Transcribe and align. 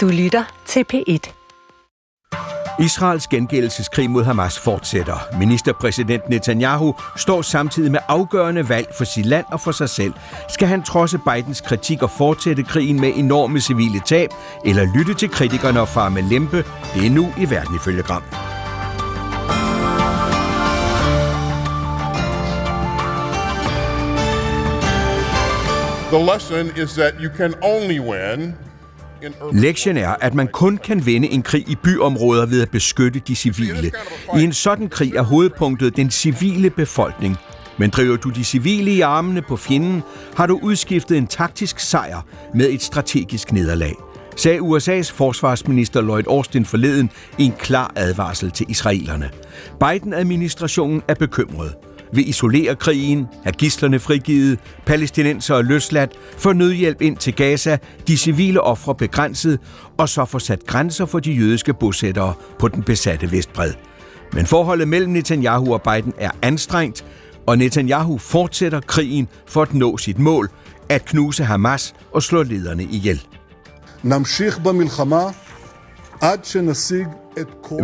Du 0.00 0.08
lytter 0.08 0.44
til 0.66 0.84
P1. 0.92 1.32
Israels 2.84 3.26
gengældelseskrig 3.26 4.10
mod 4.10 4.24
Hamas 4.24 4.58
fortsætter. 4.58 5.38
Ministerpræsident 5.38 6.28
Netanyahu 6.28 6.94
står 7.16 7.42
samtidig 7.42 7.92
med 7.92 8.00
afgørende 8.08 8.68
valg 8.68 8.86
for 8.98 9.04
sit 9.04 9.26
land 9.26 9.44
og 9.52 9.60
for 9.60 9.72
sig 9.72 9.88
selv. 9.88 10.12
Skal 10.48 10.68
han 10.68 10.82
trodse 10.82 11.18
Bidens 11.18 11.60
kritik 11.60 12.02
og 12.02 12.10
fortsætte 12.10 12.62
krigen 12.62 13.00
med 13.00 13.12
enorme 13.16 13.60
civile 13.60 14.00
tab, 14.06 14.30
eller 14.64 14.86
lytte 14.96 15.14
til 15.14 15.30
kritikerne 15.30 15.80
og 15.80 15.88
fare 15.88 16.10
med 16.10 16.22
lempe? 16.22 16.56
Det 16.94 17.06
er 17.06 17.10
nu 17.10 17.32
i 17.38 17.50
verden 17.50 17.74
ifølge 17.74 18.02
Gram. 18.02 18.22
The 26.12 26.34
lesson 26.34 26.66
is 26.84 26.92
that 26.92 27.14
you 27.20 27.30
can 27.36 27.54
only 27.62 27.98
win 27.98 28.54
Lektien 29.52 29.96
er, 29.96 30.08
at 30.20 30.34
man 30.34 30.48
kun 30.48 30.76
kan 30.76 31.06
vinde 31.06 31.28
en 31.28 31.42
krig 31.42 31.68
i 31.68 31.76
byområder 31.82 32.46
ved 32.46 32.62
at 32.62 32.70
beskytte 32.70 33.20
de 33.28 33.34
civile. 33.34 33.92
I 34.38 34.42
en 34.42 34.52
sådan 34.52 34.88
krig 34.88 35.14
er 35.14 35.22
hovedpunktet 35.22 35.96
den 35.96 36.10
civile 36.10 36.70
befolkning. 36.70 37.36
Men 37.78 37.90
driver 37.90 38.16
du 38.16 38.30
de 38.30 38.44
civile 38.44 38.90
i 38.90 39.00
armene 39.00 39.42
på 39.42 39.56
fjenden, 39.56 40.02
har 40.36 40.46
du 40.46 40.58
udskiftet 40.62 41.18
en 41.18 41.26
taktisk 41.26 41.78
sejr 41.78 42.26
med 42.54 42.70
et 42.70 42.82
strategisk 42.82 43.52
nederlag 43.52 43.94
sagde 44.36 44.60
USA's 44.60 45.12
forsvarsminister 45.12 46.00
Lloyd 46.00 46.24
Austin 46.28 46.64
forleden 46.64 47.10
i 47.38 47.44
en 47.44 47.54
klar 47.58 47.92
advarsel 47.96 48.50
til 48.50 48.66
israelerne. 48.68 49.30
Biden-administrationen 49.80 51.02
er 51.08 51.14
bekymret 51.14 51.74
vil 52.13 52.29
isolere 52.29 52.75
krigen, 52.75 53.27
have 53.43 53.53
gislerne 53.53 53.99
frigivet, 53.99 54.59
palæstinenser 54.85 55.61
løsladt, 55.61 56.11
få 56.37 56.53
nødhjælp 56.53 57.01
ind 57.01 57.17
til 57.17 57.35
Gaza, 57.35 57.77
de 58.07 58.17
civile 58.17 58.61
ofre 58.61 58.95
begrænset, 58.95 59.59
og 59.97 60.09
så 60.09 60.25
få 60.25 60.39
sat 60.39 60.65
grænser 60.65 61.05
for 61.05 61.19
de 61.19 61.31
jødiske 61.31 61.73
bosættere 61.73 62.33
på 62.59 62.67
den 62.67 62.83
besatte 62.83 63.31
Vestbred. 63.31 63.73
Men 64.33 64.45
forholdet 64.45 64.87
mellem 64.87 65.11
Netanyahu 65.11 65.73
og 65.73 65.81
Biden 65.81 66.13
er 66.17 66.31
anstrengt, 66.41 67.05
og 67.47 67.57
Netanyahu 67.57 68.17
fortsætter 68.17 68.81
krigen 68.81 69.27
for 69.47 69.61
at 69.61 69.73
nå 69.73 69.97
sit 69.97 70.19
mål, 70.19 70.49
at 70.89 71.05
knuse 71.05 71.43
Hamas 71.43 71.93
og 72.13 72.23
slå 72.23 72.43
lederne 72.43 72.83
ihjel. 72.83 73.21
נמשיך 74.03 74.59
במלחמה 74.59 75.25
עד 76.21 76.45
שנשיג 76.45 77.07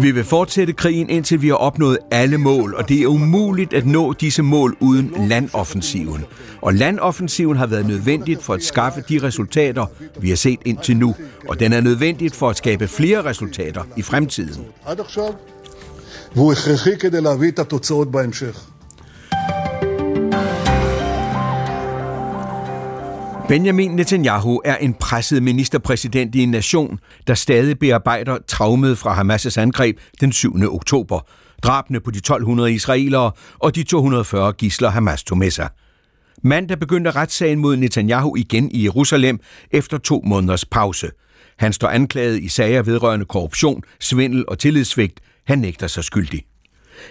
vi 0.01 0.11
vil 0.11 0.25
fortsætte 0.25 0.73
krigen, 0.73 1.11
indtil 1.11 1.43
vi 1.43 1.49
har 1.49 1.55
opnået 1.55 1.99
alle 2.11 2.39
mål, 2.39 2.75
og 2.75 2.89
det 2.89 3.03
er 3.03 3.07
umuligt 3.07 3.73
at 3.73 3.87
nå 3.87 4.13
disse 4.13 4.43
mål 4.43 4.77
uden 4.81 5.15
landoffensiven. 5.29 6.25
Og 6.63 6.75
landoffensiven 6.75 7.57
har 7.57 7.67
været 7.67 7.87
nødvendigt 7.87 8.43
for 8.43 8.55
at 8.55 8.63
skaffe 8.63 9.05
de 9.09 9.19
resultater, 9.23 9.87
vi 10.21 10.29
har 10.29 10.37
set 10.37 10.59
indtil 10.65 10.97
nu, 10.97 11.15
og 11.49 11.61
den 11.61 11.73
er 11.73 11.81
nødvendigt 11.81 12.35
for 12.35 12.51
at 12.51 12.57
skabe 12.57 12.89
flere 12.89 13.25
resultater 13.25 13.83
i 13.97 14.03
fremtiden. 14.03 14.65
Benjamin 23.49 23.91
Netanyahu 23.91 24.61
er 24.65 24.77
en 24.77 24.95
presset 24.95 25.43
ministerpræsident 25.43 26.35
i 26.35 26.43
en 26.43 26.51
nation, 26.51 26.99
der 27.27 27.35
stadig 27.35 27.79
bearbejder 27.79 28.39
traumet 28.49 28.99
fra 28.99 29.23
Hamas' 29.23 29.61
angreb 29.61 29.99
den 30.21 30.33
7. 30.33 30.75
oktober, 30.75 31.21
drabene 31.63 32.01
på 32.01 32.11
de 32.11 32.19
1200 32.19 32.73
israelere 32.73 33.33
og 33.59 33.75
de 33.75 33.83
240 33.83 34.53
gisler 34.53 34.91
Hamas 34.91 35.25
tog 35.25 35.39
med 35.39 35.51
sig. 35.51 35.69
Mandag 36.43 36.79
begyndte 36.79 37.11
retssagen 37.11 37.59
mod 37.59 37.77
Netanyahu 37.77 38.37
igen 38.37 38.71
i 38.71 38.85
Jerusalem 38.85 39.41
efter 39.71 39.99
to 39.99 40.23
måneders 40.25 40.65
pause. 40.65 41.11
Han 41.59 41.73
står 41.73 41.89
anklaget 41.89 42.41
i 42.41 42.49
sager 42.49 42.83
vedrørende 42.83 43.27
korruption, 43.27 43.83
svindel 44.01 44.45
og 44.49 44.59
tillidssvigt. 44.59 45.21
Han 45.47 45.59
nægter 45.59 45.87
sig 45.87 46.05
skyldig. 46.05 46.43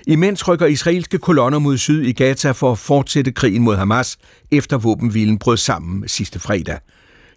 Imens 0.08 0.48
rykker 0.48 0.66
israelske 0.66 1.18
kolonner 1.18 1.60
mod 1.60 1.78
syd 1.78 2.02
i 2.02 2.12
Gaza 2.12 2.52
for 2.52 2.72
at 2.72 2.78
fortsætte 2.78 3.32
krigen 3.32 3.62
mod 3.62 3.76
Hamas, 3.76 4.18
efter 4.52 4.78
våbenhvilen 4.78 5.40
brød 5.40 5.58
sammen 5.58 6.08
sidste 6.08 6.40
fredag. 6.40 6.80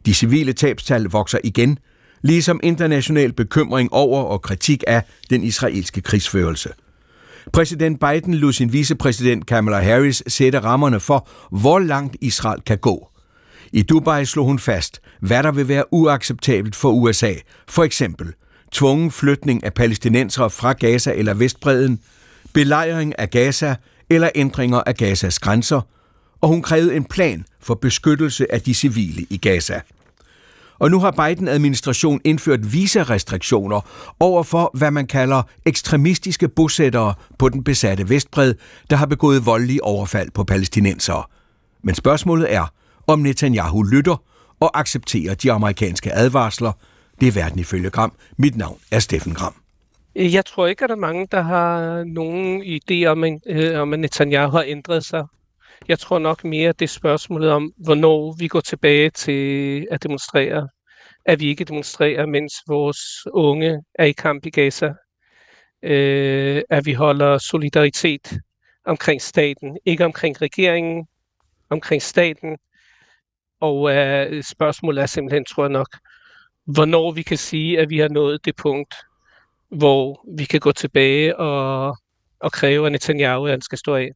De 0.07 0.15
civile 0.15 0.53
tabstal 0.53 1.05
vokser 1.05 1.39
igen, 1.45 1.79
ligesom 2.23 2.61
international 2.63 3.33
bekymring 3.33 3.93
over 3.93 4.23
og 4.23 4.43
kritik 4.43 4.85
af 4.87 5.03
den 5.31 5.43
israelske 5.43 6.01
krigsførelse. 6.01 6.71
Præsident 7.53 8.01
Biden 8.01 8.35
lod 8.35 8.53
sin 8.53 8.73
vicepræsident 8.73 9.47
Kamala 9.47 9.81
Harris 9.81 10.23
sætte 10.27 10.59
rammerne 10.61 11.01
for, 11.01 11.29
hvor 11.51 11.79
langt 11.79 12.17
Israel 12.21 12.61
kan 12.67 12.79
gå. 12.79 13.09
I 13.73 13.83
Dubai 13.83 14.25
slog 14.25 14.47
hun 14.47 14.59
fast, 14.59 15.01
hvad 15.21 15.43
der 15.43 15.53
vil 15.53 15.69
være 15.69 15.85
uacceptabelt 15.93 16.77
for 16.77 16.91
USA, 16.91 17.35
for 17.69 17.85
eksempel 17.85 18.33
tvungen 18.73 19.11
flytning 19.11 19.65
af 19.65 19.75
palæstinensere 19.75 20.51
fra 20.51 20.73
Gaza 20.73 21.13
eller 21.13 21.35
Vestbreden, 21.35 22.01
belejring 22.53 23.19
af 23.19 23.31
Gaza 23.31 23.75
eller 24.11 24.31
ændringer 24.35 24.81
af 24.87 24.97
Gazas 24.97 25.39
grænser, 25.39 25.81
og 26.41 26.49
hun 26.49 26.63
krævede 26.63 26.97
en 26.97 27.05
plan 27.05 27.45
for 27.61 27.75
beskyttelse 27.75 28.53
af 28.53 28.61
de 28.61 28.75
civile 28.75 29.27
i 29.31 29.37
Gaza. 29.37 29.81
Og 30.79 30.91
nu 30.91 31.01
har 31.01 31.11
Biden-administration 31.11 32.21
indført 32.25 32.73
visarestriktioner 32.73 33.81
over 34.21 34.43
for, 34.43 34.71
hvad 34.75 34.91
man 34.91 35.07
kalder 35.07 35.43
ekstremistiske 35.67 36.49
bosættere 36.49 37.15
på 37.39 37.49
den 37.49 37.65
besatte 37.65 38.09
Vestbred, 38.09 38.55
der 38.91 38.97
har 38.97 39.07
begået 39.07 39.47
voldelige 39.47 39.85
overfald 39.85 40.31
på 40.31 40.45
palæstinensere. 40.45 41.23
Men 41.83 41.95
spørgsmålet 41.95 42.55
er, 42.55 42.73
om 43.07 43.19
Netanyahu 43.19 43.83
lytter 43.83 44.23
og 44.61 44.79
accepterer 44.79 45.35
de 45.35 45.53
amerikanske 45.53 46.13
advarsler. 46.13 46.73
Det 47.21 47.29
er 47.29 47.33
verden 47.33 47.59
ifølge 47.59 47.91
Gram. 47.91 48.13
Mit 48.37 48.57
navn 48.57 48.79
er 48.91 48.99
Steffen 48.99 49.35
Gram. 49.35 49.55
Øh, 50.19 50.35
jeg 50.35 50.45
tror 50.47 50.67
ikke, 50.67 50.85
at 50.85 50.89
der 50.89 50.97
er 50.97 51.01
mange, 51.01 51.27
der 51.31 51.41
har 51.41 52.05
nogen 52.05 52.63
idé 52.63 53.07
om, 53.07 53.25
øh, 53.47 53.81
om 53.81 53.93
at 53.93 53.99
Netanyahu 53.99 54.51
har 54.51 54.65
ændret 54.67 55.05
sig. 55.05 55.25
Jeg 55.89 55.99
tror 55.99 56.19
nok 56.19 56.45
mere, 56.45 56.69
at 56.69 56.79
det 56.79 56.85
er 56.85 56.89
spørgsmålet 56.89 57.51
om, 57.51 57.73
hvornår 57.77 58.37
vi 58.39 58.49
går 58.49 58.61
tilbage 58.61 59.11
til 59.11 59.87
at 59.91 60.03
demonstrere. 60.03 60.69
At 61.27 61.41
vi 61.41 61.47
ikke 61.49 61.65
demonstrerer, 61.65 62.27
mens 62.27 62.55
vores 62.69 62.99
unge 63.33 63.83
er 63.95 64.05
i 64.05 64.13
kamp 64.13 64.47
i 64.47 64.51
Gaza. 64.51 64.93
Øh, 65.83 66.63
at 66.71 66.87
vi 66.87 66.93
holder 66.93 67.39
solidaritet 67.39 68.41
omkring 68.87 69.23
staten, 69.23 69.79
ikke 69.85 70.05
omkring 70.05 70.43
regeringen, 70.43 71.07
omkring 71.71 72.03
staten. 72.03 72.59
Og 73.61 73.95
øh, 73.95 74.43
spørgsmålet 74.43 75.03
er 75.03 75.07
simpelthen, 75.07 75.45
tror 75.45 75.65
jeg 75.65 75.73
nok, 75.73 75.89
hvornår 76.67 77.13
vi 77.13 77.23
kan 77.23 77.39
sige, 77.39 77.81
at 77.81 77.91
vi 77.91 77.99
har 77.99 78.09
nået 78.09 78.45
det 78.45 78.57
punkt, 78.57 78.95
hvor 79.71 80.25
vi 80.39 80.45
kan 80.45 80.61
gå 80.61 80.73
tilbage 80.73 81.37
og, 81.37 81.97
og 82.41 82.53
kræve, 82.53 82.87
at 82.87 82.93
Netanyahu 82.93 83.47
han 83.47 83.61
skal 83.61 83.79
stå 83.79 83.95
af. 83.95 84.09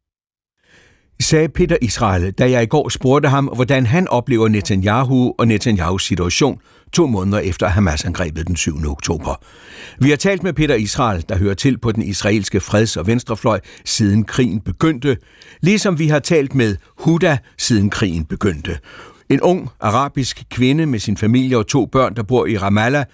Sagde 1.21 1.49
Peter 1.49 1.77
Israel, 1.83 2.33
da 2.33 2.51
jeg 2.51 2.63
i 2.63 2.67
går 2.67 2.89
spurgte 2.89 3.29
ham, 3.29 3.45
hvordan 3.45 3.87
han 3.87 4.09
oplever 4.09 4.49
Netanyahu 4.49 5.35
og 5.39 5.49
Netanyahus 5.49 6.07
situation 6.07 6.61
to 6.93 7.07
måneder 7.07 7.39
efter 7.39 7.67
Hamas-angrebet 7.67 8.47
den 8.47 8.57
7. 8.57 8.73
oktober. 8.87 9.45
Vi 9.99 10.11
har 10.11 10.17
talt 10.17 10.43
med 10.43 10.53
Peter 10.53 10.75
Israel, 10.75 11.25
der 11.29 11.39
hører 11.39 11.55
til 11.55 11.79
på 11.79 11.93
den 11.93 12.03
israelske 12.03 12.61
freds- 12.61 12.97
og 12.97 13.07
venstrefløj, 13.07 13.61
siden 13.85 14.25
krigen 14.25 14.61
begyndte, 14.61 15.17
ligesom 15.61 15.99
vi 15.99 16.09
har 16.09 16.19
talt 16.19 16.55
med 16.55 16.77
Huda, 16.99 17.39
siden 17.59 17.91
krigen 17.91 18.25
begyndte. 18.25 18.79
En 19.29 19.41
ung 19.41 19.69
arabisk 19.81 20.43
kvinde 20.51 20.87
med 20.87 20.99
sin 20.99 21.17
familie 21.17 21.59
og 21.59 21.67
to 21.67 21.87
børn, 21.87 22.17
der 22.17 22.23
bor 22.23 22.47
i 22.47 22.57
Ramallah, 22.57 23.05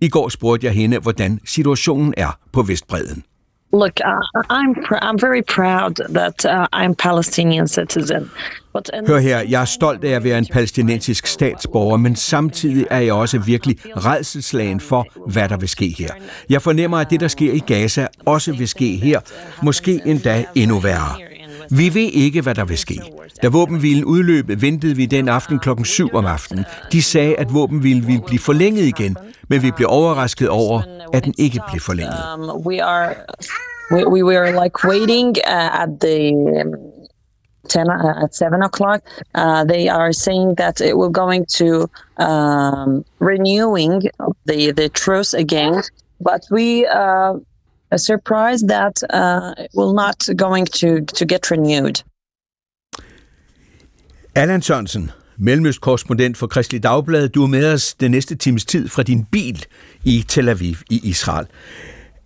i 0.00 0.08
går 0.08 0.28
spurgte 0.28 0.66
jeg 0.66 0.74
hende, 0.74 0.98
hvordan 0.98 1.40
situationen 1.44 2.14
er 2.16 2.38
på 2.52 2.62
Vestbreden. 2.62 3.24
Look, 3.72 4.00
uh, 4.04 4.40
I'm 4.50 4.72
pr- 4.86 5.02
I'm 5.02 5.18
very 5.18 5.42
proud 5.42 5.94
that 6.14 6.44
uh, 6.44 6.66
I'm 6.72 6.94
Palestinian 6.94 7.68
citizen. 7.68 8.30
But 8.72 8.90
Hør 9.06 9.18
her, 9.18 9.38
jeg 9.38 9.60
er 9.60 9.64
stolt 9.64 10.04
af 10.04 10.10
at 10.10 10.24
være 10.24 10.38
en 10.38 10.46
palæstinensisk 10.52 11.26
statsborger, 11.26 11.96
men 11.96 12.16
samtidig 12.16 12.86
er 12.90 12.98
jeg 12.98 13.12
også 13.12 13.38
virkelig 13.38 13.76
redselslagen 13.86 14.80
for, 14.80 15.06
hvad 15.30 15.48
der 15.48 15.56
vil 15.56 15.68
ske 15.68 15.94
her. 15.98 16.08
Jeg 16.50 16.62
fornemmer, 16.62 16.98
at 16.98 17.10
det, 17.10 17.20
der 17.20 17.28
sker 17.28 17.52
i 17.52 17.58
Gaza, 17.58 18.06
også 18.26 18.52
vil 18.52 18.68
ske 18.68 18.96
her, 18.96 19.20
måske 19.62 20.00
endda 20.04 20.44
endnu 20.54 20.78
værre. 20.78 21.27
Vi 21.70 21.94
ved 21.94 22.10
ikke, 22.12 22.40
hvad 22.40 22.54
der 22.54 22.64
vil 22.64 22.78
ske. 22.78 23.00
Da 23.42 23.48
våbenhvilen 23.48 24.04
udløb, 24.04 24.62
ventede 24.62 24.96
vi 24.96 25.06
den 25.06 25.28
aften 25.28 25.58
klokken 25.58 25.84
7 25.84 26.14
om 26.14 26.26
aftenen. 26.26 26.64
De 26.92 27.02
sagde, 27.02 27.36
at 27.36 27.54
våbenhvilen 27.54 28.06
ville 28.06 28.22
blive 28.26 28.40
forlænget 28.40 28.82
igen, 28.82 29.16
men 29.48 29.62
vi 29.62 29.70
blev 29.70 29.88
overrasket 29.90 30.48
over, 30.48 30.82
at 31.12 31.24
den 31.24 31.34
ikke 31.38 31.60
blev 31.70 31.80
forlænget. 31.80 32.18
Um, 32.34 32.66
we 32.66 32.82
we, 33.90 34.22
were 34.22 34.52
like 34.52 34.84
waiting 34.84 35.36
uh, 35.46 35.82
at 35.82 35.88
the 36.00 36.32
um, 36.34 36.74
10 37.68 37.80
uh, 37.80 38.22
at 38.22 38.34
7 38.34 38.62
o'clock. 38.62 39.02
Uh, 39.34 39.64
they 39.64 39.88
are 39.88 40.12
saying 40.12 40.56
that 40.56 40.80
it 40.80 40.96
will 40.96 41.10
going 41.10 41.46
to 41.46 41.88
um, 42.18 43.04
renewing 43.20 44.02
the 44.46 44.72
the 44.72 44.88
truce 44.88 45.34
again, 45.34 45.82
but 46.20 46.42
we 46.50 46.86
uh, 46.86 47.34
a 47.90 47.98
surprise 47.98 48.60
that 48.74 48.96
uh, 49.10 49.52
will 49.76 49.94
not 49.94 50.18
going 50.36 50.66
to 50.66 50.88
to 51.18 51.24
get 51.26 51.50
renewed. 51.50 52.04
Allan 54.34 54.62
Sørensen, 54.62 55.10
mellemøstkorrespondent 55.38 56.36
for 56.36 56.46
Kristelig 56.46 56.82
Dagblad. 56.82 57.28
Du 57.28 57.42
er 57.42 57.46
med 57.46 57.72
os 57.72 57.94
den 57.94 58.10
næste 58.10 58.34
times 58.34 58.64
tid 58.64 58.88
fra 58.88 59.02
din 59.02 59.24
bil 59.24 59.64
i 60.04 60.24
Tel 60.28 60.48
Aviv 60.48 60.76
i 60.90 61.00
Israel. 61.04 61.46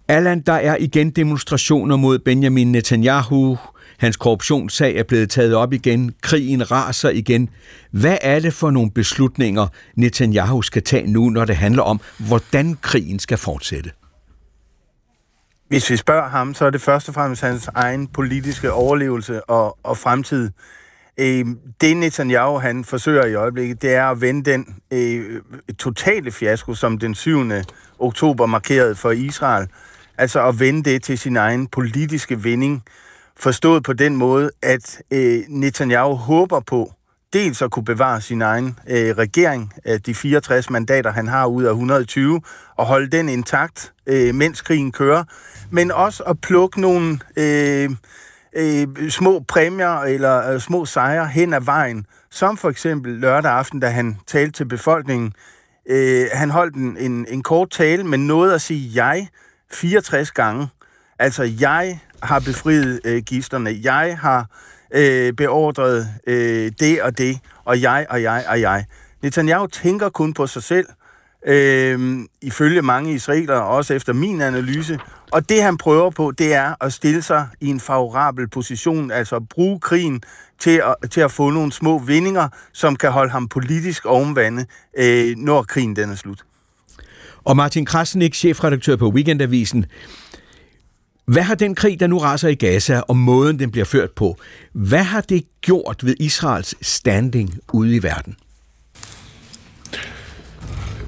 Allan, 0.08 0.40
der 0.40 0.52
er 0.52 0.76
igen 0.76 1.10
demonstrationer 1.10 1.96
mod 1.96 2.18
Benjamin 2.18 2.72
Netanyahu. 2.72 3.58
Hans 3.98 4.16
korruptionssag 4.16 4.96
er 4.96 5.02
blevet 5.02 5.30
taget 5.30 5.54
op 5.54 5.72
igen. 5.72 6.14
Krigen 6.20 6.70
raser 6.70 7.10
igen. 7.10 7.48
Hvad 7.90 8.18
er 8.20 8.40
det 8.40 8.54
for 8.54 8.70
nogle 8.70 8.90
beslutninger, 8.90 9.66
Netanyahu 9.96 10.62
skal 10.62 10.82
tage 10.82 11.06
nu, 11.06 11.30
når 11.30 11.44
det 11.44 11.56
handler 11.56 11.82
om, 11.82 12.00
hvordan 12.18 12.78
krigen 12.82 13.18
skal 13.18 13.38
fortsætte? 13.38 13.90
Hvis 15.72 15.90
vi 15.90 15.96
spørger 15.96 16.28
ham, 16.28 16.54
så 16.54 16.64
er 16.64 16.70
det 16.70 16.80
først 16.80 17.08
og 17.08 17.14
fremmest 17.14 17.42
hans 17.42 17.68
egen 17.74 18.06
politiske 18.06 18.72
overlevelse 18.72 19.50
og, 19.50 19.78
og 19.82 19.98
fremtid. 19.98 20.50
Øh, 21.18 21.46
det 21.80 21.96
Netanyahu 21.96 22.58
han 22.58 22.84
forsøger 22.84 23.26
i 23.26 23.34
øjeblikket, 23.34 23.82
det 23.82 23.94
er 23.94 24.06
at 24.06 24.20
vende 24.20 24.50
den 24.50 24.66
øh, 24.90 25.42
totale 25.78 26.32
fiasko, 26.32 26.74
som 26.74 26.98
den 26.98 27.14
7. 27.14 27.50
oktober 27.98 28.46
markerede 28.46 28.94
for 28.94 29.10
Israel. 29.10 29.68
Altså 30.18 30.48
at 30.48 30.60
vende 30.60 30.90
det 30.90 31.02
til 31.02 31.18
sin 31.18 31.36
egen 31.36 31.66
politiske 31.66 32.42
vinding. 32.42 32.82
Forstået 33.36 33.82
på 33.82 33.92
den 33.92 34.16
måde, 34.16 34.50
at 34.62 35.02
øh, 35.10 35.40
Netanyahu 35.48 36.14
håber 36.14 36.60
på 36.60 36.92
dels 37.32 37.62
at 37.62 37.70
kunne 37.70 37.84
bevare 37.84 38.20
sin 38.20 38.42
egen 38.42 38.78
øh, 38.88 39.16
regering, 39.16 39.72
øh, 39.86 39.98
de 40.06 40.14
64 40.14 40.70
mandater, 40.70 41.12
han 41.12 41.28
har 41.28 41.46
ud 41.46 41.64
af 41.64 41.70
120, 41.70 42.40
og 42.76 42.86
holde 42.86 43.16
den 43.16 43.28
intakt, 43.28 43.92
øh, 44.06 44.34
mens 44.34 44.62
krigen 44.62 44.92
kører, 44.92 45.24
men 45.70 45.90
også 45.90 46.22
at 46.22 46.40
plukke 46.40 46.80
nogle 46.80 47.18
øh, 47.36 47.90
øh, 48.56 49.10
små 49.10 49.44
præmier 49.48 50.00
eller 50.00 50.50
øh, 50.50 50.60
små 50.60 50.84
sejre 50.84 51.26
hen 51.26 51.54
ad 51.54 51.60
vejen, 51.60 52.06
som 52.30 52.56
for 52.56 52.70
eksempel 52.70 53.12
lørdag 53.12 53.52
aften, 53.52 53.80
da 53.80 53.88
han 53.88 54.18
talte 54.26 54.52
til 54.52 54.64
befolkningen. 54.64 55.32
Øh, 55.88 56.26
han 56.32 56.50
holdt 56.50 56.74
en, 56.76 56.96
en, 56.96 57.26
en 57.28 57.42
kort 57.42 57.70
tale, 57.70 58.04
men 58.04 58.26
nåede 58.26 58.54
at 58.54 58.60
sige 58.60 58.90
jeg 58.94 59.28
64 59.72 60.30
gange. 60.30 60.68
Altså, 61.18 61.42
jeg 61.60 61.98
har 62.22 62.40
befriet 62.40 63.00
øh, 63.04 63.22
gisterne. 63.22 63.80
Jeg 63.82 64.18
har 64.20 64.46
øh, 64.92 65.32
beordret 65.32 66.08
øh, 66.26 66.72
det 66.80 67.02
og 67.02 67.18
det, 67.18 67.38
og 67.64 67.80
jeg 67.80 68.06
og 68.10 68.22
jeg 68.22 68.44
og 68.48 68.60
jeg. 68.60 68.84
Netanyahu 69.22 69.66
tænker 69.66 70.08
kun 70.08 70.34
på 70.34 70.46
sig 70.46 70.62
selv, 70.62 70.86
øh, 71.46 72.18
ifølge 72.42 72.82
mange 72.82 73.14
israelere, 73.14 73.64
også 73.64 73.94
efter 73.94 74.12
min 74.12 74.40
analyse. 74.40 74.98
Og 75.30 75.48
det 75.48 75.62
han 75.62 75.78
prøver 75.78 76.10
på, 76.10 76.32
det 76.38 76.54
er 76.54 76.74
at 76.80 76.92
stille 76.92 77.22
sig 77.22 77.48
i 77.60 77.66
en 77.66 77.80
favorabel 77.80 78.48
position, 78.48 79.10
altså 79.10 79.36
at 79.36 79.48
bruge 79.48 79.80
krigen 79.80 80.22
til 80.58 80.82
at, 80.84 81.10
til 81.10 81.20
at 81.20 81.30
få 81.30 81.50
nogle 81.50 81.72
små 81.72 81.98
vindinger, 81.98 82.48
som 82.72 82.96
kan 82.96 83.10
holde 83.12 83.30
ham 83.30 83.48
politisk 83.48 84.06
ovenvande, 84.06 84.66
øh, 84.98 85.36
når 85.36 85.62
krigen 85.62 85.96
den 85.96 86.10
er 86.10 86.14
slut. 86.14 86.44
Og 87.44 87.56
Martin 87.56 87.84
Krasnik, 87.84 88.34
chefredaktør 88.34 88.96
på 88.96 89.08
Weekendavisen, 89.08 89.86
hvad 91.24 91.42
har 91.42 91.54
den 91.54 91.74
krig, 91.74 92.00
der 92.00 92.06
nu 92.06 92.18
raser 92.18 92.48
i 92.48 92.54
Gaza, 92.54 93.00
og 93.00 93.16
måden 93.16 93.58
den 93.58 93.70
bliver 93.70 93.84
ført 93.84 94.10
på, 94.10 94.36
hvad 94.72 95.02
har 95.02 95.20
det 95.20 95.44
gjort 95.60 95.96
ved 96.02 96.14
Israels 96.20 96.74
standing 96.86 97.54
ude 97.72 97.96
i 97.96 98.02
verden? 98.02 98.36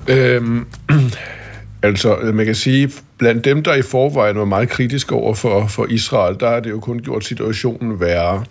Øhm, 0.08 0.66
altså, 1.82 2.16
man 2.34 2.46
kan 2.46 2.54
sige, 2.54 2.90
blandt 3.18 3.44
dem, 3.44 3.62
der 3.62 3.74
i 3.74 3.82
forvejen 3.82 4.38
var 4.38 4.44
meget 4.44 4.68
kritiske 4.68 5.14
over 5.14 5.34
for, 5.34 5.66
for 5.66 5.86
Israel, 5.86 6.36
der 6.40 6.48
har 6.48 6.60
det 6.60 6.70
jo 6.70 6.80
kun 6.80 6.98
gjort 6.98 7.24
situationen 7.24 8.00
værre. 8.00 8.44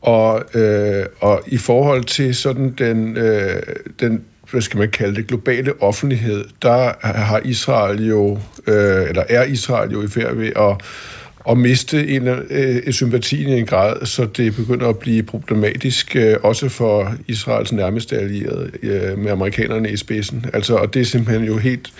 Og, 0.00 0.44
øh, 0.54 1.06
og 1.20 1.42
i 1.46 1.58
forhold 1.58 2.04
til 2.04 2.34
sådan 2.34 2.74
den, 2.78 3.16
øh, 3.16 3.62
den 4.00 4.24
hvad 4.52 4.62
skal 4.62 4.78
man 4.78 4.90
kalde 4.90 5.16
det, 5.16 5.26
globale 5.26 5.82
offentlighed, 5.82 6.44
der 6.62 6.92
har 7.02 7.40
Israel 7.44 8.06
jo, 8.06 8.38
øh, 8.66 9.08
eller 9.08 9.22
er 9.28 9.44
Israel 9.44 9.92
jo 9.92 10.02
i 10.02 10.08
færd 10.08 10.34
ved 10.34 10.52
at, 10.56 10.80
at 11.50 11.58
miste 11.58 12.08
en, 12.08 12.28
øh, 12.28 12.92
sympatien 12.92 13.48
i 13.48 13.58
en 13.58 13.66
grad, 13.66 14.06
så 14.06 14.24
det 14.24 14.56
begynder 14.56 14.88
at 14.88 14.98
blive 14.98 15.22
problematisk, 15.22 16.16
øh, 16.16 16.36
også 16.42 16.68
for 16.68 17.14
Israels 17.28 17.72
nærmeste 17.72 18.16
allierede 18.16 18.70
øh, 18.82 19.18
med 19.18 19.30
amerikanerne 19.30 19.90
i 19.90 19.96
spidsen. 19.96 20.46
Altså, 20.52 20.74
og 20.74 20.94
det 20.94 21.00
er 21.00 21.06
simpelthen 21.06 21.44
jo 21.44 21.58
helt 21.58 21.92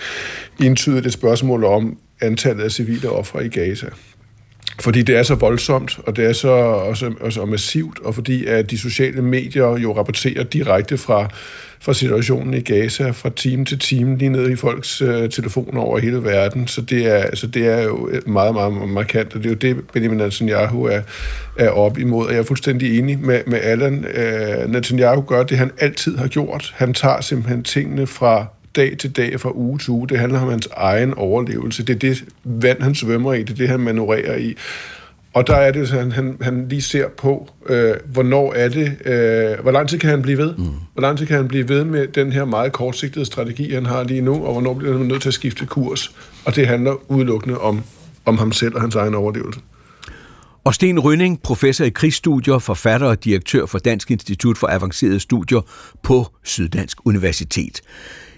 entydigt 0.63 1.05
et 1.05 1.13
spørgsmål 1.13 1.63
om 1.63 1.97
antallet 2.21 2.63
af 2.63 2.71
civile 2.71 3.09
ofre 3.09 3.45
i 3.45 3.49
Gaza. 3.49 3.87
Fordi 4.79 5.01
det 5.01 5.17
er 5.17 5.23
så 5.23 5.35
voldsomt, 5.35 5.99
og 6.07 6.15
det 6.15 6.25
er 6.25 6.33
så 6.33 6.49
også, 6.49 7.13
også 7.21 7.45
massivt, 7.45 7.99
og 7.99 8.15
fordi 8.15 8.45
at 8.45 8.71
de 8.71 8.77
sociale 8.77 9.21
medier 9.21 9.77
jo 9.77 9.97
rapporterer 9.97 10.43
direkte 10.43 10.97
fra 10.97 11.29
fra 11.83 11.93
situationen 11.93 12.53
i 12.53 12.59
Gaza 12.59 13.09
fra 13.09 13.29
time 13.35 13.65
til 13.65 13.79
time, 13.79 14.17
lige 14.17 14.29
ned 14.29 14.49
i 14.49 14.55
folks 14.55 15.01
øh, 15.01 15.29
telefoner 15.29 15.81
over 15.81 15.99
hele 15.99 16.23
verden. 16.23 16.67
Så 16.67 16.81
det 16.81 17.05
er, 17.07 17.15
altså, 17.15 17.47
det 17.47 17.67
er 17.67 17.83
jo 17.83 18.09
øh, 18.11 18.29
meget, 18.29 18.53
meget 18.53 18.89
markant, 18.89 19.35
og 19.35 19.43
det 19.43 19.45
er 19.45 19.49
jo 19.49 19.55
det, 19.55 19.87
Benjamin 19.93 20.17
Netanyahu 20.17 20.85
er, 20.85 21.01
er 21.57 21.69
op 21.69 21.97
imod. 21.97 22.25
Og 22.25 22.33
jeg 22.33 22.39
er 22.39 22.43
fuldstændig 22.43 22.99
enig 22.99 23.19
med, 23.19 23.41
med 23.47 23.59
Allan. 23.61 24.05
Øh, 24.05 24.71
Netanyahu 24.71 25.21
gør 25.21 25.43
det, 25.43 25.57
han 25.57 25.71
altid 25.77 26.17
har 26.17 26.27
gjort. 26.27 26.73
Han 26.75 26.93
tager 26.93 27.21
simpelthen 27.21 27.63
tingene 27.63 28.07
fra 28.07 28.45
dag 28.75 28.97
til 28.97 29.11
dag, 29.11 29.39
fra 29.39 29.51
uge 29.55 29.79
til 29.79 29.89
uge. 29.89 30.09
Det 30.09 30.19
handler 30.19 30.39
om 30.39 30.49
hans 30.49 30.67
egen 30.77 31.13
overlevelse. 31.13 31.83
Det 31.83 31.95
er 31.95 31.99
det 31.99 32.23
vand, 32.43 32.81
han 32.81 32.95
svømmer 32.95 33.33
i. 33.33 33.43
Det 33.43 33.49
er 33.49 33.55
det, 33.55 33.69
han 33.69 33.79
manøvrerer 33.79 34.37
i. 34.37 34.55
Og 35.33 35.47
der 35.47 35.55
er 35.55 35.71
det, 35.71 35.87
så 35.87 35.99
han, 35.99 36.11
han, 36.11 36.37
han 36.41 36.67
lige 36.69 36.81
ser 36.81 37.07
på, 37.07 37.49
øh, 37.69 37.93
hvornår 38.05 38.53
er 38.53 38.69
det, 38.69 38.97
øh, 39.05 39.61
hvor 39.61 39.71
lang 39.71 39.89
tid 39.89 39.99
kan 39.99 40.09
han 40.09 40.21
blive 40.21 40.37
ved? 40.37 40.55
Mm. 40.57 40.63
Hvor 40.93 41.01
lang 41.01 41.17
tid 41.17 41.25
kan 41.25 41.37
han 41.37 41.47
blive 41.47 41.69
ved 41.69 41.83
med 41.83 42.07
den 42.07 42.31
her 42.31 42.45
meget 42.45 42.71
kortsigtede 42.71 43.25
strategi, 43.25 43.73
han 43.73 43.85
har 43.85 44.03
lige 44.03 44.21
nu, 44.21 44.45
og 44.45 44.51
hvornår 44.51 44.73
bliver 44.73 44.97
han 44.97 45.07
nødt 45.07 45.21
til 45.21 45.29
at 45.29 45.33
skifte 45.33 45.65
kurs? 45.65 46.15
Og 46.45 46.55
det 46.55 46.67
handler 46.67 47.11
udelukkende 47.11 47.57
om, 47.57 47.83
om 48.25 48.37
ham 48.37 48.51
selv 48.51 48.75
og 48.75 48.81
hans 48.81 48.95
egen 48.95 49.15
overlevelse. 49.15 49.59
Og 50.63 50.75
Sten 50.75 50.99
Rønning, 50.99 51.41
professor 51.41 51.85
i 51.85 51.89
krigsstudier, 51.89 52.59
forfatter 52.59 53.07
og 53.07 53.23
direktør 53.23 53.65
for 53.65 53.79
Dansk 53.79 54.11
Institut 54.11 54.57
for 54.57 54.67
Avancerede 54.67 55.19
Studier 55.19 55.61
på 56.03 56.27
Syddansk 56.43 56.97
Universitet. 57.05 57.81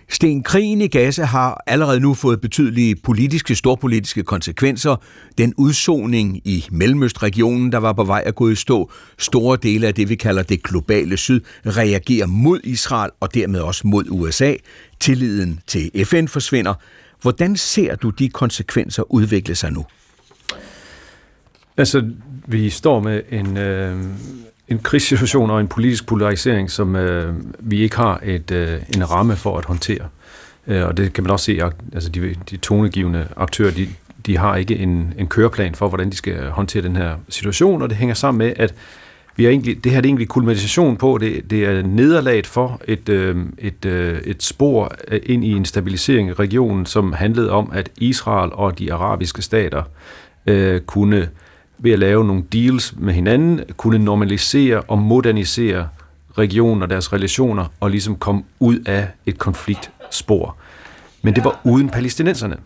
Sten, 0.10 0.44
krigen 0.44 0.82
i 0.82 0.88
Gaza 0.88 1.24
har 1.24 1.64
allerede 1.68 2.00
nu 2.00 2.14
fået 2.14 2.42
betydelige 2.42 2.96
politiske, 2.96 3.56
storpolitiske 3.56 4.24
konsekvenser. 4.24 4.96
Den 5.38 5.54
udsoning 5.58 6.48
i 6.48 6.66
Mellemøstregionen, 6.72 7.72
der 7.72 7.78
var 7.78 7.94
på 7.94 8.04
vej 8.04 8.24
at 8.26 8.36
gå 8.36 8.50
i 8.50 8.56
stå, 8.56 8.92
store 9.18 9.58
dele 9.64 9.88
af 9.88 9.96
det, 9.96 10.10
vi 10.10 10.16
kalder 10.16 10.44
det 10.44 10.64
globale 10.64 11.18
syd, 11.18 11.42
reagerer 11.66 12.28
mod 12.28 12.60
Israel 12.64 13.12
og 13.20 13.34
dermed 13.34 13.60
også 13.60 13.88
mod 13.88 14.06
USA. 14.10 14.54
Tilliden 15.00 15.60
til 15.68 16.06
FN 16.06 16.28
forsvinder. 16.28 16.74
Hvordan 17.22 17.56
ser 17.56 17.96
du 17.96 18.10
de 18.10 18.30
konsekvenser 18.30 19.14
udvikle 19.14 19.56
sig 19.56 19.72
nu? 19.72 19.86
Altså, 21.78 22.10
vi 22.48 22.70
står 22.70 23.00
med 23.00 23.22
en, 23.32 23.58
øh, 23.58 24.06
en 24.68 24.80
krigssituation 24.80 25.52
og 25.52 25.60
en 25.60 25.68
politisk 25.68 26.08
polarisering, 26.08 26.72
som 26.72 26.96
øh, 26.96 27.34
vi 27.60 27.82
ikke 27.82 27.96
har 27.96 28.22
et, 28.24 28.52
øh, 28.52 28.82
en 28.96 29.12
ramme 29.12 29.36
for 29.36 29.58
at 29.58 29.66
håndtere. 29.66 30.08
Øh, 30.68 30.86
og 30.86 30.98
det 30.98 31.14
kan 31.14 31.24
man 31.24 31.32
også 31.32 31.46
se, 31.46 31.60
altså 31.94 32.10
de, 32.10 32.36
de 32.50 32.58
tonegivende 32.58 33.28
aktører, 33.38 33.72
de, 33.72 33.88
de 34.26 34.38
har 34.38 34.56
ikke 34.56 34.78
en, 34.78 35.14
en 35.18 35.28
køreplan 35.28 35.76
for, 35.76 35.88
hvordan 35.88 36.10
de 36.10 36.16
skal 36.16 36.50
håndtere 36.50 36.84
den 36.84 36.96
her 36.96 37.16
situation, 37.30 37.82
og 37.82 37.90
det 37.90 37.98
hænger 37.98 38.16
sammen 38.16 38.38
med, 38.38 38.54
at 38.56 38.74
vi 39.38 39.44
har 39.44 39.52
egentlig, 39.52 39.84
det 39.84 39.92
her 39.92 40.00
er 40.00 40.04
egentlig 40.04 40.28
kulmination 40.28 40.98
på, 40.98 41.18
det, 41.22 41.50
det 41.50 41.66
er 41.66 41.82
nederlaget 41.82 42.48
for 42.48 42.82
et, 42.88 43.10
øh, 43.10 43.38
et, 43.58 43.86
øh, 43.86 44.22
et 44.22 44.44
spor 44.44 44.96
øh, 45.08 45.20
ind 45.24 45.46
i 45.46 45.52
en 45.52 45.66
stabilisering 45.66 46.30
i 46.30 46.34
regionen, 46.34 46.86
som 46.86 47.14
handlede 47.14 47.52
om, 47.52 47.72
at 47.74 47.90
Israel 47.98 48.50
og 48.54 48.80
de 48.80 48.94
arabiske 48.94 49.42
stater 49.42 49.84
øh, 50.46 50.82
kunne 50.82 51.30
ved 51.78 51.92
at 51.92 52.00
lave 52.00 52.26
nogle 52.26 52.44
deals 52.54 52.94
med 52.98 53.14
hinanden, 53.14 53.62
kunne 53.78 54.00
normalisere 54.00 54.82
og 54.82 55.00
modernisere 55.00 55.88
regionen 56.38 56.84
og 56.84 56.90
deres 56.90 57.14
relationer, 57.14 57.66
og 57.80 57.90
ligesom 57.90 58.16
komme 58.16 58.44
ud 58.60 58.80
af 58.80 59.08
et 59.26 59.38
konfliktspor. 59.38 60.58
Men 61.22 61.36
det 61.36 61.44
var 61.44 61.60
uden 61.64 61.90
palæstinenserne. 61.90 62.58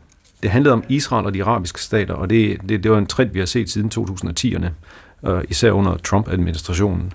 Det 0.44 0.51
handlede 0.51 0.74
om 0.74 0.84
Israel 0.89 1.25
og 1.25 1.34
de 1.34 1.44
arabiske 1.44 1.82
stater, 1.82 2.13
og 2.13 2.30
det, 2.30 2.58
det, 2.70 2.84
det 2.84 2.92
var 2.92 2.98
en 2.98 3.06
trend, 3.06 3.30
vi 3.30 3.39
har 3.39 3.46
set 3.46 3.70
siden 3.70 3.92
2010'erne, 3.98 4.68
øh, 5.30 5.44
især 5.50 5.72
under 5.72 5.98
Trump-administrationen. 5.98 7.13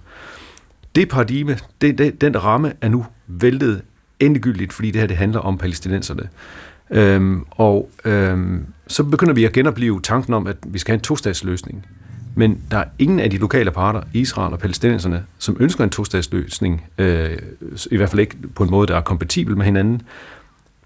Det 0.95 1.09
paradigme, 1.09 1.59
det, 1.81 1.99
det, 1.99 2.21
den 2.21 2.45
ramme 2.45 2.73
er 2.81 2.89
nu 2.89 3.07
væltet 3.27 3.83
endegyldigt, 4.21 4.73
fordi 4.73 4.91
det 4.91 5.01
her 5.01 5.07
det 5.07 5.17
handler 5.17 5.41
om 5.41 5.59
palæstinenserne. 5.59 6.29
Øhm, 6.91 7.45
og 7.51 7.91
øhm, 8.05 8.67
så 8.87 9.05
begynder 9.05 9.35
vi 9.35 9.45
at 9.45 9.53
genopleve 9.53 10.01
tanken 10.01 10.35
om, 10.35 10.47
at 10.47 10.57
vi 10.67 10.79
skal 10.79 10.93
have 10.93 10.99
en 10.99 11.03
tostatsløsning. 11.03 11.87
Men 12.35 12.61
der 12.71 12.79
er 12.79 12.85
ingen 12.99 13.21
af 13.21 13.31
de 13.31 13.37
lokale 13.37 13.71
parter, 13.71 14.01
Israel 14.13 14.53
og 14.53 14.59
palæstinenserne, 14.59 15.25
som 15.39 15.57
ønsker 15.61 15.85
en 15.85 15.91
tostatsløsning, 15.91 16.85
øh, 16.99 17.39
i 17.91 17.97
hvert 17.97 18.11
fald 18.11 18.21
ikke 18.21 18.37
på 18.55 18.65
en 18.65 18.71
måde, 18.71 18.87
der 18.87 18.97
er 18.97 19.01
kompatibel 19.01 19.57
med 19.57 19.65
hinanden. 19.65 20.03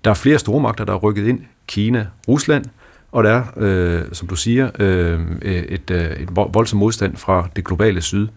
Der 0.04 0.10
er 0.10 0.14
flere 0.14 0.38
store 0.38 0.60
magter, 0.60 0.84
der 0.84 0.92
er 0.92 0.96
rykket 0.98 1.26
ind, 1.26 1.40
Kina, 1.66 2.06
Rusland, 2.28 2.64
og 3.12 3.24
der 3.24 3.30
er, 3.30 3.44
øh, 3.56 4.02
som 4.12 4.28
du 4.28 4.36
siger, 4.36 4.70
øh, 4.78 5.20
øh 5.42 5.62
et, 5.62 5.90
øh, 5.90 6.10
et 6.10 6.36
voldsom 6.36 6.78
modstand 6.78 7.16
fra 7.16 7.48
det 7.56 7.64
globale 7.64 8.00
syd. 8.00 8.28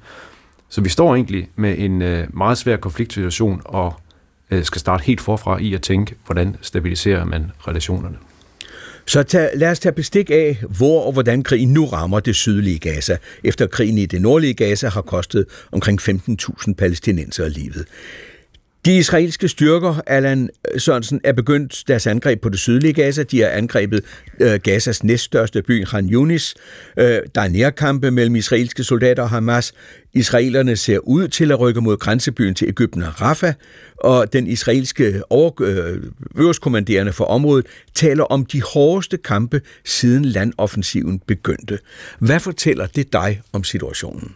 Så 0.69 0.81
vi 0.81 0.89
står 0.89 1.15
egentlig 1.15 1.49
med 1.55 1.75
en 1.77 2.01
øh, 2.01 2.27
meget 2.37 2.57
svær 2.57 2.77
konfliktsituation 2.77 3.61
og 3.65 3.93
øh, 4.51 4.63
skal 4.63 4.79
starte 4.79 5.03
helt 5.03 5.21
forfra 5.21 5.57
i 5.57 5.73
at 5.73 5.81
tænke, 5.81 6.15
hvordan 6.25 6.55
stabiliserer 6.61 7.25
man 7.25 7.51
relationerne. 7.67 8.17
Så 9.05 9.23
tag, 9.23 9.49
lad 9.53 9.71
os 9.71 9.79
tage 9.79 9.93
bestik 9.93 10.31
af, 10.31 10.63
hvor 10.77 11.03
og 11.03 11.11
hvordan 11.11 11.43
krigen 11.43 11.73
nu 11.73 11.85
rammer 11.85 12.19
det 12.19 12.35
sydlige 12.35 12.79
Gaza, 12.79 13.17
efter 13.43 13.67
krigen 13.67 13.97
i 13.97 14.05
det 14.05 14.21
nordlige 14.21 14.53
Gaza 14.53 14.89
har 14.89 15.01
kostet 15.01 15.45
omkring 15.71 16.01
15.000 16.01 16.73
palæstinenser 16.73 17.47
livet. 17.47 17.85
De 18.85 18.97
israelske 18.97 19.47
styrker, 19.47 20.01
Allan 20.07 20.49
øh, 20.73 20.79
Sørensen, 20.79 21.21
er 21.23 21.33
begyndt 21.33 21.83
deres 21.87 22.07
angreb 22.07 22.41
på 22.41 22.49
det 22.49 22.59
sydlige 22.59 22.93
Gaza. 22.93 23.23
De 23.23 23.41
har 23.41 23.47
angrebet 23.47 24.03
øh, 24.39 24.59
Gazas 24.63 25.03
næststørste 25.03 25.61
by, 25.61 25.83
Khan 25.83 26.09
Yunis. 26.09 26.55
Øh, 26.97 27.19
der 27.35 27.41
er 27.41 27.47
nærkampe 27.47 28.11
mellem 28.11 28.35
israelske 28.35 28.83
soldater 28.83 29.23
og 29.23 29.29
Hamas. 29.29 29.73
Israelerne 30.13 30.75
ser 30.75 30.99
ud 30.99 31.27
til 31.27 31.51
at 31.51 31.59
rykke 31.59 31.81
mod 31.81 31.97
grænsebyen 31.97 32.55
til 32.55 32.67
Ægypten 32.67 33.03
og 33.03 33.21
Rafah, 33.21 33.53
og 33.97 34.33
den 34.33 34.47
israelske 34.47 35.21
over, 35.29 35.51
øh, 35.61 36.03
øverstkommanderende 36.35 37.13
for 37.13 37.25
området 37.25 37.65
taler 37.95 38.23
om 38.23 38.45
de 38.45 38.61
hårdeste 38.61 39.17
kampe 39.17 39.61
siden 39.85 40.25
landoffensiven 40.25 41.19
begyndte. 41.19 41.79
Hvad 42.19 42.39
fortæller 42.39 42.85
det 42.85 43.13
dig 43.13 43.41
om 43.53 43.63
situationen? 43.63 44.35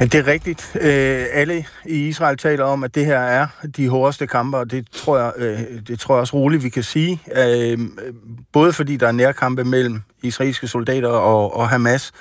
Ja, 0.00 0.04
det 0.04 0.14
er 0.14 0.26
rigtigt. 0.26 0.76
Øh, 0.80 1.26
alle 1.32 1.66
i 1.86 2.08
Israel 2.08 2.36
taler 2.36 2.64
om, 2.64 2.84
at 2.84 2.94
det 2.94 3.06
her 3.06 3.18
er 3.18 3.46
de 3.76 3.88
hårdeste 3.88 4.26
kampe, 4.26 4.58
og 4.58 4.70
det 4.70 4.86
tror 4.92 5.18
jeg, 5.18 5.32
øh, 5.36 5.58
det 5.88 6.00
tror 6.00 6.14
jeg 6.14 6.20
også 6.20 6.36
roligt, 6.36 6.62
vi 6.62 6.68
kan 6.68 6.82
sige. 6.82 7.20
Øh, 7.36 7.78
både 8.52 8.72
fordi 8.72 8.96
der 8.96 9.08
er 9.08 9.12
nærkampe 9.12 9.64
mellem 9.64 10.02
israelske 10.22 10.68
soldater 10.68 11.08
og, 11.08 11.56
og 11.56 11.68
Hamas, 11.68 12.12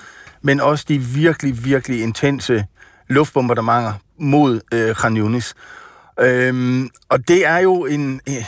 men 0.41 0.61
også 0.61 0.85
de 0.87 0.99
virkelig, 0.99 1.65
virkelig 1.65 2.01
intense 2.01 2.65
luftbombardementer 3.07 3.93
mod 4.19 4.61
øh, 4.73 4.95
Khan 4.95 5.17
Yunis. 5.17 5.53
Øh, 6.19 6.83
og 7.09 7.27
det 7.27 7.45
er 7.47 7.57
jo 7.57 7.85
en... 7.85 8.21
Øh, 8.29 8.45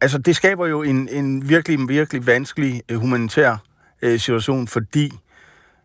altså, 0.00 0.18
det 0.18 0.36
skaber 0.36 0.66
jo 0.66 0.82
en, 0.82 1.08
en 1.08 1.48
virkelig, 1.48 1.88
virkelig 1.88 2.26
vanskelig 2.26 2.82
øh, 2.88 2.98
humanitær 2.98 3.56
øh, 4.02 4.20
situation, 4.20 4.68
fordi 4.68 5.12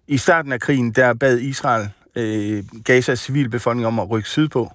i 0.08 0.18
starten 0.18 0.52
af 0.52 0.60
krigen, 0.60 0.92
der 0.92 1.14
bad 1.14 1.40
Israel 1.40 1.90
øh, 2.18 2.64
Gazas 2.86 3.20
civilbefolkning 3.20 3.88
om 3.88 4.00
at 4.00 4.10
rykke 4.10 4.30
sydpå. 4.30 4.72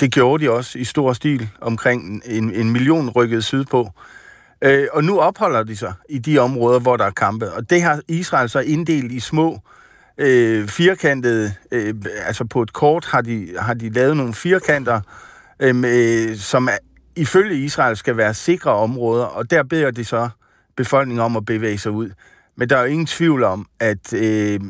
Det 0.00 0.12
gjorde 0.12 0.44
de 0.44 0.50
også 0.50 0.78
i 0.78 0.84
stor 0.84 1.12
stil. 1.12 1.48
Omkring 1.60 2.22
en, 2.24 2.54
en 2.54 2.72
million 2.72 3.10
rykkede 3.10 3.42
sydpå. 3.42 3.90
Øh, 4.62 4.86
og 4.92 5.04
nu 5.04 5.20
opholder 5.20 5.62
de 5.62 5.76
sig 5.76 5.92
i 6.08 6.18
de 6.18 6.38
områder, 6.38 6.80
hvor 6.80 6.96
der 6.96 7.04
er 7.04 7.10
kampe. 7.10 7.52
Og 7.52 7.70
det 7.70 7.82
har 7.82 8.00
Israel 8.08 8.48
så 8.48 8.60
inddelt 8.60 9.12
i 9.12 9.20
små 9.20 9.60
øh, 10.18 10.68
firkantede, 10.68 11.52
øh, 11.70 11.94
altså 12.26 12.44
på 12.44 12.62
et 12.62 12.72
kort 12.72 13.04
har 13.04 13.20
de, 13.20 13.48
har 13.58 13.74
de 13.74 13.88
lavet 13.88 14.16
nogle 14.16 14.34
firkanter, 14.34 15.00
øh, 15.60 16.36
som 16.36 16.68
er, 16.68 16.78
ifølge 17.16 17.64
Israel 17.64 17.96
skal 17.96 18.16
være 18.16 18.34
sikre 18.34 18.70
områder, 18.70 19.24
og 19.24 19.50
der 19.50 19.62
beder 19.62 19.90
de 19.90 20.04
så 20.04 20.28
befolkningen 20.76 21.24
om 21.24 21.36
at 21.36 21.44
bevæge 21.44 21.78
sig 21.78 21.92
ud. 21.92 22.10
Men 22.56 22.70
der 22.70 22.76
er 22.76 22.80
jo 22.80 22.86
ingen 22.86 23.06
tvivl 23.06 23.42
om, 23.42 23.66
at 23.80 24.12
øh, 24.12 24.60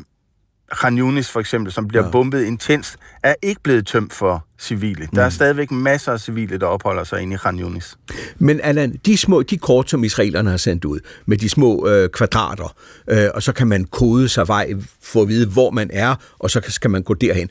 Khan 0.71 0.97
Yunis 0.97 1.29
for 1.29 1.39
eksempel, 1.39 1.73
som 1.73 1.87
bliver 1.87 2.03
ja. 2.05 2.11
bombet 2.11 2.43
intenst, 2.43 2.95
er 3.23 3.35
ikke 3.41 3.61
blevet 3.61 3.87
tømt 3.87 4.13
for 4.13 4.45
civile. 4.59 5.07
Der 5.15 5.21
er 5.21 5.27
mm. 5.27 5.31
stadigvæk 5.31 5.71
masser 5.71 6.11
af 6.11 6.19
civile, 6.19 6.57
der 6.57 6.65
opholder 6.65 7.03
sig 7.03 7.21
inde 7.21 7.33
i 7.33 7.37
Khan 7.37 7.59
Yunis. 7.59 7.97
Men 8.37 8.61
Allan, 8.63 8.99
de, 9.05 9.17
små, 9.17 9.41
de 9.41 9.57
kort, 9.57 9.89
som 9.89 10.03
israelerne 10.03 10.49
har 10.49 10.57
sendt 10.57 10.85
ud, 10.85 10.99
med 11.25 11.37
de 11.37 11.49
små 11.49 11.87
øh, 11.87 12.09
kvadrater, 12.09 12.75
øh, 13.07 13.29
og 13.33 13.43
så 13.43 13.53
kan 13.53 13.67
man 13.67 13.85
kode 13.85 14.29
sig 14.29 14.47
vej 14.47 14.73
for 15.03 15.21
at 15.21 15.27
vide, 15.27 15.47
hvor 15.47 15.71
man 15.71 15.89
er, 15.93 16.15
og 16.39 16.51
så 16.51 16.61
skal 16.67 16.89
man 16.89 17.03
gå 17.03 17.13
derhen. 17.13 17.49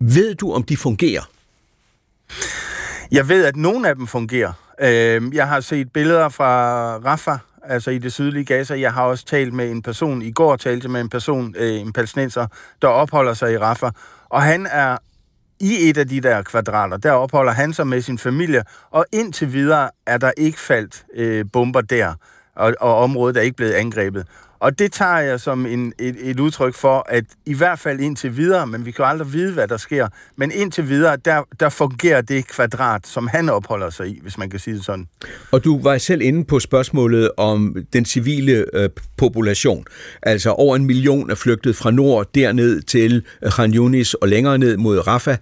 Ved 0.00 0.34
du, 0.34 0.52
om 0.52 0.62
de 0.62 0.76
fungerer? 0.76 1.30
Jeg 3.10 3.28
ved, 3.28 3.44
at 3.44 3.56
nogle 3.56 3.88
af 3.88 3.94
dem 3.94 4.06
fungerer. 4.06 4.52
Øh, 4.80 5.34
jeg 5.34 5.48
har 5.48 5.60
set 5.60 5.92
billeder 5.92 6.28
fra 6.28 6.96
Rafah, 6.96 7.38
altså 7.68 7.90
i 7.90 7.98
det 7.98 8.12
sydlige 8.12 8.44
Gaza. 8.44 8.80
Jeg 8.80 8.92
har 8.92 9.02
også 9.02 9.24
talt 9.24 9.54
med 9.54 9.70
en 9.70 9.82
person, 9.82 10.22
i 10.22 10.30
går 10.30 10.56
talte 10.56 10.88
med 10.88 11.00
en 11.00 11.08
person, 11.08 11.54
øh, 11.58 11.80
en 11.80 11.92
palæstinenser, 11.92 12.46
der 12.82 12.88
opholder 12.88 13.34
sig 13.34 13.52
i 13.52 13.58
Rafah, 13.58 13.92
og 14.28 14.42
han 14.42 14.66
er 14.70 14.96
i 15.60 15.88
et 15.88 15.98
af 15.98 16.08
de 16.08 16.20
der 16.20 16.42
kvadrater, 16.42 16.96
der 16.96 17.12
opholder 17.12 17.52
han 17.52 17.72
sig 17.72 17.86
med 17.86 18.00
sin 18.00 18.18
familie, 18.18 18.62
og 18.90 19.06
indtil 19.12 19.52
videre 19.52 19.90
er 20.06 20.18
der 20.18 20.32
ikke 20.36 20.60
faldt 20.60 21.04
øh, 21.14 21.44
bomber 21.52 21.80
der, 21.80 22.14
og, 22.56 22.74
og 22.80 22.96
området 22.96 23.36
er 23.36 23.40
ikke 23.40 23.56
blevet 23.56 23.72
angrebet. 23.72 24.26
Og 24.60 24.78
det 24.78 24.92
tager 24.92 25.18
jeg 25.18 25.40
som 25.40 25.66
en, 25.66 25.92
et, 25.98 26.16
et 26.20 26.40
udtryk 26.40 26.74
for, 26.74 27.06
at 27.08 27.24
i 27.46 27.54
hvert 27.54 27.78
fald 27.78 28.00
indtil 28.00 28.36
videre, 28.36 28.66
men 28.66 28.86
vi 28.86 28.90
kan 28.90 29.02
jo 29.02 29.08
aldrig 29.08 29.32
vide, 29.32 29.52
hvad 29.52 29.68
der 29.68 29.76
sker, 29.76 30.08
men 30.36 30.50
indtil 30.50 30.88
videre, 30.88 31.16
der, 31.16 31.42
der 31.60 31.68
fungerer 31.68 32.20
det 32.20 32.48
kvadrat, 32.48 33.06
som 33.06 33.26
han 33.26 33.48
opholder 33.48 33.90
sig 33.90 34.08
i, 34.08 34.18
hvis 34.22 34.38
man 34.38 34.50
kan 34.50 34.60
sige 34.60 34.76
det 34.76 34.84
sådan. 34.84 35.08
Og 35.52 35.64
du 35.64 35.82
var 35.82 35.98
selv 35.98 36.22
inde 36.22 36.44
på 36.44 36.60
spørgsmålet 36.60 37.30
om 37.36 37.76
den 37.92 38.04
civile 38.04 38.64
øh, 38.72 38.88
population. 39.16 39.84
Altså 40.22 40.50
over 40.50 40.76
en 40.76 40.86
million 40.86 41.30
er 41.30 41.34
flygtet 41.34 41.76
fra 41.76 41.90
nord 41.90 42.26
derned 42.34 42.82
til 42.82 43.24
Khan 43.42 43.74
Yunis 43.74 44.14
og 44.14 44.28
længere 44.28 44.58
ned 44.58 44.76
mod 44.76 45.06
Rafah. 45.06 45.36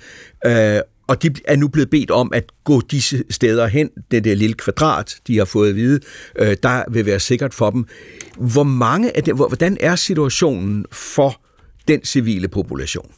Øh, 0.46 0.80
og 1.06 1.22
de 1.22 1.34
er 1.44 1.56
nu 1.56 1.68
blevet 1.68 1.90
bedt 1.90 2.10
om 2.10 2.30
at 2.34 2.44
gå 2.64 2.80
disse 2.80 3.25
steder 3.30 3.66
hen, 3.66 3.90
det 4.10 4.25
der 4.25 4.34
lille 4.34 4.54
kvadrat, 4.54 5.16
de 5.26 5.38
har 5.38 5.44
fået 5.44 5.68
at 5.68 5.76
vide, 5.76 6.00
øh, 6.38 6.56
der 6.62 6.84
vil 6.90 7.06
være 7.06 7.20
sikkert 7.20 7.54
for 7.54 7.70
dem. 7.70 7.86
Hvor 8.36 8.62
mange 8.62 9.16
af 9.16 9.25
dem, 9.25 9.36
hvordan 9.36 9.76
er 9.80 9.96
situationen 9.96 10.86
for 10.92 11.40
den 11.88 12.04
civile 12.04 12.48
population? 12.48 13.12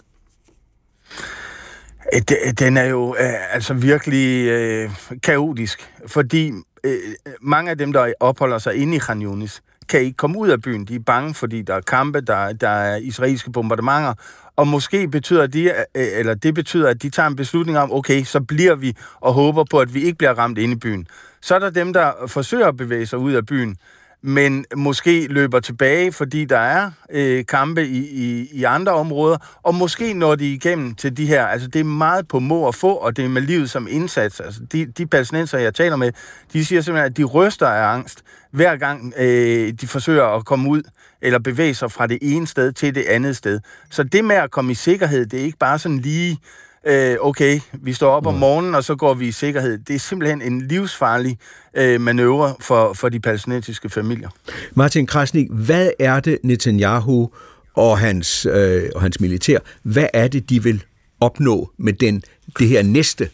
Øh, 2.15 2.21
den 2.59 2.77
er 2.77 2.85
jo 2.85 3.17
øh, 3.21 3.55
altså 3.55 3.75
virkelig 3.75 4.47
øh, 4.47 4.91
kaotisk, 5.23 5.89
fordi 6.07 6.53
øh, 6.85 6.99
mange 7.41 7.71
af 7.71 7.79
dem, 7.79 7.93
der 7.93 8.13
opholder 8.21 8.59
sig 8.59 8.75
inde 8.75 8.97
i 8.97 8.99
Khan 8.99 9.23
Yunis, 9.23 9.63
kan 9.89 10.01
ikke 10.01 10.17
komme 10.17 10.39
ud 10.39 10.49
af 10.49 10.63
byen. 10.63 10.85
De 10.85 10.95
er 10.95 11.01
bange, 11.07 11.35
fordi 11.35 11.63
der 11.63 11.75
er 11.75 11.81
kampe, 11.81 12.21
der, 12.21 12.53
der 12.53 12.69
er 12.69 12.97
israelske 12.97 13.53
bombardementer, 13.53 14.15
og 14.57 14.69
måske 14.69 15.09
betyder 15.09 15.47
de, 15.47 15.65
øh, 15.65 15.75
eller 15.95 16.35
det 16.35 16.55
betyder, 16.55 16.89
at 16.89 17.03
de 17.03 17.11
tager 17.11 17.27
en 17.27 17.37
beslutning 17.37 17.79
om, 17.79 17.93
okay, 17.93 18.25
så 18.25 18.41
bliver 18.41 18.75
vi 18.75 18.97
og 19.21 19.33
håber 19.33 19.65
på, 19.71 19.79
at 19.79 19.95
vi 19.95 20.03
ikke 20.03 20.19
bliver 20.19 20.39
ramt 20.39 20.59
inde 20.59 20.75
i 20.75 20.79
byen. 20.79 21.07
Så 21.41 21.55
er 21.55 21.59
der 21.59 21.71
dem, 21.71 21.93
der 21.93 22.13
forsøger 22.27 22.69
at 22.69 22.77
bevæge 22.77 23.07
sig 23.07 23.19
ud 23.19 23.33
af 23.33 23.47
byen, 23.47 23.77
men 24.23 24.65
måske 24.77 25.27
løber 25.27 25.61
tilbage, 25.61 26.13
fordi 26.13 26.45
der 26.45 26.59
er 26.59 26.91
øh, 27.11 27.47
kampe 27.47 27.87
i, 27.87 27.99
i, 27.99 28.49
i 28.53 28.65
andre 28.65 28.93
områder, 28.93 29.37
og 29.63 29.75
måske 29.75 30.15
når 30.15 30.35
de 30.35 30.55
igennem 30.55 30.95
til 30.95 31.17
de 31.17 31.27
her, 31.27 31.47
altså 31.47 31.69
det 31.69 31.81
er 31.81 31.85
meget 31.85 32.29
på 32.29 32.39
må 32.39 32.61
og 32.61 32.75
få, 32.75 32.95
og 32.95 33.17
det 33.17 33.25
er 33.25 33.29
med 33.29 33.43
livet 33.43 33.71
som 33.71 33.89
indsats. 33.91 34.41
Altså 34.41 34.61
de, 34.73 34.87
de 34.87 35.07
palæstinenser, 35.07 35.59
jeg 35.59 35.75
taler 35.75 35.97
med, 35.97 36.13
de 36.53 36.65
siger 36.65 36.81
simpelthen, 36.81 37.11
at 37.11 37.17
de 37.17 37.25
ryster 37.25 37.67
af 37.67 37.95
angst, 37.95 38.23
hver 38.51 38.77
gang 38.77 39.15
øh, 39.19 39.73
de 39.81 39.87
forsøger 39.87 40.25
at 40.25 40.45
komme 40.45 40.71
ud, 40.71 40.83
eller 41.23 41.39
bevæge 41.39 41.75
sig 41.75 41.93
fra 41.93 42.07
det 42.07 42.19
ene 42.23 42.47
sted 42.47 42.73
til 42.73 42.95
det 42.95 43.05
andet 43.05 43.37
sted. 43.37 43.61
Så 43.91 44.03
det 44.03 44.25
med 44.25 44.37
at 44.37 44.51
komme 44.51 44.73
i 44.73 44.75
sikkerhed, 44.75 45.27
det 45.27 45.41
er 45.41 45.45
ikke 45.45 45.59
bare 45.59 45.79
sådan 45.79 45.99
lige 45.99 46.39
øh, 46.87 47.17
okay, 47.21 47.61
vi 47.73 47.93
står 47.93 48.11
op 48.11 48.27
om 48.27 48.35
mm. 48.35 48.41
morgenen, 48.41 48.75
og 48.75 48.85
så 48.85 48.95
går 48.97 49.15
vi 49.15 49.29
i 49.29 49.33
sikkerhed. 49.33 49.79
Det 49.79 49.95
er 49.95 49.99
simpelthen 49.99 50.43
en 50.43 50.69
livsfarlig 50.69 51.39
øh, 51.75 52.01
manøvre 52.01 52.55
for, 52.61 52.93
for 52.93 53.09
de 53.09 53.21
palæstinensiske 53.21 53.89
familier. 53.89 54.29
Martin 54.75 55.07
Krasnik, 55.07 55.47
hvad 55.51 55.91
er 55.99 56.21
det 56.21 56.39
Netanyahu 56.43 57.31
og 57.75 57.99
hans, 57.99 58.47
øh, 58.47 58.91
og 58.95 59.01
hans 59.01 59.21
militær, 59.21 59.59
hvad 59.83 60.07
er 60.15 60.29
det, 60.29 60.51
de 60.51 60.63
vil 60.63 60.85
opnå 61.21 61.71
med 61.79 61.93
den, 61.93 62.23
det 62.59 62.69
her 62.69 62.83
næste, 62.83 63.31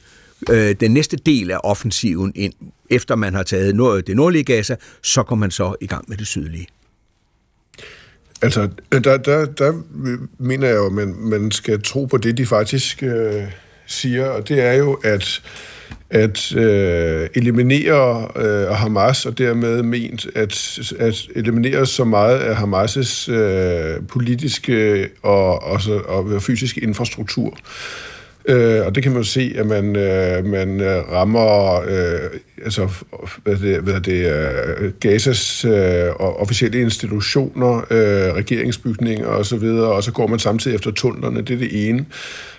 øh, 0.50 0.74
den 0.80 0.90
næste 0.90 1.16
del 1.16 1.50
af 1.50 1.58
offensiven 1.64 2.32
ind? 2.34 2.52
Efter 2.90 3.14
man 3.14 3.34
har 3.34 3.42
taget 3.42 3.74
nord, 3.74 4.02
det 4.02 4.16
nordlige 4.16 4.44
Gaza, 4.44 4.76
så 5.02 5.22
går 5.22 5.36
man 5.36 5.50
så 5.50 5.74
i 5.80 5.86
gang 5.86 6.04
med 6.08 6.16
det 6.16 6.26
sydlige. 6.26 6.66
Altså, 8.42 8.68
der, 8.92 9.16
der, 9.16 9.44
der 9.44 9.82
mener 10.38 10.66
jeg 10.66 10.76
jo, 10.76 10.86
at 10.86 10.92
man, 10.92 11.14
man 11.18 11.50
skal 11.50 11.82
tro 11.82 12.04
på 12.04 12.16
det, 12.16 12.38
de 12.38 12.46
faktisk 12.46 13.02
øh, 13.02 13.42
siger, 13.86 14.26
og 14.26 14.48
det 14.48 14.60
er 14.60 14.72
jo, 14.72 14.92
at 14.92 15.42
at 16.10 16.56
øh, 16.56 17.28
eliminere 17.34 18.28
øh, 18.36 18.68
Hamas, 18.68 19.26
og 19.26 19.38
dermed 19.38 19.82
ment 19.82 20.26
at, 20.34 20.78
at 20.98 21.26
eliminere 21.34 21.86
så 21.86 22.04
meget 22.04 22.38
af 22.38 22.56
Hamas' 22.56 23.32
øh, 23.32 24.06
politiske 24.08 25.08
og, 25.22 25.62
og, 25.62 25.80
så, 25.80 25.98
og 25.98 26.42
fysiske 26.42 26.80
infrastruktur. 26.80 27.46
Øh, 27.46 28.13
Øh, 28.48 28.86
og 28.86 28.94
det 28.94 29.02
kan 29.02 29.12
man 29.12 29.20
jo 29.20 29.28
se, 29.28 29.54
at 29.56 29.66
man, 29.66 29.96
øh, 29.96 30.46
man 30.46 30.80
øh, 30.80 31.12
rammer 31.12 31.80
øh, 31.80 32.40
altså, 32.64 32.88
hvad 33.42 33.56
det, 33.56 33.80
hvad 33.80 34.00
det, 34.00 34.32
øh, 34.82 34.92
Gazas 35.00 35.64
øh, 35.64 36.06
officielle 36.18 36.80
institutioner, 36.80 37.76
øh, 37.90 38.34
regeringsbygninger 38.34 39.26
osv., 39.26 39.64
og, 39.64 39.92
og 39.92 40.04
så 40.04 40.12
går 40.12 40.26
man 40.26 40.38
samtidig 40.38 40.74
efter 40.74 40.90
tunnelerne. 40.90 41.40
Det 41.40 41.54
er 41.54 41.58
det 41.58 41.88
ene. 41.88 42.06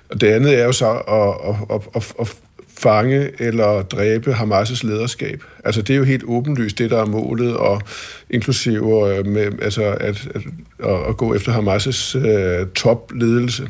Og 0.10 0.22
det 0.22 0.28
andet 0.28 0.60
er 0.60 0.64
jo 0.66 0.72
så 0.72 0.90
at, 0.92 1.50
at, 1.50 1.76
at, 1.76 1.82
at, 1.96 2.14
at 2.20 2.36
fange 2.78 3.30
eller 3.40 3.82
dræbe 3.82 4.34
Hamas' 4.34 4.88
lederskab. 4.88 5.44
Altså 5.64 5.82
det 5.82 5.94
er 5.94 5.98
jo 5.98 6.04
helt 6.04 6.24
åbenlyst 6.28 6.78
det, 6.78 6.92
der 6.92 7.02
er 7.02 7.06
målet, 7.06 7.58
og 7.58 7.82
inklusive 8.30 9.18
øh, 9.18 9.26
med, 9.26 9.52
altså 9.62 9.84
at, 9.84 10.28
at, 10.36 10.42
at, 10.84 11.10
at 11.10 11.18
gå 11.18 11.34
efter 11.34 11.52
Hamas' 11.52 12.28
øh, 12.28 12.68
topledelse. 12.76 13.68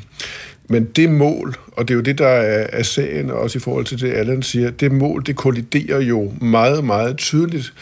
Men 0.67 0.84
det 0.84 1.10
mål, 1.10 1.55
og 1.72 1.88
det 1.88 1.93
er 1.93 1.95
jo 1.95 2.01
det, 2.01 2.17
der 2.17 2.27
er, 2.27 2.67
er 2.72 2.84
sagen, 2.84 3.31
også 3.31 3.57
i 3.57 3.62
forhold 3.62 3.86
til 3.86 4.01
det, 4.01 4.12
Allan 4.12 4.43
siger, 4.43 4.72
det 4.72 4.91
mål, 4.91 5.24
det 5.25 5.36
kolliderer 5.36 6.01
jo 6.01 6.34
meget, 6.41 6.84
meget 6.84 7.17
tydeligt 7.17 7.74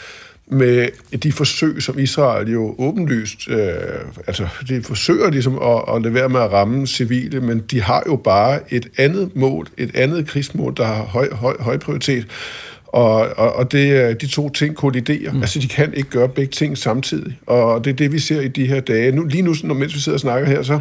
med 0.46 0.88
de 1.18 1.32
forsøg, 1.32 1.82
som 1.82 1.98
Israel 1.98 2.52
jo 2.52 2.74
åbenlyst, 2.78 3.48
øh, 3.48 3.58
altså 4.26 4.48
de 4.68 4.82
forsøger 4.82 5.30
ligesom 5.30 5.58
at, 5.62 5.94
at 5.96 6.02
lade 6.02 6.14
være 6.14 6.28
med 6.28 6.40
at 6.40 6.52
ramme 6.52 6.86
civile, 6.86 7.40
men 7.40 7.58
de 7.70 7.82
har 7.82 8.02
jo 8.06 8.16
bare 8.16 8.60
et 8.68 8.88
andet 8.98 9.36
mål, 9.36 9.68
et 9.76 9.96
andet 9.96 10.26
krigsmål, 10.26 10.76
der 10.76 10.84
har 10.84 11.04
høj, 11.04 11.28
høj, 11.32 11.56
høj 11.60 11.76
prioritet, 11.76 12.26
og, 12.94 13.28
og, 13.36 13.56
og 13.56 13.72
det, 13.72 14.20
de 14.20 14.26
to 14.26 14.48
ting 14.48 14.74
kolliderer. 14.74 15.32
Mm. 15.32 15.40
Altså, 15.40 15.58
de 15.58 15.68
kan 15.68 15.94
ikke 15.94 16.10
gøre 16.10 16.28
begge 16.28 16.50
ting 16.50 16.78
samtidig. 16.78 17.38
Og 17.46 17.84
det 17.84 17.90
er 17.90 17.94
det, 17.94 18.12
vi 18.12 18.18
ser 18.18 18.40
i 18.40 18.48
de 18.48 18.66
her 18.66 18.80
dage. 18.80 19.12
Nu, 19.12 19.24
lige 19.24 19.42
nu, 19.42 19.54
når, 19.64 19.74
mens 19.74 19.94
vi 19.94 20.00
sidder 20.00 20.16
og 20.16 20.20
snakker 20.20 20.48
her, 20.48 20.62
så, 20.62 20.78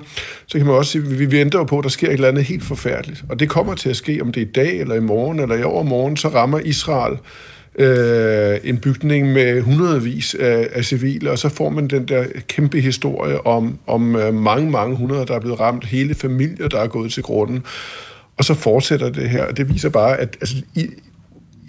så 0.48 0.58
kan 0.58 0.68
man 0.68 0.76
også 0.76 0.92
sige, 0.92 1.02
at 1.02 1.20
vi 1.20 1.32
venter 1.32 1.60
jo 1.60 1.64
på, 1.64 1.78
at 1.78 1.84
der 1.84 1.90
sker 1.90 2.08
et 2.08 2.14
eller 2.14 2.28
andet 2.28 2.44
helt 2.44 2.64
forfærdeligt. 2.64 3.24
Og 3.30 3.40
det 3.40 3.50
kommer 3.50 3.76
til 3.76 3.90
at 3.90 3.96
ske, 3.96 4.22
om 4.22 4.32
det 4.32 4.42
er 4.42 4.46
i 4.46 4.50
dag, 4.50 4.80
eller 4.80 4.96
i 4.96 5.00
morgen, 5.00 5.40
eller 5.40 5.56
i 5.56 5.64
overmorgen, 5.64 6.18
så 6.18 6.28
rammer 6.28 6.60
Israel 6.60 7.18
øh, 7.76 8.58
en 8.64 8.78
bygning 8.78 9.34
med 9.34 9.62
hundredvis 9.62 10.36
af, 10.40 10.68
af 10.74 10.86
civile, 10.86 11.32
og 11.32 11.40
så 11.40 11.50
får 11.50 11.70
man 11.70 11.88
den 11.88 12.08
der 12.08 12.26
kæmpe 12.48 12.82
historie 12.82 13.48
om, 13.48 13.78
om 13.88 14.16
øh, 14.16 14.34
mange, 14.34 14.72
mange 14.72 14.96
hundrede, 14.96 15.26
der 15.26 15.36
er 15.36 15.40
blevet 15.40 15.60
ramt, 15.60 15.86
hele 15.86 16.16
familier, 16.16 16.68
der 16.68 16.80
er 16.80 16.88
gået 16.88 17.14
til 17.14 17.24
grunden. 17.24 17.64
Og 18.38 18.44
så 18.44 18.54
fortsætter 18.54 19.10
det 19.10 19.30
her, 19.30 19.46
og 19.46 19.58
det 19.58 19.74
viser 19.74 19.90
bare, 19.90 20.18
at 20.18 20.38
altså, 20.42 20.56
i, 20.76 20.88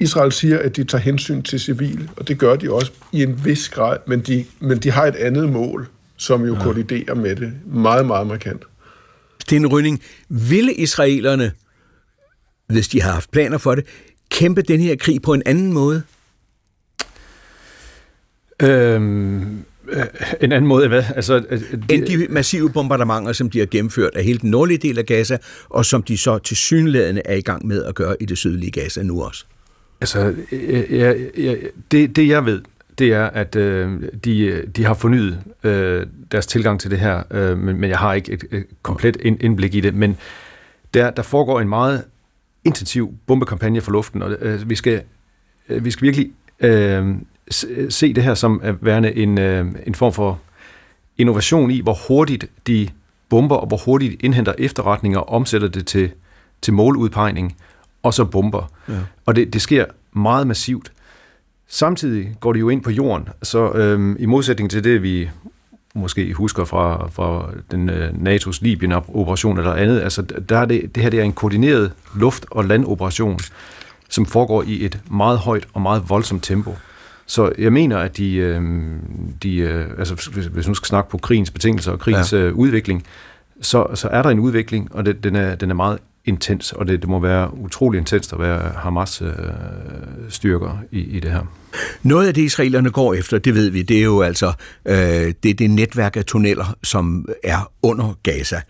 Israel 0.00 0.32
siger, 0.32 0.58
at 0.58 0.76
de 0.76 0.84
tager 0.84 1.02
hensyn 1.02 1.42
til 1.42 1.60
civil, 1.60 2.10
og 2.16 2.28
det 2.28 2.38
gør 2.38 2.56
de 2.56 2.72
også 2.72 2.92
i 3.12 3.22
en 3.22 3.44
vis 3.44 3.68
grad, 3.68 3.96
men 4.06 4.20
de, 4.20 4.44
men 4.60 4.78
de 4.78 4.90
har 4.90 5.06
et 5.06 5.16
andet 5.16 5.48
mål, 5.48 5.88
som 6.16 6.44
jo 6.44 6.54
ja. 6.54 6.62
kolliderer 6.62 7.14
med 7.14 7.36
det 7.36 7.52
meget, 7.66 8.06
meget 8.06 8.26
markant. 8.26 8.62
Sten 9.40 9.66
Rønning, 9.66 10.02
ville 10.28 10.74
israelerne, 10.74 11.52
hvis 12.66 12.88
de 12.88 13.02
har 13.02 13.12
haft 13.12 13.30
planer 13.30 13.58
for 13.58 13.74
det, 13.74 13.86
kæmpe 14.30 14.62
den 14.62 14.80
her 14.80 14.96
krig 14.96 15.22
på 15.22 15.34
en 15.34 15.42
anden 15.46 15.72
måde? 15.72 16.02
Øhm, 18.62 19.64
øh, 19.88 20.04
en 20.40 20.52
anden 20.52 20.68
måde 20.68 20.88
hvad? 20.88 21.04
Altså, 21.16 21.38
de, 21.38 21.94
End 21.94 22.06
de 22.06 22.26
massive 22.30 22.70
bombardementer, 22.70 23.32
som 23.32 23.50
de 23.50 23.58
har 23.58 23.66
gennemført 23.66 24.14
af 24.14 24.24
hele 24.24 24.38
den 24.38 24.50
nordlige 24.50 24.78
del 24.78 24.98
af 24.98 25.06
Gaza, 25.06 25.38
og 25.68 25.84
som 25.84 26.02
de 26.02 26.18
så 26.18 26.38
til 26.38 26.56
synlædende 26.56 27.22
er 27.24 27.34
i 27.34 27.40
gang 27.40 27.66
med 27.66 27.84
at 27.84 27.94
gøre 27.94 28.16
i 28.20 28.24
det 28.24 28.38
sydlige 28.38 28.70
Gaza 28.70 29.02
nu 29.02 29.22
også. 29.22 29.44
Altså, 30.00 30.34
øh, 30.52 30.62
øh, 30.68 30.98
jeg, 30.98 31.16
jeg, 31.38 31.58
det, 31.90 32.16
det 32.16 32.28
jeg 32.28 32.44
ved, 32.46 32.62
det 32.98 33.12
er, 33.12 33.24
at 33.24 33.56
øh, 33.56 34.02
de, 34.24 34.40
øh, 34.40 34.66
de 34.66 34.84
har 34.84 34.94
fornyet 34.94 35.40
øh, 35.64 36.06
deres 36.32 36.46
tilgang 36.46 36.80
til 36.80 36.90
det 36.90 36.98
her, 36.98 37.22
øh, 37.30 37.58
men, 37.58 37.80
men 37.80 37.90
jeg 37.90 37.98
har 37.98 38.14
ikke 38.14 38.32
et, 38.32 38.44
et 38.52 38.66
komplet 38.82 39.16
indblik 39.20 39.74
i 39.74 39.80
det. 39.80 39.94
Men 39.94 40.16
der, 40.94 41.10
der 41.10 41.22
foregår 41.22 41.60
en 41.60 41.68
meget 41.68 42.04
intensiv 42.64 43.14
bombekampagne 43.26 43.80
for 43.80 43.92
luften, 43.92 44.22
og 44.22 44.36
øh, 44.40 44.70
vi, 44.70 44.74
skal, 44.74 45.02
øh, 45.68 45.84
vi 45.84 45.90
skal 45.90 46.02
virkelig 46.04 46.30
øh, 46.60 47.14
se 47.88 48.12
det 48.12 48.24
her 48.24 48.34
som 48.34 48.60
at 48.62 48.74
værende 48.80 49.16
en, 49.16 49.38
øh, 49.38 49.66
en 49.86 49.94
form 49.94 50.12
for 50.12 50.40
innovation 51.18 51.70
i, 51.70 51.80
hvor 51.80 51.98
hurtigt 52.08 52.46
de 52.66 52.88
bomber, 53.28 53.56
og 53.56 53.66
hvor 53.66 53.76
hurtigt 53.76 54.12
de 54.12 54.26
indhenter 54.26 54.54
efterretninger 54.58 55.18
og 55.18 55.28
omsætter 55.28 55.68
det 55.68 55.86
til, 55.86 56.10
til 56.62 56.74
måludpegning, 56.74 57.56
og 58.04 58.14
så 58.14 58.25
bomber. 58.25 58.70
Ja. 58.88 58.94
Og 59.26 59.37
det, 59.37 59.52
det 59.52 59.62
sker 59.62 59.84
meget 60.12 60.46
massivt. 60.46 60.92
Samtidig 61.68 62.37
går 62.40 62.52
de 62.52 62.58
jo 62.58 62.68
ind 62.68 62.82
på 62.82 62.90
jorden, 62.90 63.28
så 63.42 63.73
øhm, 63.73 64.16
i 64.18 64.26
modsætning 64.26 64.70
til 64.70 64.84
det, 64.84 65.02
vi 65.02 65.30
måske 65.94 66.32
husker 66.32 66.64
fra, 66.64 67.08
fra 67.08 67.50
den 67.70 67.90
øh, 67.90 68.08
NATO's 68.08 68.58
Libyen-operation 68.61 69.58
eller 69.58 69.73
andet, 69.73 70.00
altså 70.00 70.23
der 70.23 70.58
er 70.58 70.64
det, 70.64 70.94
det 70.94 71.02
her 71.02 71.11
det 71.11 71.20
er 71.20 71.25
en 71.25 71.32
koordineret 71.32 71.92
luft- 72.16 72.46
og 72.50 72.64
landoperation, 72.64 73.38
som 74.08 74.26
foregår 74.26 74.62
i 74.62 74.84
et 74.84 75.00
meget 75.11 75.38
højt 75.38 75.68
og 75.73 75.82
meget 75.82 76.02
voldsomt 76.08 76.42
tempo. 76.42 76.76
Så 77.26 77.52
jeg 77.58 77.73
mener, 77.73 77.99
at 77.99 78.16
de, 78.16 78.34
øh, 78.34 78.62
de 79.43 79.56
øh, 79.56 79.90
altså 79.99 80.30
hvis, 80.32 80.47
hvis 80.47 80.69
nu 80.69 80.75
skal 80.75 80.86
snakke 80.86 81.10
på 81.10 81.19
krigens 81.19 81.50
betingelser 81.50 81.93
og 81.93 81.99
krigens 81.99 82.32
ja. 82.32 82.38
øh, 82.38 82.54
udvikling, 82.54 83.04
så, 83.60 83.86
så 83.95 84.08
er 84.08 84.23
der 84.23 84.30
en 84.30 84.38
udvikling, 84.38 84.95
og 84.95 85.06
det, 85.06 85.25
den, 85.25 85.36
er, 85.36 85.54
den 85.54 85.71
er 85.71 85.75
meget 85.75 85.99
intens, 86.25 86.73
og 86.73 86.87
det, 86.87 87.00
det 87.00 87.08
må 87.08 87.19
være 87.19 87.54
utrolig 87.54 87.99
intenst 87.99 88.32
at 88.32 88.39
være 88.39 88.73
Hamas 88.76 89.23
øh, 89.23 89.28
styrker 90.28 90.78
i, 90.91 91.00
i 91.00 91.21
det 91.21 91.30
her. 91.30 91.43
Noget 92.02 92.26
af 92.26 92.34
det, 92.34 92.43
israelerne 92.43 92.91
går 92.91 93.15
efter, 93.15 93.39
det 93.39 93.54
ved 93.54 93.71
vi, 93.71 93.82
det 93.82 93.99
er 93.99 94.02
jo 94.02 94.23
altså 94.23 94.52
øh, 94.84 94.97
det, 95.43 95.50
er 95.50 95.54
det 95.54 95.71
netværk 95.71 96.17
af 96.17 96.25
tunneller, 96.25 96.76
som 96.82 97.28
er 97.45 97.73
under 97.82 98.19
Gaza. 98.23 98.60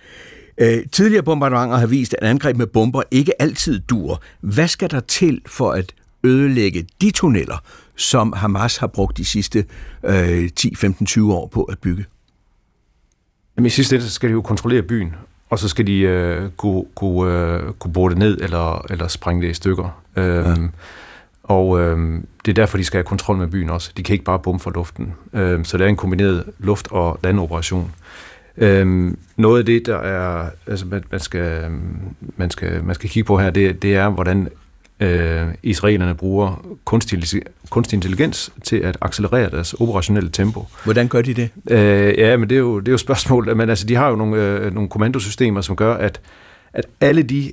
Øh, 0.59 0.79
tidligere 0.93 1.23
bombardementer 1.23 1.77
har 1.77 1.87
vist, 1.87 2.15
at 2.19 2.29
angreb 2.29 2.57
med 2.57 2.67
bomber 2.67 3.03
ikke 3.11 3.43
altid 3.43 3.81
dur. 3.81 4.23
Hvad 4.41 4.69
skal 4.69 4.91
der 4.91 5.01
til 5.01 5.43
for 5.47 5.73
at 5.73 5.95
ødelægge 6.25 6.87
de 7.01 7.11
tunneller, 7.11 7.59
som 7.97 8.33
Hamas 8.33 8.77
har 8.77 8.87
brugt 8.87 9.17
de 9.17 9.25
sidste 9.25 9.65
øh, 10.05 10.51
10, 10.57 10.75
15, 10.75 11.07
20 11.07 11.35
år 11.35 11.47
på 11.47 11.63
at 11.63 11.79
bygge? 11.79 12.05
Jamen, 13.57 13.67
i 13.67 13.71
sidste 13.71 13.97
ende 13.97 14.11
skal 14.11 14.29
de 14.29 14.33
jo 14.33 14.43
kontrollere 14.43 14.83
byen, 14.83 15.15
og 15.51 15.59
så 15.59 15.69
skal 15.69 15.87
de 15.87 16.01
øh, 16.01 16.51
kunne, 16.57 16.85
kunne, 16.95 17.33
øh, 17.33 17.73
kunne 17.73 17.93
bore 17.93 18.11
det 18.11 18.19
ned 18.19 18.41
eller, 18.41 18.87
eller 18.91 19.09
sprænge 19.09 19.43
det 19.43 19.51
i 19.51 19.55
stykker. 19.55 20.03
Øhm, 20.17 20.47
ja. 20.47 20.55
Og 21.43 21.81
øh, 21.81 22.21
det 22.45 22.51
er 22.51 22.55
derfor, 22.55 22.79
de 22.79 22.85
skal 22.85 22.99
have 22.99 23.05
kontrol 23.05 23.37
med 23.37 23.47
byen 23.47 23.71
også. 23.71 23.93
De 23.97 24.03
kan 24.03 24.13
ikke 24.13 24.25
bare 24.25 24.39
bombe 24.39 24.63
fra 24.63 24.71
luften. 24.75 25.15
Øh, 25.33 25.65
så 25.65 25.79
det 25.79 25.85
er 25.85 25.89
en 25.89 25.97
kombineret 25.97 26.45
luft- 26.59 26.93
og 26.93 27.19
landoperation. 27.23 27.93
Øh, 28.57 29.13
noget 29.37 29.59
af 29.59 29.67
det, 29.67 29.87
der 29.87 29.97
er, 29.97 30.51
altså 30.67 30.87
man, 30.87 31.05
man, 31.11 31.21
skal, 31.21 31.71
man, 32.37 32.51
skal, 32.51 32.85
man 32.85 32.95
skal 32.95 33.11
kigge 33.11 33.27
på 33.27 33.39
her, 33.39 33.51
det, 33.51 33.83
det 33.83 33.97
er, 33.97 34.09
hvordan 34.09 34.49
øh, 35.05 35.55
israelerne 35.63 36.15
bruger 36.15 36.67
kunstig, 36.85 37.43
kunstig 37.71 37.97
intelligens 37.97 38.53
til 38.65 38.77
at 38.77 38.97
accelerere 39.01 39.51
deres 39.51 39.75
operationelle 39.75 40.31
tempo. 40.31 40.67
Hvordan 40.85 41.09
gør 41.09 41.23
de 41.23 41.35
det? 41.35 41.51
Øh, 41.71 42.19
ja, 42.19 42.37
men 42.37 42.51
det 42.51 42.55
er 42.55 42.61
jo, 42.61 42.81
det 42.81 42.89
er 42.89 42.93
jo 42.93 42.99
spørgsmål. 42.99 43.57
Men 43.57 43.71
altså, 43.71 43.87
de 43.87 43.95
har 43.95 44.09
jo 44.09 44.17
nogle, 44.17 44.37
øh, 44.37 44.75
nogle 44.75 44.89
kommandosystemer, 44.89 45.61
som 45.61 45.77
gør, 45.77 45.95
at, 45.95 46.21
at 46.73 46.87
alle 47.01 47.23
de 47.23 47.53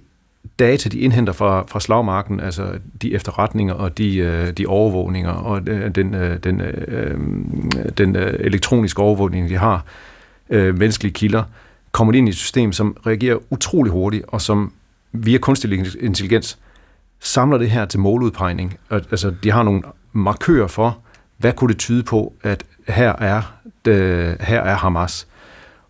data, 0.59 0.89
de 0.89 0.99
indhenter 0.99 1.33
fra, 1.33 1.65
fra 1.67 1.79
slagmarken, 1.79 2.39
altså 2.39 2.67
de 3.01 3.13
efterretninger 3.13 3.73
og 3.73 3.97
de, 3.97 4.17
øh, 4.17 4.51
de 4.51 4.65
overvågninger 4.65 5.31
og 5.31 5.61
øh, 5.67 5.95
den, 5.95 6.15
øh, 6.15 6.39
den, 6.43 6.61
øh, 6.61 7.17
den 7.97 8.15
øh, 8.15 8.33
elektroniske 8.39 9.01
overvågning, 9.01 9.49
de 9.49 9.57
har, 9.57 9.85
øh, 10.49 10.77
menneskelige 10.77 11.13
kilder, 11.13 11.43
kommer 11.91 12.13
ind 12.13 12.27
i 12.27 12.29
et 12.29 12.35
system, 12.35 12.71
som 12.71 12.97
reagerer 13.05 13.37
utrolig 13.49 13.91
hurtigt, 13.91 14.25
og 14.27 14.41
som 14.41 14.71
via 15.11 15.37
kunstig 15.37 15.73
intelligens 16.01 16.57
samler 17.21 17.57
det 17.57 17.69
her 17.69 17.85
til 17.85 17.99
måludpegning. 17.99 18.77
Altså, 18.89 19.33
de 19.43 19.51
har 19.51 19.63
nogle 19.63 19.81
markører 20.13 20.67
for, 20.67 20.99
hvad 21.37 21.53
kunne 21.53 21.69
det 21.69 21.77
tyde 21.77 22.03
på, 22.03 22.33
at 22.43 22.63
her 22.87 23.13
er, 23.13 23.41
det, 23.85 23.95
her 24.39 24.61
er 24.61 24.75
Hamas. 24.75 25.27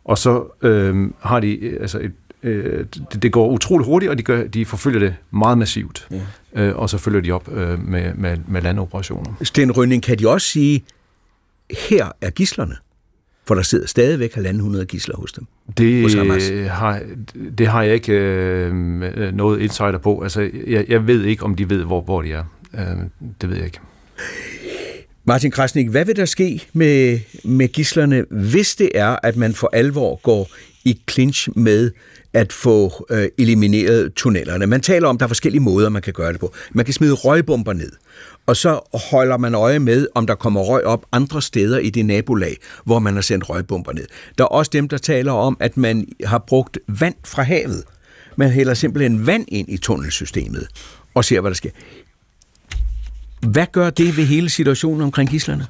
Og 0.06 0.18
så 0.18 0.44
øh, 0.62 1.10
har 1.20 1.40
de 1.40 1.78
altså 1.82 2.00
et, 2.00 2.14
øh, 2.44 2.86
det, 3.14 3.24
det 3.24 3.32
går 3.32 3.50
utrolig 3.50 3.86
hurtigt, 3.86 4.10
og 4.10 4.18
de, 4.18 4.24
gør, 4.24 4.44
de 4.48 4.66
forfølger 4.66 5.00
det 5.00 5.16
meget 5.32 5.58
massivt. 5.58 6.08
Ja. 6.12 6.22
Øh, 6.54 6.76
og 6.76 6.90
så 6.90 6.98
følger 6.98 7.22
de 7.22 7.32
op 7.32 7.52
øh, 7.52 7.88
med, 7.88 8.14
med, 8.14 8.38
med 8.48 8.62
landoperationer. 8.62 9.34
Sten 9.42 9.72
Rønning, 9.72 10.04
kan 10.04 10.20
de 10.20 10.30
også 10.30 10.48
sige, 10.48 10.84
her 11.90 12.12
er 12.22 12.30
gislerne? 12.30 12.76
For 13.52 13.56
der 13.56 13.62
sidder 13.62 13.88
stadigvæk 13.88 14.34
halvanden 14.34 14.64
hundrede 14.64 14.86
gisler 14.86 15.16
hos 15.16 15.32
dem. 15.32 15.46
Det, 15.78 16.02
hos 16.02 16.16
har, 16.70 17.02
det 17.58 17.68
har 17.68 17.84
jeg 17.84 17.94
ikke 17.94 18.14
øh, 18.14 18.74
noget 19.34 19.62
insider 19.62 19.98
på. 19.98 20.22
Altså, 20.22 20.50
jeg, 20.68 20.86
jeg 20.88 21.08
ved 21.08 21.24
ikke, 21.24 21.44
om 21.44 21.56
de 21.56 21.70
ved, 21.70 21.84
hvor, 21.84 22.02
hvor 22.02 22.22
de 22.22 22.32
er. 22.32 22.44
Øh, 22.74 22.82
det 23.42 23.50
ved 23.50 23.56
jeg 23.56 23.66
ikke. 23.66 23.80
Martin 25.26 25.52
Krasnik, 25.52 25.90
hvad 25.90 26.06
vil 26.06 26.16
der 26.16 26.26
ske 26.26 26.64
med, 26.74 27.20
med 27.44 27.68
gislerne, 27.68 28.26
hvis 28.30 28.76
det 28.76 28.90
er, 28.96 29.16
at 29.24 29.36
man 29.36 29.54
for 29.54 29.70
alvor 29.74 30.20
går 30.24 30.50
i 30.84 31.00
clinch 31.10 31.50
med 31.56 31.92
at 32.34 32.54
få 32.54 33.06
øh, 33.10 33.28
elimineret 33.38 34.14
tunnelerne? 34.14 34.68
Man 34.68 34.82
taler 34.82 35.08
om, 35.08 35.16
at 35.16 35.20
der 35.20 35.26
er 35.26 35.28
forskellige 35.28 35.62
måder, 35.62 35.90
man 35.90 36.02
kan 36.02 36.14
gøre 36.14 36.32
det 36.32 36.40
på. 36.40 36.54
Man 36.72 36.86
kan 36.86 36.94
smide 36.94 37.14
røgbomber 37.14 37.74
ned 37.74 37.92
og 38.46 38.58
så 38.58 38.80
holder 39.12 39.38
man 39.38 39.56
øje 39.56 39.80
med, 39.80 40.08
om 40.16 40.28
der 40.28 40.36
kommer 40.36 40.62
røg 40.62 40.84
op 40.84 41.06
andre 41.12 41.42
steder 41.42 41.80
i 41.80 41.90
det 41.90 42.06
nabolag, 42.06 42.58
hvor 42.86 43.00
man 43.00 43.14
har 43.14 43.22
sendt 43.22 43.50
røgbomber 43.50 43.94
ned. 43.94 44.08
Der 44.38 44.44
er 44.44 44.48
også 44.48 44.70
dem, 44.74 44.88
der 44.88 44.98
taler 44.98 45.32
om, 45.32 45.58
at 45.60 45.78
man 45.78 46.08
har 46.26 46.38
brugt 46.38 46.80
vand 46.88 47.16
fra 47.26 47.44
havet. 47.44 47.84
Man 48.36 48.50
hælder 48.50 48.74
simpelthen 48.74 49.28
vand 49.28 49.46
ind 49.48 49.70
i 49.70 49.78
tunnelsystemet 49.78 50.68
og 51.14 51.26
ser, 51.26 51.42
hvad 51.42 51.52
der 51.52 51.56
sker. 51.56 51.70
Hvad 53.48 53.66
gør 53.72 53.90
det 53.90 54.18
ved 54.18 54.24
hele 54.24 54.50
situationen 54.50 55.02
omkring 55.02 55.30
gislerne? 55.30 55.68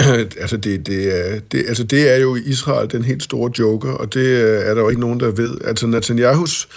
altså, 0.40 0.56
det, 0.56 0.86
det, 0.86 1.18
er, 1.18 1.40
det, 1.52 1.64
altså, 1.68 1.84
det 1.84 2.14
er 2.14 2.16
jo 2.16 2.36
Israel 2.36 2.92
den 2.92 3.04
helt 3.04 3.22
store 3.22 3.52
joker, 3.58 3.92
og 3.92 4.14
det 4.14 4.26
øh, 4.26 4.60
er 4.64 4.74
der 4.74 4.80
jo 4.80 4.88
ikke 4.88 5.00
nogen, 5.00 5.20
der 5.20 5.30
ved. 5.30 5.58
Altså, 5.64 5.86
Netanyahus 5.86 6.68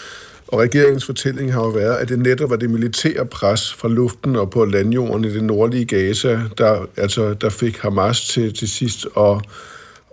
Og 0.48 0.60
regeringens 0.60 1.06
fortælling 1.06 1.54
har 1.54 1.60
jo 1.60 1.70
været, 1.70 1.96
at 1.96 2.10
det 2.10 2.20
netop 2.20 2.50
var 2.50 2.56
det 2.56 2.70
militære 2.70 3.26
pres 3.26 3.74
fra 3.74 3.88
luften 3.88 4.36
og 4.36 4.52
på 4.52 4.66
landjorden 4.66 5.26
i 5.26 5.34
det 5.34 5.44
nordlige 5.44 5.86
Gaza, 5.86 6.40
der, 6.58 6.86
altså, 6.98 7.34
der 7.34 7.50
fik 7.50 7.78
Hamas 7.78 8.28
til, 8.28 8.54
til 8.54 8.70
sidst 8.70 9.08
at, 9.18 9.38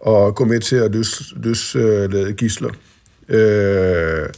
at 0.07 0.35
gå 0.35 0.45
med 0.45 0.61
til 0.61 0.77
at 0.77 0.93
løs, 0.93 1.23
løslade 1.37 2.29
uh, 2.29 2.35
gisler. 2.35 2.71
Øh, 3.29 4.29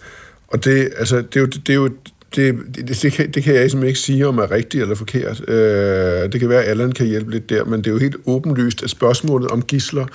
og 0.49 0.65
det, 0.65 0.93
altså, 0.97 1.17
det, 1.17 1.37
er 1.37 1.41
jo, 1.41 1.47
det 1.47 1.69
er 1.69 1.75
jo 1.75 1.91
det, 2.37 2.59
det, 2.75 3.03
det, 3.03 3.13
kan, 3.13 3.31
det 3.31 3.43
kan 3.43 3.55
jeg 3.55 3.71
simpelthen 3.71 3.89
ikke 3.89 4.01
sige, 4.01 4.27
om 4.27 4.39
er 4.39 4.51
rigtigt 4.51 4.83
eller 4.83 4.95
forkert. 4.95 5.49
Øh, 5.49 6.33
det 6.33 6.41
kan 6.41 6.49
være, 6.49 6.63
at 6.63 6.71
Allan 6.71 6.93
kan 6.93 7.07
hjælpe 7.07 7.31
lidt 7.31 7.51
der, 7.51 7.65
men 7.65 7.79
det 7.81 7.87
er 7.87 7.93
jo 7.93 7.99
helt 7.99 8.17
åbenlyst, 8.27 8.83
at 8.83 8.91
spørgsmålet 8.91 9.49
om 9.49 9.63
gisler 9.63 10.07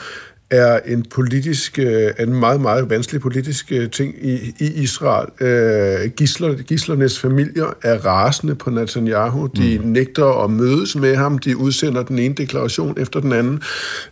er 0.49 0.79
en 0.85 1.03
politisk, 1.03 1.79
øh, 1.79 2.11
en 2.19 2.33
meget, 2.33 2.61
meget 2.61 2.89
vanskelig 2.89 3.21
politisk 3.21 3.71
øh, 3.71 3.89
ting 3.89 4.15
i, 4.21 4.53
i 4.59 4.73
Israel. 4.73 5.27
Øh, 5.41 6.11
gisler, 6.11 6.53
gislernes 6.53 7.19
familier 7.19 7.77
er 7.83 8.05
rasende 8.05 8.55
på 8.55 8.69
Netanyahu. 8.69 9.47
De 9.47 9.79
mm. 9.79 9.87
nægter 9.87 10.43
at 10.43 10.51
mødes 10.51 10.95
med 10.95 11.15
ham. 11.15 11.37
De 11.39 11.57
udsender 11.57 12.03
den 12.03 12.19
ene 12.19 12.33
deklaration 12.33 12.99
efter 12.99 13.19
den 13.19 13.31
anden 13.31 13.61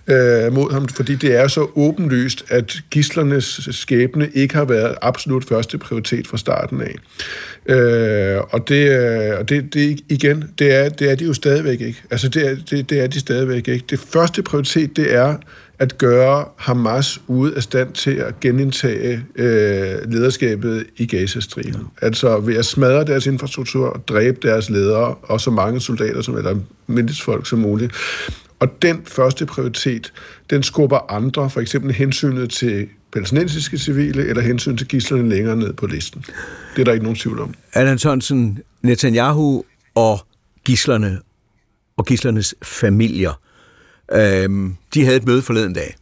øh, 0.07 0.53
mod 0.53 0.73
ham, 0.73 0.87
fordi 0.87 1.15
det 1.15 1.35
er 1.35 1.47
så 1.47 1.67
åbenlyst, 1.75 2.45
at 2.47 2.77
gislernes 2.91 3.69
skæbne 3.71 4.29
ikke 4.33 4.55
har 4.55 4.65
været 4.65 4.95
absolut 5.01 5.45
første 5.45 5.77
prioritet 5.77 6.27
fra 6.27 6.37
starten 6.37 6.81
af. 6.81 6.95
Øh, 7.69 8.37
og 8.49 8.69
det, 8.69 9.33
og 9.37 9.49
det, 9.49 9.73
det 9.73 9.99
igen, 10.09 10.43
det 10.59 10.73
er, 10.73 10.89
det 10.89 11.11
er 11.11 11.15
de 11.15 11.25
jo 11.25 11.33
stadigvæk 11.33 11.81
ikke. 11.81 12.03
Altså, 12.11 12.29
det 12.29 12.47
er, 12.47 12.55
det, 12.69 12.89
det 12.89 12.99
er 12.99 13.07
de 13.07 13.19
stadigvæk 13.19 13.67
ikke. 13.67 13.85
Det 13.89 13.99
første 13.99 14.43
prioritet, 14.43 14.95
det 14.95 15.13
er 15.13 15.35
at 15.79 15.97
gøre 15.97 16.45
Hamas 16.57 17.21
ude 17.27 17.55
af 17.55 17.63
stand 17.63 17.93
til 17.93 18.11
at 18.11 18.39
genindtage 18.39 19.25
øh, 19.35 20.11
lederskabet 20.11 20.85
i 20.97 21.05
Gazastriben. 21.05 21.81
Ja. 22.01 22.05
Altså 22.05 22.39
ved 22.39 22.55
at 22.55 22.65
smadre 22.65 23.05
deres 23.05 23.25
infrastruktur 23.25 23.87
og 23.87 24.07
dræbe 24.07 24.47
deres 24.47 24.69
ledere 24.69 25.15
og 25.21 25.41
så 25.41 25.51
mange 25.51 25.81
soldater 25.81 26.21
som 26.21 26.37
eller 26.37 26.55
folk 27.21 27.49
som 27.49 27.59
muligt. 27.59 27.93
Og 28.59 28.81
den 28.81 29.01
første 29.05 29.45
prioritet, 29.45 30.13
den 30.49 30.63
skubber 30.63 31.11
andre, 31.11 31.49
for 31.49 31.61
eksempel 31.61 31.93
hensynet 31.93 32.49
til 32.49 32.87
palæstinensiske 33.15 33.77
civile 33.77 34.27
eller 34.27 34.41
hensyn 34.41 34.77
til 34.77 34.87
gislerne 34.87 35.29
længere 35.29 35.55
ned 35.55 35.73
på 35.73 35.87
listen. 35.87 36.25
Det 36.75 36.81
er 36.81 36.85
der 36.85 36.91
ikke 36.91 37.03
nogen 37.03 37.17
tvivl 37.17 37.39
om. 37.39 37.53
Allan 37.73 37.97
Sørensen, 37.97 38.59
Netanyahu 38.81 39.63
og 39.95 40.19
gislerne 40.65 41.19
og 41.97 42.05
gislernes 42.05 42.55
familier 42.63 43.41
øh, 44.11 44.69
de 44.93 45.03
havde 45.03 45.17
et 45.17 45.25
møde 45.25 45.41
forleden 45.41 45.73
dag, 45.73 45.95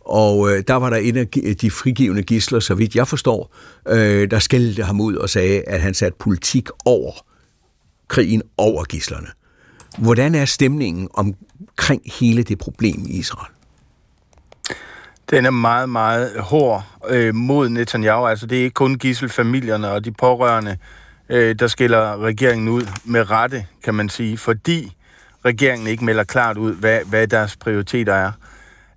og 0.00 0.50
øh, 0.50 0.64
der 0.68 0.74
var 0.74 0.90
der 0.90 0.96
en 0.96 1.16
af 1.16 1.26
de 1.60 1.70
frigivende 1.70 2.22
gisler, 2.22 2.60
så 2.60 2.74
vidt 2.74 2.94
jeg 2.94 3.08
forstår, 3.08 3.54
øh, 3.88 4.30
der 4.30 4.38
skældte 4.38 4.82
ham 4.82 5.00
ud 5.00 5.14
og 5.14 5.30
sagde, 5.30 5.62
at 5.62 5.80
han 5.80 5.94
satte 5.94 6.16
politik 6.20 6.68
over 6.84 7.12
krigen 8.08 8.42
over 8.56 8.84
gislerne. 8.84 9.28
Hvordan 9.98 10.34
er 10.34 10.44
stemningen 10.44 11.08
omkring 11.14 12.02
hele 12.20 12.42
det 12.42 12.58
problem 12.58 13.04
i 13.08 13.18
Israel? 13.18 13.55
Den 15.30 15.46
er 15.46 15.50
meget, 15.50 15.88
meget 15.88 16.40
hård 16.40 16.84
øh, 17.08 17.34
mod 17.34 17.68
Netanyahu. 17.68 18.26
Altså, 18.26 18.46
det 18.46 18.58
er 18.58 18.62
ikke 18.62 18.74
kun 18.74 18.94
gisselfamilierne 18.94 19.90
og 19.90 20.04
de 20.04 20.12
pårørende, 20.12 20.78
øh, 21.28 21.54
der 21.58 21.66
skiller 21.66 22.16
regeringen 22.22 22.68
ud 22.68 22.82
med 23.04 23.30
rette, 23.30 23.66
kan 23.84 23.94
man 23.94 24.08
sige, 24.08 24.38
fordi 24.38 24.96
regeringen 25.44 25.88
ikke 25.88 26.04
melder 26.04 26.24
klart 26.24 26.56
ud, 26.56 26.74
hvad, 26.74 27.00
hvad 27.06 27.26
deres 27.26 27.56
prioriteter 27.56 28.14
er. 28.14 28.32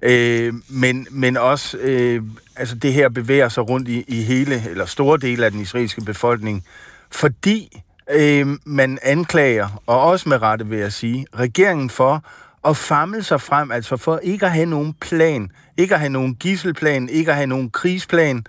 Øh, 0.02 0.54
men, 0.70 1.08
men 1.12 1.38
også, 1.38 1.78
øh, 1.78 2.22
altså 2.56 2.76
det 2.76 2.94
her 2.94 3.10
bevæger 3.10 3.50
sig 3.50 3.70
rundt 3.70 3.88
i, 3.88 4.06
i 4.08 4.24
hele, 4.24 4.64
eller 4.70 4.86
store 4.86 5.18
dele 5.18 5.46
af 5.46 5.52
den 5.52 5.62
israelske 5.62 6.02
befolkning, 6.02 6.64
fordi 7.12 7.84
øh, 8.12 8.48
man 8.66 9.00
anklager, 9.04 9.82
og 9.86 10.02
også 10.02 10.30
med 10.30 10.42
rette 10.42 10.68
vil 10.68 10.80
jeg 10.80 10.94
sige, 10.94 11.26
regeringen 11.36 11.90
for 11.90 12.24
at 12.66 12.78
famle 12.78 13.24
sig 13.24 13.42
frem, 13.42 13.72
altså 13.72 13.98
for 13.98 14.18
ikke 14.18 14.46
at 14.46 14.52
have 14.52 14.66
nogen 14.66 14.94
plan, 14.94 15.52
ikke 15.80 15.94
at 15.94 16.00
have 16.00 16.10
nogen 16.10 16.36
gisselplan, 16.36 17.10
ikke 17.10 17.32
at 17.32 17.36
have 17.36 17.48
nogen 17.48 17.70
krigsplan, 17.70 18.46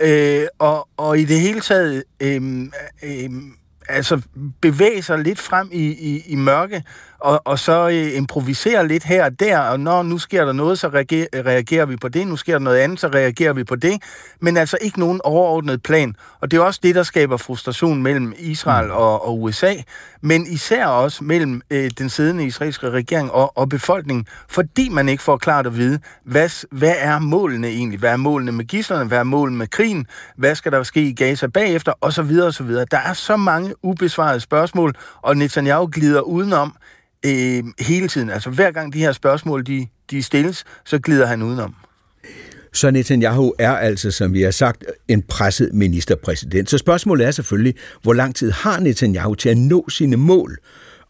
øh, 0.00 0.46
og, 0.58 0.88
og 0.96 1.18
i 1.18 1.24
det 1.24 1.40
hele 1.40 1.60
taget 1.60 2.04
øh, 2.20 2.62
øh, 3.02 3.30
altså 3.88 4.20
bevæge 4.60 5.02
sig 5.02 5.18
lidt 5.18 5.38
frem 5.38 5.68
i, 5.72 5.84
i, 5.84 6.22
i 6.26 6.34
mørke, 6.34 6.82
og, 7.24 7.42
og 7.44 7.58
så 7.58 7.88
øh, 7.88 8.16
improvisere 8.16 8.88
lidt 8.88 9.04
her 9.04 9.24
og 9.24 9.40
der, 9.40 9.58
og 9.58 9.80
når 9.80 10.02
nu 10.02 10.18
sker 10.18 10.44
der 10.44 10.52
noget, 10.52 10.78
så 10.78 10.88
reagerer, 10.88 11.26
reagerer 11.34 11.86
vi 11.86 11.96
på 11.96 12.08
det, 12.08 12.26
nu 12.26 12.36
sker 12.36 12.52
der 12.52 12.58
noget 12.58 12.78
andet, 12.78 13.00
så 13.00 13.08
reagerer 13.08 13.52
vi 13.52 13.64
på 13.64 13.76
det, 13.76 14.02
men 14.40 14.56
altså 14.56 14.78
ikke 14.80 15.00
nogen 15.00 15.20
overordnet 15.24 15.82
plan. 15.82 16.14
Og 16.40 16.50
det 16.50 16.56
er 16.56 16.60
også 16.62 16.80
det, 16.82 16.94
der 16.94 17.02
skaber 17.02 17.36
frustration 17.36 18.02
mellem 18.02 18.34
Israel 18.38 18.86
mm. 18.86 18.92
og, 18.92 19.28
og 19.28 19.42
USA, 19.42 19.74
men 20.20 20.46
især 20.46 20.86
også 20.86 21.24
mellem 21.24 21.62
øh, 21.70 21.90
den 21.98 22.10
siddende 22.10 22.46
israelske 22.46 22.90
regering 22.90 23.32
og, 23.32 23.58
og 23.58 23.68
befolkningen, 23.68 24.26
fordi 24.48 24.88
man 24.88 25.08
ikke 25.08 25.22
får 25.22 25.36
klart 25.36 25.66
at 25.66 25.76
vide, 25.76 25.98
hvad, 26.24 26.66
hvad 26.70 26.94
er 26.98 27.18
målene 27.18 27.68
egentlig? 27.68 27.98
Hvad 27.98 28.12
er 28.12 28.16
målene 28.16 28.52
med 28.52 28.64
gislerne? 28.64 29.08
Hvad 29.08 29.18
er 29.18 29.24
målene 29.24 29.58
med 29.58 29.66
krigen? 29.66 30.06
Hvad 30.36 30.54
skal 30.54 30.72
der 30.72 30.82
ske 30.82 31.08
i 31.08 31.12
Gaza 31.12 31.46
bagefter? 31.46 31.92
Og 32.00 32.12
så 32.12 32.22
videre 32.22 32.46
og 32.46 32.54
så 32.54 32.62
videre. 32.64 32.86
Der 32.90 32.98
er 32.98 33.12
så 33.12 33.36
mange 33.36 33.74
ubesvarede 33.82 34.40
spørgsmål, 34.40 34.94
og 35.22 35.36
Netanyahu 35.36 35.88
glider 35.92 36.20
udenom, 36.20 36.74
øh, 37.24 37.64
hele 37.78 38.08
tiden. 38.08 38.30
Altså 38.30 38.50
hver 38.50 38.70
gang 38.70 38.92
de 38.92 38.98
her 38.98 39.12
spørgsmål, 39.12 39.66
de, 39.66 39.86
de 40.10 40.22
stilles, 40.22 40.64
så 40.84 40.98
glider 40.98 41.26
han 41.26 41.42
udenom. 41.42 41.74
Så 42.72 42.90
Netanyahu 42.90 43.54
er 43.58 43.72
altså, 43.72 44.10
som 44.10 44.32
vi 44.32 44.42
har 44.42 44.50
sagt, 44.50 44.84
en 45.08 45.22
presset 45.22 45.70
ministerpræsident. 45.74 46.70
Så 46.70 46.78
spørgsmålet 46.78 47.26
er 47.26 47.30
selvfølgelig, 47.30 47.74
hvor 48.02 48.12
lang 48.12 48.34
tid 48.34 48.50
har 48.50 48.80
Netanyahu 48.80 49.34
til 49.34 49.48
at 49.48 49.56
nå 49.56 49.88
sine 49.88 50.16
mål? 50.16 50.58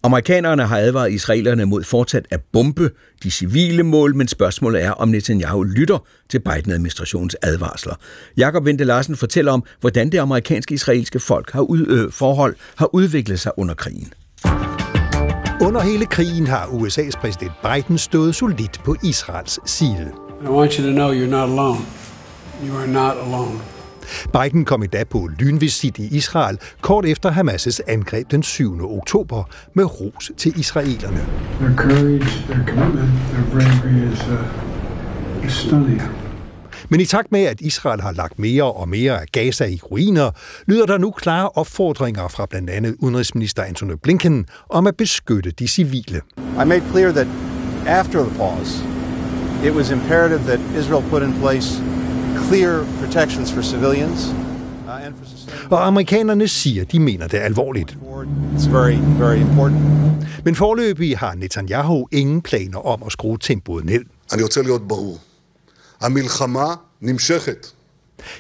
Amerikanerne 0.03 0.67
har 0.67 0.79
advaret 0.79 1.13
israelerne 1.13 1.65
mod 1.65 1.85
fortsat 1.85 2.27
at 2.31 2.41
bombe 2.53 2.91
de 3.23 3.31
civile 3.31 3.83
mål, 3.83 4.17
men 4.17 4.29
spørgsmålet 4.29 4.83
er, 4.83 4.91
om 4.91 5.09
Netanyahu 5.09 5.63
lytter 5.63 5.99
til 6.29 6.39
Biden-administrationens 6.39 7.37
advarsler. 7.43 7.95
Jakob 8.37 8.65
Vente 8.65 8.85
Larsen 8.85 9.17
fortæller 9.17 9.53
om, 9.53 9.65
hvordan 9.81 10.13
det 10.13 10.19
amerikanske 10.19 10.75
israelske 10.75 11.21
folk 11.21 11.53
har 11.53 11.61
ud, 11.61 11.87
øh, 11.87 12.13
forhold 12.13 12.57
har 12.77 12.95
udviklet 12.95 13.41
sig 13.41 13.53
under 13.57 13.75
krigen. 13.75 14.13
Under 15.67 15.81
hele 15.81 16.07
krigen 16.07 16.47
har 16.47 16.67
USA's 16.67 17.21
præsident 17.21 17.53
Biden 17.63 17.99
stået 17.99 18.35
solidt 18.35 18.81
på 18.85 18.97
Israels 19.03 19.71
side. 19.71 20.13
I 20.43 20.47
want 20.47 20.75
you 20.75 20.87
to 20.87 20.93
know 20.93 21.13
you're 21.13 21.31
not 21.31 21.49
alone. 21.51 21.81
You 22.67 22.77
are 22.77 22.87
not 22.87 23.17
alone. 23.27 23.61
Biden 24.33 24.65
kom 24.65 24.83
i 24.83 24.87
dag 24.87 25.09
på 25.09 25.29
lynvisit 25.39 25.99
i 25.99 26.17
Israel, 26.17 26.59
kort 26.81 27.05
efter 27.05 27.31
Hamas' 27.31 27.81
angreb 27.87 28.31
den 28.31 28.43
7. 28.43 28.99
oktober, 28.99 29.45
med 29.75 30.01
ros 30.01 30.31
til 30.37 30.59
israelerne. 30.59 31.27
Their 31.61 31.77
courage, 31.77 32.47
their 32.49 32.67
commitment, 32.67 33.11
their 33.33 33.51
bravery 33.53 34.13
is, 34.13 34.21
uh, 34.21 35.47
is 35.47 35.53
stunning. 35.53 36.24
Men 36.90 37.00
i 37.00 37.06
takt 37.06 37.32
med, 37.32 37.44
at 37.44 37.62
Israel 37.62 38.02
har 38.02 38.12
lagt 38.12 38.40
mere 38.40 38.64
og 38.64 38.90
mere 38.90 39.22
af 39.22 39.28
Gaza 39.32 39.66
i 39.66 39.80
ruiner, 39.92 40.32
lyder 40.68 40.86
der 40.86 40.98
nu 40.98 41.12
klare 41.12 41.50
opfordringer 41.50 42.28
fra 42.28 42.46
blandt 42.46 42.70
andet 42.70 42.96
udenrigsminister 43.00 43.64
Antony 43.64 43.94
Blinken 44.04 44.46
om 44.70 44.88
at 44.88 44.98
beskytte 44.98 45.52
de 45.52 45.68
civile. 45.68 46.22
I 46.38 46.66
made 46.66 46.84
clear 46.92 47.12
that 47.12 47.28
after 47.88 48.24
the 48.24 48.38
pause, 48.38 48.84
it 49.66 49.74
was 49.74 49.92
imperative 49.92 50.40
that 50.40 50.60
Israel 50.80 51.04
put 51.10 51.24
in 51.24 51.34
place 51.42 51.84
clear 52.48 52.86
protections 53.04 53.52
for 53.52 53.62
civilians 53.62 54.34
uh, 54.90 55.72
og 55.72 55.88
amerikanerne 55.88 56.48
siger, 56.48 56.86
de 56.86 57.00
mener 57.00 57.28
det 57.28 57.38
alvorligt. 57.38 57.98
It's 58.56 58.70
very, 58.70 58.98
very 59.20 59.38
important. 59.38 59.82
Men 60.46 60.56
forløbig 60.56 61.18
har 61.18 61.36
Netanyahu 61.36 62.08
ingen 62.12 62.42
planer 62.42 62.88
om 62.88 63.04
at 63.06 63.12
skrue 63.12 63.38
tempoet 63.38 63.86
ned. 63.86 64.02
אני 64.34 64.44
רוצה 64.44 64.62
להיות 64.62 64.88
ברור. 64.88 65.18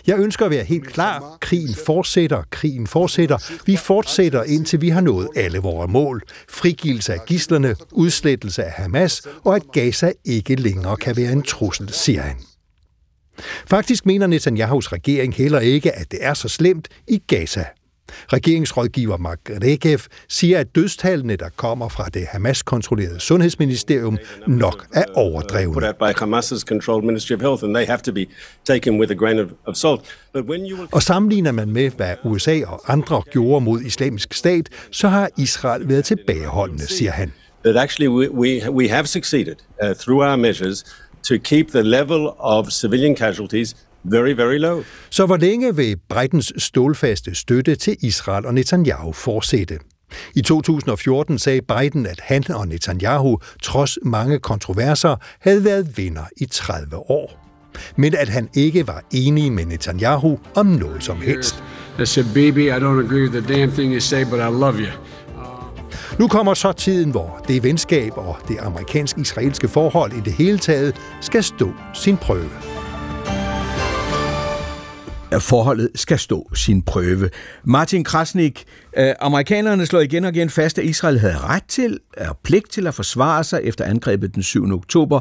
Jeg 0.07 0.19
ønsker 0.19 0.45
at 0.45 0.51
være 0.51 0.65
helt 0.65 0.87
klar. 0.87 1.39
Krigen 1.41 1.75
fortsætter, 1.87 2.43
krigen 2.51 2.87
fortsætter. 2.87 3.53
Vi 3.67 3.77
fortsætter, 3.77 4.43
indtil 4.43 4.81
vi 4.81 4.89
har 4.89 5.01
nået 5.01 5.29
alle 5.37 5.59
vores 5.59 5.91
mål. 5.91 6.23
Frigivelse 6.49 7.13
af 7.13 7.19
gislerne, 7.27 7.77
udslettelse 7.93 8.65
af 8.65 8.73
Hamas, 8.73 9.23
og 9.45 9.57
at 9.57 9.63
Gaza 9.73 10.13
ikke 10.25 10.55
længere 10.55 10.97
kan 10.97 11.17
være 11.17 11.33
en 11.33 11.43
trussel, 11.43 11.93
siger 11.93 12.23
han. 12.23 12.37
Faktisk 13.67 14.07
mener 14.07 14.27
Netanyahu's 14.27 14.93
regering 14.93 15.35
heller 15.35 15.61
ikke, 15.61 15.93
at 15.93 16.11
det 16.11 16.19
er 16.23 16.35
så 16.35 16.49
slemt 16.49 16.89
i 17.09 17.23
Gaza. 17.27 17.65
Regeringsrådgiver 18.33 19.17
Mark 19.17 19.41
Regev 19.63 19.99
siger, 20.29 20.59
at 20.59 20.75
dødstallene, 20.75 21.37
der 21.37 21.49
kommer 21.57 21.89
fra 21.89 22.09
det 22.15 22.27
Hamas-kontrollerede 22.27 23.21
sundhedsministerium, 23.21 24.19
nok 24.47 24.87
er 24.95 25.05
overdrevne. 25.15 25.95
Og 30.93 31.03
sammenligner 31.03 31.53
man 31.53 31.71
med, 31.71 31.91
hvad 31.91 32.15
USA 32.25 32.61
og 32.67 32.93
andre 32.93 33.23
gjorde 33.31 33.65
mod 33.65 33.81
islamisk 33.81 34.35
stat, 34.35 34.69
så 34.91 35.09
har 35.09 35.31
Israel 35.39 35.89
været 35.89 36.05
tilbageholdende, 36.05 36.87
siger 36.87 37.11
han. 37.11 37.33
That 37.65 37.77
actually 37.77 38.09
we, 38.09 38.31
we, 38.31 38.71
we 38.71 38.89
have 38.89 39.07
succeeded 39.07 39.57
uh, 39.83 39.95
through 39.97 40.31
our 40.31 40.37
measures 40.37 40.85
to 41.29 41.35
keep 41.39 41.69
the 41.69 41.83
level 41.83 42.29
of 42.39 42.71
civilian 42.71 43.17
casualties 43.17 43.77
very, 44.05 44.33
very 44.33 44.59
low. 44.59 44.83
Så 45.11 45.27
hvor 45.27 45.37
længe 45.37 45.77
vil 45.77 45.97
Bidens 45.97 46.53
stålfaste 46.59 47.35
støtte 47.35 47.77
til 47.77 47.97
Israel 48.01 48.47
og 48.47 48.55
Netanyahu 48.55 49.13
fortsætte? 49.13 49.79
I 50.35 50.43
2014 50.43 51.39
sagde 51.39 51.61
Biden, 51.63 52.07
at 52.07 52.21
han 52.23 52.45
og 52.51 52.69
Netanyahu, 52.69 53.39
trods 53.63 53.99
mange 54.03 54.39
kontroverser, 54.39 55.17
havde 55.41 55.65
været 55.65 55.99
venner 55.99 56.25
i 56.37 56.47
30 56.47 56.97
år. 56.97 57.41
Men 57.97 58.15
at 58.15 58.29
han 58.29 58.49
ikke 58.55 58.87
var 58.87 59.03
enig 59.13 59.53
med 59.53 59.65
Netanyahu 59.65 60.39
om 60.55 60.67
noget 60.67 61.05
som 61.05 61.21
helst. 61.21 61.65
I 62.03 62.07
said, 62.07 62.27
baby, 62.35 62.69
I 62.69 62.77
don't 62.77 63.07
agree 63.07 63.23
with 63.23 63.43
the 63.43 63.55
damn 63.55 63.73
thing 63.73 63.93
you 63.93 64.01
say, 64.01 64.25
but 64.25 64.39
I 64.39 64.51
love 64.61 64.75
you. 64.79 64.91
Nu 66.19 66.29
kommer 66.29 66.55
så 66.55 66.73
tiden, 66.73 67.11
hvor 67.11 67.45
det 67.49 67.63
venskab 67.63 68.13
og 68.17 68.37
det 68.49 68.57
amerikansk-israelske 68.61 69.69
forhold 69.69 70.13
i 70.13 70.21
det 70.21 70.33
hele 70.33 70.59
taget 70.59 70.97
skal 71.21 71.45
stå 71.45 71.73
sin 71.95 72.17
prøve. 72.17 72.74
Forholdet 75.39 75.91
skal 75.95 76.19
stå 76.19 76.51
sin 76.55 76.83
prøve. 76.83 77.31
Martin 77.65 78.05
Krasnik, 78.05 78.65
øh, 78.97 79.13
amerikanerne 79.21 79.87
slår 79.87 80.01
igen 80.01 80.25
og 80.25 80.37
igen 80.37 80.51
fast, 80.51 80.79
at 80.79 80.85
Israel 80.85 81.19
havde 81.19 81.39
ret 81.39 81.65
til 81.69 81.99
og 82.17 82.39
pligt 82.43 82.71
til 82.71 82.87
at 82.87 82.95
forsvare 82.95 83.45
sig 83.45 83.61
efter 83.63 83.85
angrebet 83.85 84.35
den 84.35 84.43
7. 84.43 84.73
oktober, 84.73 85.21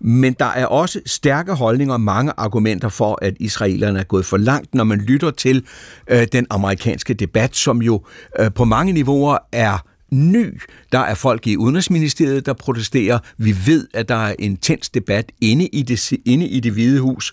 men 0.00 0.32
der 0.32 0.44
er 0.44 0.66
også 0.66 1.00
stærke 1.06 1.52
holdninger 1.52 1.94
og 1.94 2.00
mange 2.00 2.32
argumenter 2.36 2.88
for, 2.88 3.18
at 3.22 3.34
israelerne 3.40 3.98
er 3.98 4.04
gået 4.04 4.26
for 4.26 4.36
langt, 4.36 4.74
når 4.74 4.84
man 4.84 4.98
lytter 4.98 5.30
til 5.30 5.64
øh, 6.10 6.26
den 6.32 6.46
amerikanske 6.50 7.14
debat, 7.14 7.56
som 7.56 7.82
jo 7.82 8.02
øh, 8.40 8.50
på 8.54 8.64
mange 8.64 8.92
niveauer 8.92 9.38
er 9.52 9.78
ny. 10.14 10.60
Der 10.92 10.98
er 10.98 11.14
folk 11.14 11.46
i 11.46 11.56
Udenrigsministeriet, 11.56 12.46
der 12.46 12.52
protesterer. 12.52 13.18
Vi 13.38 13.56
ved, 13.66 13.88
at 13.94 14.08
der 14.08 14.14
er 14.14 14.34
intens 14.38 14.90
debat 14.90 15.32
inde 15.40 15.66
i 15.66 15.82
det, 15.82 16.12
inde 16.24 16.48
i 16.48 16.60
det 16.60 16.72
hvide 16.72 17.00
hus. 17.00 17.32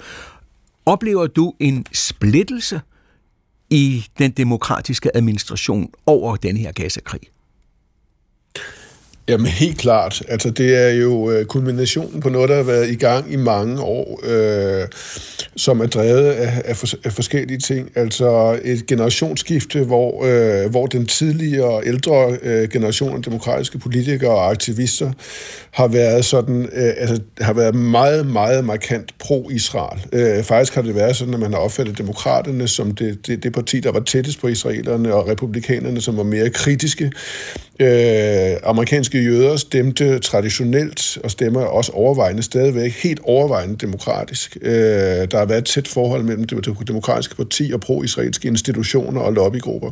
Oplever 0.86 1.28
du 1.28 1.54
en 1.60 1.86
splittelse 1.92 2.82
i 3.70 4.06
den 4.20 4.32
demokratiske 4.32 5.16
administration 5.18 5.94
over 6.06 6.36
den 6.36 6.58
her 6.58 6.72
Gaza-krig? 6.72 7.22
Jamen 9.28 9.46
helt 9.46 9.78
klart. 9.78 10.22
Altså 10.28 10.50
det 10.50 10.76
er 10.76 10.90
jo 10.90 11.32
øh, 11.32 11.46
kulminationen 11.46 12.22
på 12.22 12.30
noget, 12.30 12.50
der 12.50 12.56
har 12.56 12.64
været 12.64 12.90
i 12.90 12.96
gang 12.96 13.34
i 13.34 13.36
mange 13.36 13.82
år, 13.82 14.20
øh, 14.24 14.88
som 15.56 15.80
er 15.80 15.86
drevet 15.86 16.32
af, 16.32 16.62
af, 16.66 16.78
for, 16.78 16.88
af 17.04 17.14
forskellige 17.14 17.60
ting. 17.60 17.90
Altså 17.96 18.60
et 18.64 18.86
generationsskifte, 18.86 19.84
hvor, 19.84 20.26
øh, 20.26 20.72
hvor 20.72 20.86
den 20.86 21.06
tidligere 21.06 21.82
ældre 21.86 22.38
øh, 22.44 22.70
generation 22.70 23.16
af 23.16 23.24
demokratiske 23.24 23.80
politikere 23.80 24.32
og 24.32 24.50
aktivister 24.50 25.12
har 25.72 25.88
været 25.88 26.26
sådan, 26.26 26.70
øh, 26.74 26.94
altså 26.98 27.22
har 27.42 27.54
været 27.54 27.76
meget, 27.76 28.28
meget 28.28 28.66
markant 28.66 29.12
pro-Israel. 29.20 30.06
Øh, 30.14 30.44
faktisk 30.44 30.76
har 30.76 30.82
det 30.82 30.96
været 30.96 31.16
sådan, 31.16 31.34
at 31.34 31.40
man 31.40 31.54
har 31.54 31.60
opfattet 31.60 31.98
demokraterne 31.98 32.68
som 32.68 32.92
det, 32.92 33.28
det, 33.28 33.44
det 33.44 33.54
parti, 33.54 33.80
der 33.80 33.92
var 33.92 34.00
tættest 34.00 34.42
på 34.42 34.48
israelerne, 34.48 35.14
og 35.14 35.28
republikanerne, 35.28 36.02
som 36.02 36.18
var 36.18 36.24
mere 36.24 36.50
kritiske. 36.50 37.12
Øh, 37.82 38.58
amerikanske 38.64 39.24
jøder 39.24 39.56
stemte 39.56 40.20
traditionelt, 40.20 41.18
og 41.24 41.32
stemmer 41.32 41.62
også 41.62 41.92
overvejende 41.92 42.44
stadigvæk, 42.44 42.92
helt 42.92 43.20
overvejende 43.24 43.76
demokratisk. 43.76 44.58
Øh, 44.62 44.72
der 44.72 45.38
har 45.38 45.46
været 45.46 45.60
et 45.60 45.66
tæt 45.66 45.88
forhold 45.88 46.24
mellem 46.24 46.44
det 46.44 46.88
demokratiske 46.88 47.36
parti 47.36 47.72
og 47.74 47.80
pro-israelske 47.80 48.48
institutioner 48.48 49.22
og 49.22 49.34
lobbygrupper. 49.34 49.92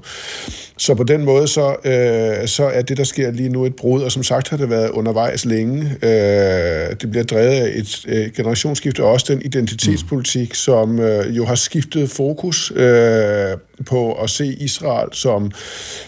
Så 0.78 0.95
på 0.95 1.04
den 1.04 1.23
måde, 1.23 1.47
så, 1.47 1.75
øh, 1.86 2.47
så 2.47 2.63
er 2.73 2.82
det, 2.82 2.97
der 2.97 3.04
sker 3.04 3.32
lige 3.32 3.49
nu, 3.49 3.65
et 3.65 3.75
brud, 3.75 4.02
og 4.02 4.12
som 4.12 4.23
sagt 4.23 4.49
har 4.49 4.58
det 4.58 4.69
været 4.69 4.89
undervejs 4.89 5.45
længe. 5.45 5.82
Øh, 6.04 6.95
det 7.02 7.12
bliver 7.12 7.23
drevet 7.23 7.49
af 7.49 7.71
et 7.75 8.06
øh, 8.08 8.30
generationsskifte, 8.36 9.04
og 9.04 9.12
også 9.12 9.25
den 9.30 9.41
identitetspolitik, 9.41 10.56
som 10.56 10.99
øh, 10.99 11.38
jo 11.38 11.45
har 11.45 11.56
skiftet 11.56 12.10
fokus 12.10 12.71
øh, 12.75 13.58
på 13.85 14.13
at 14.13 14.29
se 14.29 14.45
Israel 14.45 15.09
som, 15.11 15.51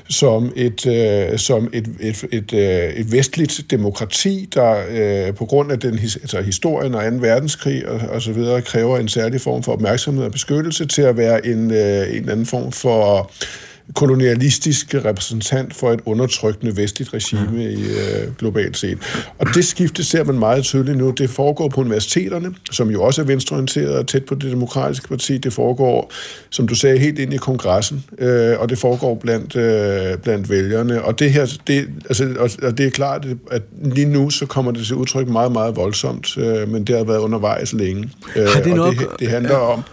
som 0.09 0.53
et, 0.55 0.85
øh, 0.85 1.39
som 1.39 1.69
et, 1.73 1.87
et, 1.99 2.25
et, 2.31 2.53
øh, 2.53 2.93
et 2.93 3.11
vestligt 3.11 3.61
demokrati, 3.71 4.49
der 4.53 4.83
øh, 4.89 5.35
på 5.35 5.45
grund 5.45 5.71
af 5.71 5.79
den 5.79 5.99
altså 5.99 6.41
historien 6.41 6.95
og 6.95 7.03
2. 7.03 7.09
verdenskrig 7.09 7.87
og, 7.87 7.99
og 8.09 8.21
så 8.21 8.31
videre 8.31 8.61
kræver 8.61 8.97
en 8.97 9.07
særlig 9.07 9.41
form 9.41 9.63
for 9.63 9.71
opmærksomhed 9.71 10.23
og 10.23 10.31
beskyttelse 10.31 10.85
til 10.85 11.01
at 11.01 11.17
være 11.17 11.45
en, 11.45 11.71
øh, 11.71 12.17
en 12.17 12.29
anden 12.29 12.45
form 12.45 12.71
for 12.71 13.31
kolonialistisk 13.95 14.95
repræsentant 14.95 15.75
for 15.75 15.91
et 15.91 15.99
undertrykkende 16.05 16.77
vestligt 16.77 17.13
regime 17.13 17.63
i 17.63 17.83
øh, 17.83 18.35
globalt 18.39 18.77
set. 18.77 18.97
Og 19.39 19.47
det 19.55 19.65
skifte 19.65 20.03
ser 20.03 20.23
man 20.23 20.39
meget 20.39 20.63
tydeligt 20.63 20.97
nu. 20.97 21.11
Det 21.11 21.29
foregår 21.29 21.69
på 21.69 21.81
universiteterne, 21.81 22.55
som 22.71 22.89
jo 22.89 23.03
også 23.03 23.21
er 23.21 23.25
venstreorienteret 23.25 23.95
og 23.95 24.07
tæt 24.07 24.25
på 24.25 24.35
det 24.35 24.51
demokratiske 24.51 25.07
parti. 25.07 25.37
Det 25.37 25.53
foregår, 25.53 26.11
som 26.49 26.67
du 26.67 26.75
sagde, 26.75 26.97
helt 26.97 27.19
ind 27.19 27.33
i 27.33 27.37
kongressen, 27.37 28.05
øh, 28.17 28.59
og 28.59 28.69
det 28.69 28.77
foregår 28.77 29.15
blandt, 29.15 29.55
øh, 29.55 30.17
blandt 30.17 30.49
vælgerne. 30.49 31.01
Og 31.03 31.19
det 31.19 31.31
her, 31.31 31.57
det, 31.67 31.87
altså, 32.09 32.49
og 32.61 32.77
det 32.77 32.85
er 32.85 32.89
klart, 32.89 33.27
at 33.51 33.61
lige 33.83 34.07
nu 34.07 34.29
så 34.29 34.45
kommer 34.45 34.71
det 34.71 34.85
til 34.85 34.95
udtryk 34.95 35.27
meget, 35.27 35.51
meget 35.51 35.75
voldsomt, 35.75 36.37
øh, 36.37 36.69
men 36.69 36.83
det 36.83 36.97
har 36.97 37.03
været 37.03 37.19
undervejs 37.19 37.73
længe. 37.73 38.09
Øh, 38.35 38.45
har 38.47 38.61
det 38.61 38.71
og 38.71 38.77
noget... 38.77 38.99
det, 38.99 39.07
det 39.19 39.27
handler 39.27 39.55
om 39.55 39.83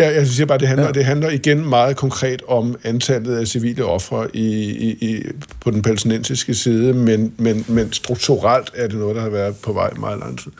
Ja, 0.00 0.14
jeg 0.14 0.26
siger 0.26 0.46
bare, 0.46 0.58
det 0.58 0.68
handler, 0.68 0.86
ja. 0.86 0.92
det 0.92 1.04
handler 1.04 1.30
igen 1.30 1.68
meget 1.68 1.96
konkret 1.96 2.42
om 2.48 2.76
antallet 2.84 3.36
af 3.36 3.46
civile 3.46 3.84
ofre 3.84 4.36
i, 4.36 4.70
i, 4.70 4.90
i, 4.90 5.22
på 5.60 5.70
den 5.70 5.82
palæstinensiske 5.82 6.54
side, 6.54 6.94
men, 6.94 7.32
men, 7.36 7.64
men 7.68 7.92
strukturelt 7.92 8.70
er 8.74 8.88
det 8.88 8.98
noget, 8.98 9.16
der 9.16 9.22
har 9.22 9.28
været 9.28 9.56
på 9.56 9.72
vej 9.72 9.90
meget 10.00 10.18
lang 10.18 10.38
tid. 10.38 10.52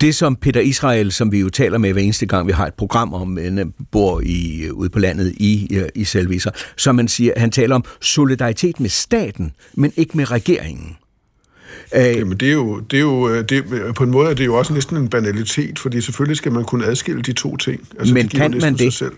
Det 0.00 0.14
som 0.14 0.36
Peter 0.36 0.60
Israel, 0.60 1.12
som 1.12 1.32
vi 1.32 1.40
jo 1.40 1.48
taler 1.48 1.78
med 1.78 1.92
hver 1.92 2.02
eneste 2.02 2.26
gang, 2.26 2.46
vi 2.46 2.52
har 2.52 2.66
et 2.66 2.74
program 2.74 3.14
om, 3.14 3.38
en 3.38 3.74
bor 3.90 4.20
i, 4.24 4.70
ude 4.70 4.90
på 4.90 4.98
landet 4.98 5.32
i, 5.36 5.78
i 5.94 6.04
Selviser, 6.04 6.50
som 6.76 6.94
man 6.94 7.08
siger, 7.08 7.32
han 7.36 7.50
taler 7.50 7.74
om 7.74 7.84
solidaritet 8.00 8.80
med 8.80 8.90
staten, 8.90 9.52
men 9.74 9.92
ikke 9.96 10.16
med 10.16 10.30
regeringen. 10.30 10.96
Øh, 11.94 12.16
Jamen 12.16 12.36
det 12.36 12.48
er 12.48 12.52
jo, 12.52 12.80
det 12.80 12.96
er 12.96 13.00
jo 13.00 13.28
øh, 13.28 13.48
det, 13.48 13.64
på 13.96 14.04
en 14.04 14.10
måde 14.10 14.30
er 14.30 14.34
det 14.34 14.46
jo 14.46 14.54
også 14.54 14.72
næsten 14.72 14.96
en 14.96 15.08
banalitet, 15.08 15.78
fordi 15.78 16.00
selvfølgelig 16.00 16.36
skal 16.36 16.52
man 16.52 16.64
kunne 16.64 16.86
adskille 16.86 17.22
de 17.22 17.32
to 17.32 17.56
ting. 17.56 17.88
Altså, 17.98 18.14
men 18.14 18.28
kan 18.28 18.54
man 18.60 18.76
det? 18.76 18.94
Selv. 18.94 19.12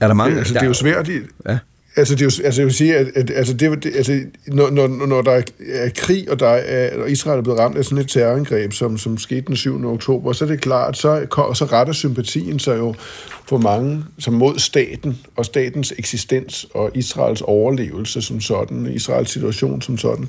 Er 0.00 0.06
der 0.06 0.14
mange? 0.14 0.32
Ja, 0.32 0.38
altså, 0.38 0.54
det 0.54 0.62
er 0.62 0.66
jo 0.66 0.74
svært. 0.74 1.08
I, 1.08 1.18
ja. 1.48 1.58
Altså, 1.96 2.14
det 2.14 2.20
er 2.20 2.24
jo, 2.24 2.44
altså, 2.44 2.60
jeg 2.60 2.66
vil 2.66 2.74
sige, 2.74 2.96
at, 2.96 3.06
at 3.14 3.30
altså, 3.30 3.54
det, 3.54 3.84
det, 3.84 3.96
altså, 3.96 4.20
når, 4.46 4.70
når, 4.70 5.06
når 5.06 5.22
der 5.22 5.42
er 5.72 5.90
krig, 5.96 6.30
og, 6.30 6.40
der 6.40 6.48
er, 6.48 7.02
og 7.02 7.10
Israel 7.10 7.38
er 7.38 7.42
blevet 7.42 7.58
ramt 7.58 7.76
af 7.76 7.84
sådan 7.84 7.98
et 7.98 8.08
terrorangreb, 8.08 8.72
som, 8.72 8.98
som 8.98 9.18
skete 9.18 9.40
den 9.40 9.56
7. 9.56 9.86
oktober, 9.86 10.32
så 10.32 10.44
er 10.44 10.48
det 10.48 10.60
klart, 10.60 10.96
så, 10.96 11.26
så 11.54 11.64
retter 11.64 11.92
sympatien 11.92 12.58
sig 12.58 12.78
jo 12.78 12.94
for 13.44 13.58
mange 13.58 14.04
som 14.18 14.34
mod 14.34 14.58
staten 14.58 15.18
og 15.36 15.44
statens 15.44 15.94
eksistens 15.98 16.66
og 16.74 16.90
Israels 16.94 17.40
overlevelse 17.40 18.22
som 18.22 18.40
sådan, 18.40 18.86
Israels 18.86 19.30
situation 19.30 19.82
som 19.82 19.98
sådan. 19.98 20.28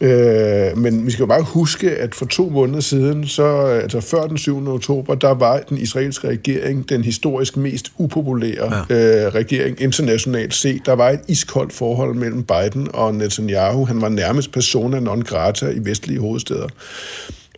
Øh, 0.00 0.78
men 0.78 1.06
vi 1.06 1.10
skal 1.10 1.22
jo 1.22 1.26
bare 1.26 1.42
huske, 1.42 1.90
at 1.90 2.14
for 2.14 2.26
to 2.26 2.48
måneder 2.48 2.80
siden, 2.80 3.26
så, 3.26 3.46
altså 3.64 4.00
før 4.00 4.26
den 4.26 4.38
7. 4.38 4.68
oktober, 4.68 5.14
der 5.14 5.34
var 5.34 5.60
den 5.60 5.78
israelske 5.78 6.28
regering 6.28 6.88
den 6.88 7.04
historisk 7.04 7.56
mest 7.56 7.92
upopulære 7.98 8.84
ja. 8.90 9.26
øh, 9.26 9.34
regering 9.34 9.80
internationalt 9.80 10.54
set. 10.54 10.86
Der 10.86 10.92
var 10.92 11.10
et 11.10 11.20
iskoldt 11.28 11.72
forhold 11.72 12.14
mellem 12.14 12.44
Biden 12.44 12.88
og 12.94 13.14
Netanyahu. 13.14 13.84
Han 13.84 14.00
var 14.00 14.08
nærmest 14.08 14.52
persona 14.52 15.00
non 15.00 15.22
grata 15.22 15.70
i 15.70 15.78
vestlige 15.84 16.20
hovedsteder. 16.20 16.68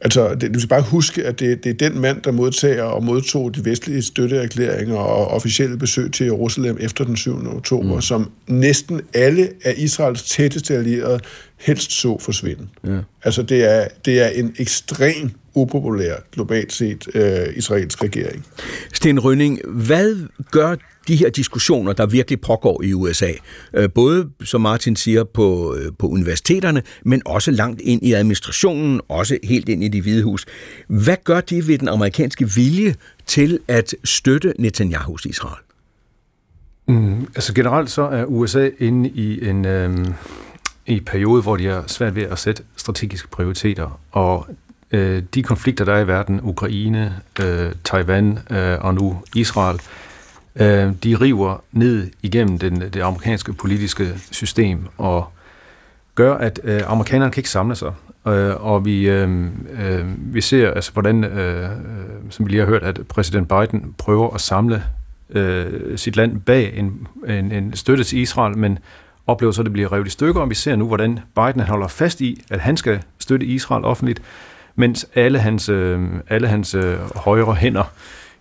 Altså, 0.00 0.35
det, 0.35 0.55
du 0.55 0.61
skal 0.61 0.68
bare 0.68 0.83
huske, 0.83 1.24
at 1.24 1.40
det, 1.40 1.64
det 1.64 1.70
er 1.70 1.88
den 1.88 2.00
mand, 2.00 2.22
der 2.22 2.33
modtager 2.33 2.83
og 2.83 3.05
modtog 3.05 3.55
de 3.55 3.64
vestlige 3.64 4.03
støtteerklæringer 4.03 4.96
og 4.96 5.29
officielle 5.29 5.76
besøg 5.76 6.12
til 6.12 6.24
Jerusalem 6.24 6.76
efter 6.81 7.05
den 7.05 7.16
7. 7.16 7.57
oktober, 7.57 7.94
mm. 7.94 8.00
som 8.00 8.31
næsten 8.46 9.00
alle 9.14 9.48
af 9.64 9.74
Israels 9.76 10.22
tætteste 10.22 10.74
allierede 10.74 11.20
helst 11.61 11.92
så 11.92 12.18
forsvinde. 12.18 12.68
Ja. 12.85 12.99
Altså, 13.25 13.42
det 13.42 13.64
er, 13.64 13.88
det 14.05 14.20
er 14.20 14.29
en 14.29 14.55
ekstrem 14.59 15.31
upopulær, 15.55 16.14
globalt 16.33 16.73
set, 16.73 17.09
øh, 17.14 17.57
israelsk 17.57 18.03
regering. 18.05 18.46
Sten 18.92 19.20
Rønning, 19.20 19.61
hvad 19.68 20.29
gør 20.51 20.77
de 21.09 21.16
her 21.16 21.31
diskussioner, 21.31 21.92
der 21.92 22.07
virkelig 22.07 22.40
pågår 22.40 22.83
i 22.83 22.92
USA, 22.92 23.33
øh, 23.75 23.90
både, 23.90 24.31
som 24.44 24.61
Martin 24.61 24.96
siger, 24.96 25.25
på, 25.25 25.77
øh, 25.77 25.92
på 25.99 26.09
universiteterne, 26.09 26.83
men 27.05 27.23
også 27.25 27.51
langt 27.51 27.81
ind 27.81 28.03
i 28.03 28.12
administrationen, 28.12 29.01
også 29.09 29.38
helt 29.44 29.68
ind 29.68 29.85
i 29.85 29.88
de 29.88 30.01
hvide 30.01 30.23
hus. 30.23 30.46
Hvad 30.88 31.16
gør 31.25 31.40
de 31.40 31.66
ved 31.68 31.79
den 31.79 31.88
amerikanske 31.88 32.51
vilje 32.51 32.94
til 33.27 33.59
at 33.68 33.94
støtte 34.05 34.55
Netanyahus 34.59 35.25
Israel? 35.25 35.62
Mm, 36.88 37.20
altså 37.20 37.55
generelt 37.55 37.90
så 37.90 38.03
er 38.03 38.25
USA 38.25 38.70
inde 38.79 39.09
i 39.09 39.49
en, 39.49 39.64
øh, 39.64 40.07
i 40.86 40.92
en 40.96 41.04
periode, 41.04 41.42
hvor 41.42 41.56
de 41.56 41.66
har 41.66 41.84
svært 41.86 42.14
ved 42.14 42.22
at 42.22 42.38
sætte 42.38 42.62
strategiske 42.76 43.28
prioriteter, 43.28 44.00
og 44.12 44.46
øh, 44.90 45.22
de 45.34 45.42
konflikter, 45.42 45.84
der 45.84 45.92
er 45.92 46.00
i 46.00 46.06
verden, 46.06 46.40
Ukraine, 46.42 47.14
øh, 47.40 47.72
Taiwan 47.84 48.38
øh, 48.50 48.78
og 48.80 48.94
nu 48.94 49.22
Israel, 49.34 49.80
øh, 50.56 50.92
de 51.04 51.14
river 51.14 51.62
ned 51.72 52.10
igennem 52.22 52.58
den, 52.58 52.80
det 52.80 53.00
amerikanske 53.00 53.52
politiske 53.52 54.08
system, 54.30 54.86
og 54.98 55.28
gør, 56.14 56.34
at 56.34 56.60
øh, 56.64 56.82
amerikanerne 56.86 57.32
kan 57.32 57.40
ikke 57.40 57.50
samle 57.50 57.74
sig. 57.74 57.92
Øh, 58.28 58.64
og 58.66 58.84
vi, 58.84 59.08
øh, 59.08 59.46
øh, 59.80 60.04
vi 60.34 60.40
ser, 60.40 60.70
altså, 60.70 60.92
hvordan, 60.92 61.24
øh, 61.24 61.62
øh, 61.64 61.70
som 62.30 62.46
vi 62.46 62.50
lige 62.50 62.60
har 62.60 62.66
hørt, 62.66 62.82
at 62.82 63.00
præsident 63.08 63.48
Biden 63.48 63.94
prøver 63.98 64.34
at 64.34 64.40
samle 64.40 64.82
øh, 65.30 65.98
sit 65.98 66.16
land 66.16 66.40
bag 66.40 66.72
en, 66.76 67.06
en, 67.28 67.52
en 67.52 67.76
støtte 67.76 68.04
til 68.04 68.18
Israel, 68.18 68.58
men 68.58 68.78
oplever 69.30 69.52
så, 69.52 69.62
at 69.62 69.64
det 69.64 69.72
bliver 69.72 69.92
revet 69.92 70.06
i 70.06 70.10
stykker, 70.10 70.40
og 70.40 70.50
vi 70.50 70.54
ser 70.54 70.76
nu, 70.76 70.86
hvordan 70.86 71.20
Biden 71.34 71.60
holder 71.60 71.88
fast 71.88 72.20
i, 72.20 72.42
at 72.50 72.60
han 72.60 72.76
skal 72.76 73.02
støtte 73.18 73.46
Israel 73.46 73.84
offentligt, 73.84 74.22
mens 74.76 75.06
alle 75.14 75.38
hans, 75.38 75.68
øh, 75.68 76.08
alle 76.28 76.48
hans 76.48 76.74
øh, 76.74 76.96
højre 77.16 77.54
hænder 77.54 77.92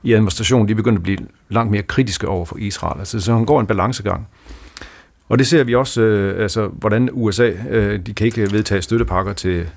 i 0.04 0.14
administrationen, 0.14 0.68
de 0.68 0.76
begynder 0.76 1.00
at 1.00 1.04
blive 1.04 1.18
langt 1.50 1.72
mere 1.72 1.82
kritiske 1.82 2.28
over 2.28 2.46
for 2.46 2.58
Israel. 2.58 3.00
Altså, 3.00 3.20
så 3.20 3.34
han 3.34 3.46
går 3.46 3.60
en 3.60 3.68
balancegang. 3.68 4.28
Og 5.30 5.40
det 5.40 5.48
ser 5.48 5.64
vi 5.64 5.76
også, 5.76 6.02
øh, 6.02 6.44
altså, 6.44 6.68
hvordan 6.68 7.10
USA, 7.12 7.52
øh, 7.70 8.00
de 8.06 8.14
kan 8.14 8.26
ikke 8.26 8.52
vedtage 8.52 8.82
støttepakker 8.82 9.34
til, 9.34 9.68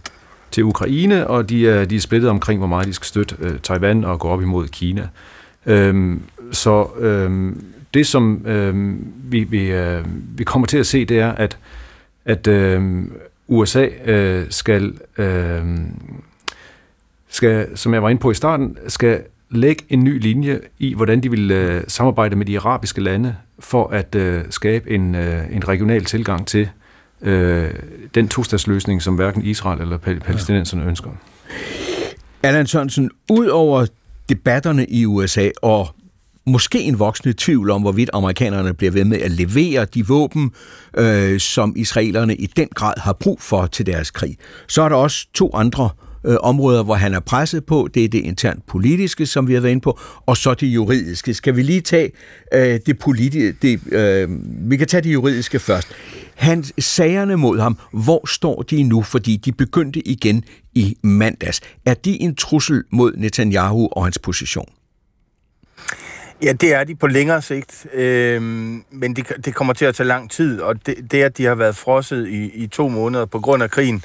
til 0.51 0.65
Ukraine, 0.65 1.27
og 1.27 1.49
de 1.49 1.69
er, 1.69 1.85
de 1.85 1.97
er 1.97 2.01
splittet 2.01 2.31
omkring, 2.31 2.59
hvor 2.59 2.69
meget 2.69 2.87
de 2.87 2.93
skal 2.93 3.07
støtte 3.07 3.37
øh, 3.41 3.59
Taiwan 3.63 4.05
og 4.05 4.21
gå 4.21 4.29
op 4.29 4.43
imod 4.43 4.69
Kina. 4.69 5.09
Øhm, 5.67 6.23
så 6.53 6.87
øhm, 6.99 7.65
det, 7.95 8.07
som 8.07 8.47
øhm, 8.47 9.13
vi, 9.25 9.45
vi, 9.45 9.71
øh, 9.71 10.05
vi 10.39 10.45
kommer 10.45 10.67
til 10.67 10.79
at 10.79 10.87
se, 10.87 11.05
det 11.05 11.19
er, 11.19 11.33
at, 11.33 11.59
at 12.25 12.47
øhm, 12.47 13.13
USA 13.49 13.87
øh, 14.05 14.47
skal, 14.51 14.95
øh, 15.19 15.65
skal, 17.29 17.79
som 17.79 17.95
jeg 17.95 18.03
var 18.03 18.09
inde 18.09 18.21
på 18.21 18.31
i 18.31 18.35
starten, 18.35 18.77
skal 18.89 19.23
lægge 19.51 19.85
en 19.89 20.05
ny 20.05 20.21
linje 20.21 20.61
i, 20.79 20.95
hvordan 20.95 21.21
de 21.21 21.31
vil 21.31 21.51
øh, 21.51 21.85
samarbejde 21.89 22.37
med 22.37 22.47
de 22.47 22.59
arabiske 22.59 23.01
lande 23.01 23.37
for 23.59 23.89
at 23.89 24.15
øh, 24.15 24.45
skabe 24.51 24.91
en, 24.91 25.15
øh, 25.15 25.57
en 25.57 25.69
regional 25.69 26.05
tilgang 26.05 26.47
til 26.47 26.69
øh, 27.23 27.71
den 28.15 28.29
tostatsløsning, 28.29 29.03
som 29.03 29.15
hverken 29.15 29.43
Israel 29.43 29.81
eller 29.81 29.99
palæstinenserne 29.99 30.85
ønsker. 30.85 31.11
Allan 32.43 32.67
Sørensen, 32.67 33.11
ud 33.31 33.47
over 33.47 33.87
debatterne 34.29 34.87
i 34.87 35.07
USA 35.07 35.49
og 35.63 35.89
måske 36.47 36.81
en 36.81 36.99
voksende 36.99 37.35
tvivl 37.39 37.71
om, 37.71 37.83
hvorvidt 37.83 38.11
amerikanerne 38.13 38.75
bliver 38.75 38.91
ved 38.91 39.05
med 39.05 39.19
at 39.19 39.31
levere 39.31 39.85
de 39.85 40.07
våben, 40.07 40.51
øh, 40.97 41.41
som 41.41 41.73
israelerne 41.77 42.37
i 42.37 42.47
den 42.47 42.69
grad 42.75 42.95
har 42.97 43.13
brug 43.13 43.41
for 43.41 43.67
til 43.67 43.87
deres 43.87 44.11
krig. 44.11 44.37
Så 44.69 44.83
er 44.83 44.89
der 44.89 44.97
også 44.97 45.27
to 45.35 45.51
andre 45.55 45.91
øh, 46.25 46.37
områder, 46.41 46.83
hvor 46.83 46.95
han 46.95 47.15
er 47.15 47.21
presset 47.21 47.65
på. 47.65 47.89
Det 47.95 48.05
er 48.05 48.09
det 48.09 48.19
internt 48.19 48.67
politiske, 48.67 49.27
som 49.27 49.49
vi 49.49 49.55
har 49.55 49.61
været 49.61 49.73
inde 49.73 49.83
på, 49.83 50.01
og 50.27 50.37
så 50.37 50.55
det 50.55 50.67
juridiske. 50.67 51.35
Skal 51.35 51.57
vi 51.57 51.63
lige 51.63 51.81
tage 51.81 52.11
øh, 52.55 52.81
det 52.87 52.99
politiske? 52.99 53.57
Det, 53.63 53.81
øh, 53.93 54.29
vi 54.71 54.77
kan 54.77 54.87
tage 54.87 55.03
det 55.03 55.13
juridiske 55.13 55.59
først. 55.59 55.89
Hans 56.35 56.73
sagerne 56.79 57.37
mod 57.37 57.61
ham, 57.61 57.79
hvor 57.93 58.27
står 58.27 58.63
de 58.63 58.83
nu? 58.83 59.03
Fordi 59.03 59.37
de 59.37 59.53
begyndte 59.53 60.09
igen 60.09 60.45
i 60.75 60.97
mandags. 61.03 61.61
Er 61.87 61.95
de 61.95 62.21
en 62.21 62.35
trussel 62.35 62.83
mod 62.91 63.13
Netanyahu 63.17 63.89
og 63.93 64.05
hans 64.05 64.19
position? 64.19 64.69
Ja, 66.43 66.53
det 66.53 66.75
er 66.75 66.85
de 66.85 66.95
på 66.95 67.07
længere 67.07 67.43
sigt, 67.43 67.87
øh, 67.93 68.43
men 68.91 69.17
det, 69.17 69.33
det 69.45 69.55
kommer 69.55 69.73
til 69.73 69.85
at 69.85 69.95
tage 69.95 70.07
lang 70.07 70.31
tid, 70.31 70.61
og 70.61 70.87
det, 70.87 71.13
det 71.13 71.23
at 71.23 71.39
de 71.39 71.45
har 71.45 71.55
været 71.55 71.77
frosset 71.77 72.29
i, 72.29 72.51
i 72.55 72.67
to 72.67 72.89
måneder 72.89 73.27
på 73.27 73.41
grund 73.41 73.63
af 73.63 73.71
krigen, 73.71 74.05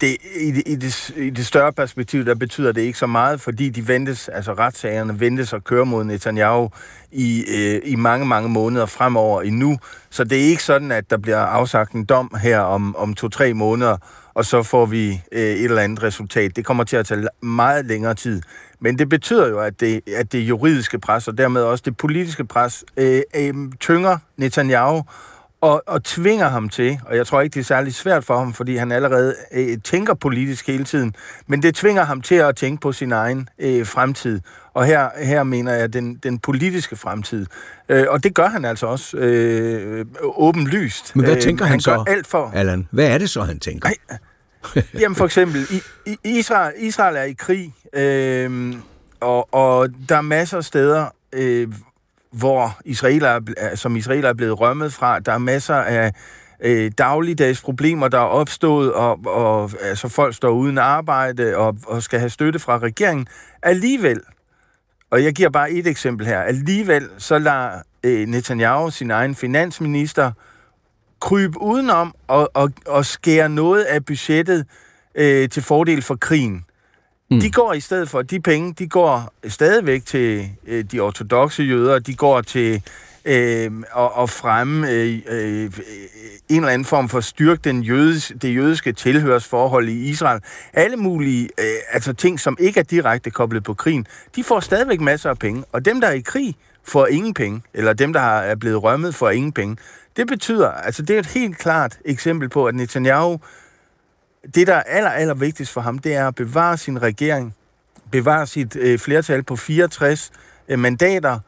det, 0.00 0.16
i, 0.40 0.50
det, 0.50 0.62
i, 0.66 0.74
det, 0.76 1.10
I 1.16 1.30
det 1.30 1.46
større 1.46 1.72
perspektiv, 1.72 2.24
der 2.24 2.34
betyder 2.34 2.72
det 2.72 2.80
ikke 2.80 2.98
så 2.98 3.06
meget, 3.06 3.40
fordi 3.40 3.68
de 3.68 3.88
ventes, 3.88 4.28
altså 4.28 4.52
retssagerne 4.52 5.20
ventes 5.20 5.52
at 5.52 5.64
køre 5.64 5.86
mod 5.86 6.04
Netanyahu 6.04 6.70
i, 7.12 7.44
øh, 7.56 7.80
i 7.84 7.96
mange, 7.96 8.26
mange 8.26 8.48
måneder 8.48 8.86
fremover 8.86 9.42
endnu. 9.42 9.78
Så 10.10 10.24
det 10.24 10.38
er 10.38 10.42
ikke 10.42 10.62
sådan, 10.62 10.92
at 10.92 11.10
der 11.10 11.16
bliver 11.16 11.38
afsagt 11.38 11.92
en 11.92 12.04
dom 12.04 12.34
her 12.42 12.60
om, 12.60 12.96
om 12.96 13.14
to-tre 13.14 13.54
måneder, 13.54 13.96
og 14.34 14.44
så 14.44 14.62
får 14.62 14.86
vi 14.86 15.22
øh, 15.32 15.40
et 15.40 15.64
eller 15.64 15.82
andet 15.82 16.02
resultat. 16.02 16.56
Det 16.56 16.64
kommer 16.64 16.84
til 16.84 16.96
at 16.96 17.06
tage 17.06 17.28
meget 17.42 17.86
længere 17.86 18.14
tid. 18.14 18.42
Men 18.80 18.98
det 18.98 19.08
betyder 19.08 19.48
jo, 19.48 19.60
at 19.60 19.80
det, 19.80 20.00
at 20.16 20.32
det 20.32 20.38
juridiske 20.38 20.98
pres, 20.98 21.28
og 21.28 21.38
dermed 21.38 21.62
også 21.62 21.82
det 21.86 21.96
politiske 21.96 22.44
pres, 22.44 22.84
øh, 22.96 23.22
øh, 23.36 23.54
tynger 23.80 24.18
Netanyahu, 24.36 25.02
og, 25.60 25.82
og 25.86 26.04
tvinger 26.04 26.48
ham 26.48 26.68
til, 26.68 27.00
og 27.06 27.16
jeg 27.16 27.26
tror 27.26 27.40
ikke, 27.40 27.54
det 27.54 27.60
er 27.60 27.64
særlig 27.64 27.94
svært 27.94 28.24
for 28.24 28.38
ham, 28.38 28.52
fordi 28.52 28.76
han 28.76 28.92
allerede 28.92 29.34
øh, 29.52 29.78
tænker 29.84 30.14
politisk 30.14 30.66
hele 30.66 30.84
tiden, 30.84 31.14
men 31.46 31.62
det 31.62 31.74
tvinger 31.74 32.04
ham 32.04 32.20
til 32.20 32.34
at 32.34 32.56
tænke 32.56 32.80
på 32.80 32.92
sin 32.92 33.12
egen 33.12 33.48
øh, 33.58 33.86
fremtid. 33.86 34.40
Og 34.74 34.84
her, 34.84 35.08
her 35.24 35.42
mener 35.42 35.72
jeg 35.72 35.92
den, 35.92 36.14
den 36.14 36.38
politiske 36.38 36.96
fremtid. 36.96 37.46
Øh, 37.88 38.06
og 38.08 38.24
det 38.24 38.34
gør 38.34 38.48
han 38.48 38.64
altså 38.64 38.86
også 38.86 39.16
øh, 39.16 40.06
åbenlyst. 40.22 41.16
Men 41.16 41.24
hvad 41.24 41.36
øh, 41.36 41.42
tænker 41.42 41.64
øh, 41.64 41.68
han, 41.68 41.72
han 41.72 41.80
så, 41.80 42.04
alt 42.06 42.26
for... 42.26 42.50
Allan? 42.54 42.88
Hvad 42.90 43.06
er 43.06 43.18
det 43.18 43.30
så, 43.30 43.42
han 43.42 43.58
tænker? 43.58 43.88
Ej, 43.88 44.18
jamen 45.00 45.16
for 45.16 45.24
eksempel, 45.24 45.66
i, 45.70 45.82
i 46.06 46.38
Israel, 46.38 46.74
Israel 46.78 47.16
er 47.16 47.22
i 47.22 47.32
krig, 47.32 47.74
øh, 47.92 48.74
og, 49.20 49.54
og 49.54 49.88
der 50.08 50.16
er 50.16 50.20
masser 50.20 50.56
af 50.56 50.64
steder, 50.64 51.06
øh, 51.32 51.68
hvor 52.32 52.78
israeler, 52.84 53.40
som 53.74 53.96
israeler 53.96 54.28
er 54.28 54.34
blevet 54.34 54.60
rømmet 54.60 54.92
fra. 54.92 55.18
Der 55.18 55.32
er 55.32 55.38
masser 55.38 55.74
af 55.74 56.12
øh, 56.60 56.92
dagligdags 56.98 57.62
problemer, 57.62 58.08
der 58.08 58.18
er 58.18 58.22
opstået, 58.22 58.92
og, 58.92 59.20
og 59.26 59.70
altså, 59.80 60.08
folk 60.08 60.34
står 60.34 60.50
uden 60.50 60.78
arbejde 60.78 61.56
og, 61.56 61.76
og 61.86 62.02
skal 62.02 62.18
have 62.18 62.30
støtte 62.30 62.58
fra 62.58 62.78
regeringen. 62.78 63.26
Alligevel, 63.62 64.20
og 65.10 65.24
jeg 65.24 65.32
giver 65.32 65.50
bare 65.50 65.70
et 65.70 65.86
eksempel 65.86 66.26
her, 66.26 66.40
alligevel 66.40 67.08
så 67.18 67.38
lader 67.38 67.70
øh, 68.04 68.28
Netanyahu, 68.28 68.90
sin 68.90 69.10
egen 69.10 69.34
finansminister, 69.34 70.32
krybe 71.20 71.62
udenom 71.62 72.14
og, 72.28 72.50
og, 72.54 72.72
og 72.86 73.06
skære 73.06 73.48
noget 73.48 73.82
af 73.82 74.04
budgettet 74.04 74.66
øh, 75.14 75.48
til 75.48 75.62
fordel 75.62 76.02
for 76.02 76.16
krigen. 76.16 76.64
Mm. 77.30 77.40
De 77.40 77.50
går 77.50 77.72
i 77.72 77.80
stedet 77.80 78.08
for, 78.08 78.22
de 78.22 78.40
penge, 78.40 78.74
de 78.78 78.88
går 78.88 79.32
stadigvæk 79.48 80.04
til 80.04 80.50
øh, 80.66 80.84
de 80.84 81.00
ortodoxe 81.00 81.62
jøder, 81.62 81.98
de 81.98 82.14
går 82.14 82.40
til 82.40 82.82
øh, 83.24 83.70
at, 83.96 84.10
at 84.22 84.30
fremme 84.30 84.90
øh, 84.90 85.20
øh, 85.28 85.70
en 86.48 86.56
eller 86.56 86.68
anden 86.68 86.84
form 86.84 87.08
for 87.08 87.18
at 87.18 87.24
styrke 87.24 87.60
den 87.64 87.82
jødes, 87.82 88.32
det 88.42 88.54
jødiske 88.54 88.92
tilhørsforhold 88.92 89.88
i 89.88 90.08
Israel. 90.08 90.40
Alle 90.72 90.96
mulige 90.96 91.48
øh, 91.58 91.74
altså 91.92 92.12
ting, 92.12 92.40
som 92.40 92.56
ikke 92.60 92.80
er 92.80 92.84
direkte 92.84 93.30
koblet 93.30 93.64
på 93.64 93.74
krigen, 93.74 94.06
de 94.36 94.44
får 94.44 94.60
stadigvæk 94.60 95.00
masser 95.00 95.30
af 95.30 95.38
penge. 95.38 95.64
Og 95.72 95.84
dem, 95.84 96.00
der 96.00 96.08
er 96.08 96.12
i 96.12 96.20
krig, 96.20 96.54
får 96.84 97.06
ingen 97.06 97.34
penge, 97.34 97.62
eller 97.74 97.92
dem, 97.92 98.12
der 98.12 98.20
er 98.20 98.54
blevet 98.54 98.82
rømmet, 98.82 99.14
får 99.14 99.30
ingen 99.30 99.52
penge. 99.52 99.76
Det 100.16 100.26
betyder, 100.26 100.70
altså 100.70 101.02
det 101.02 101.16
er 101.16 101.18
et 101.18 101.26
helt 101.26 101.58
klart 101.58 101.98
eksempel 102.04 102.48
på, 102.48 102.66
at 102.66 102.74
Netanyahu 102.74 103.40
det, 104.54 104.66
der 104.66 104.74
er 104.74 104.82
aller, 104.82 105.10
aller 105.10 105.34
vigtigst 105.34 105.72
for 105.72 105.80
ham, 105.80 105.98
det 105.98 106.14
er 106.14 106.28
at 106.28 106.34
bevare 106.34 106.76
sin 106.76 107.02
regering, 107.02 107.54
bevare 108.10 108.46
sit 108.46 108.76
øh, 108.76 108.98
flertal 108.98 109.42
på 109.42 109.56
64 109.56 110.30
øh, 110.68 110.78
mandater, 110.78 111.38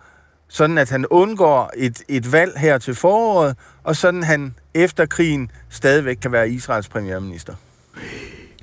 sådan 0.48 0.78
at 0.78 0.90
han 0.90 1.06
undgår 1.06 1.70
et, 1.76 2.02
et 2.08 2.32
valg 2.32 2.52
her 2.56 2.78
til 2.78 2.94
foråret, 2.94 3.56
og 3.84 3.96
sådan 3.96 4.22
han 4.22 4.54
efter 4.74 5.06
krigen 5.06 5.50
stadigvæk 5.68 6.16
kan 6.16 6.32
være 6.32 6.50
Israels 6.50 6.88
premierminister. 6.88 7.54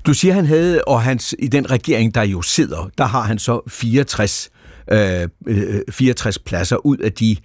Du 0.06 0.13
siger, 0.13 0.34
han 0.34 0.46
havde, 0.46 0.84
og 0.84 1.02
hans, 1.02 1.36
i 1.39 1.48
den 1.48 1.72
regering, 1.72 2.15
der 2.15 2.24
jo 2.24 2.42
sidder, 2.42 2.89
der 2.98 3.06
har 3.06 3.22
han 3.22 3.39
så 3.39 3.62
64, 3.68 4.50
øh, 4.92 5.28
øh, 5.48 5.76
øh 5.76 5.82
64 5.89 6.39
pladser 6.39 6.86
ud 6.86 6.98
af 6.98 7.13
de 7.13 7.36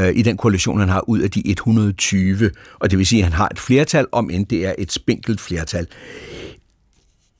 øh, 0.00 0.12
i 0.14 0.22
den 0.22 0.36
koalition, 0.36 0.80
han 0.80 0.88
har 0.88 1.08
ud 1.08 1.20
af 1.20 1.30
de 1.30 1.48
120. 1.50 2.50
Og 2.74 2.90
det 2.90 2.98
vil 2.98 3.06
sige, 3.06 3.18
at 3.18 3.24
han 3.24 3.32
har 3.32 3.48
et 3.48 3.58
flertal, 3.58 4.06
om 4.12 4.30
end 4.30 4.46
det 4.46 4.66
er 4.66 4.74
et 4.78 4.92
spinkelt 4.92 5.40
flertal. 5.40 5.86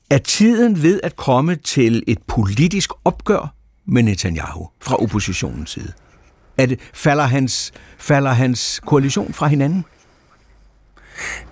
Er 0.09 0.17
tiden 0.17 0.81
ved 0.81 0.99
at 1.03 1.15
komme 1.15 1.55
til 1.55 2.03
et 2.07 2.17
politisk 2.27 2.91
opgør 3.05 3.55
med 3.85 4.03
Netanyahu 4.03 4.69
fra 4.81 4.95
oppositionens 4.95 5.69
side? 5.69 5.93
Er 6.57 6.65
det, 6.65 6.79
falder, 6.93 7.23
hans, 7.23 7.71
falder 7.97 8.31
hans 8.31 8.81
koalition 8.85 9.33
fra 9.33 9.47
hinanden? 9.47 9.85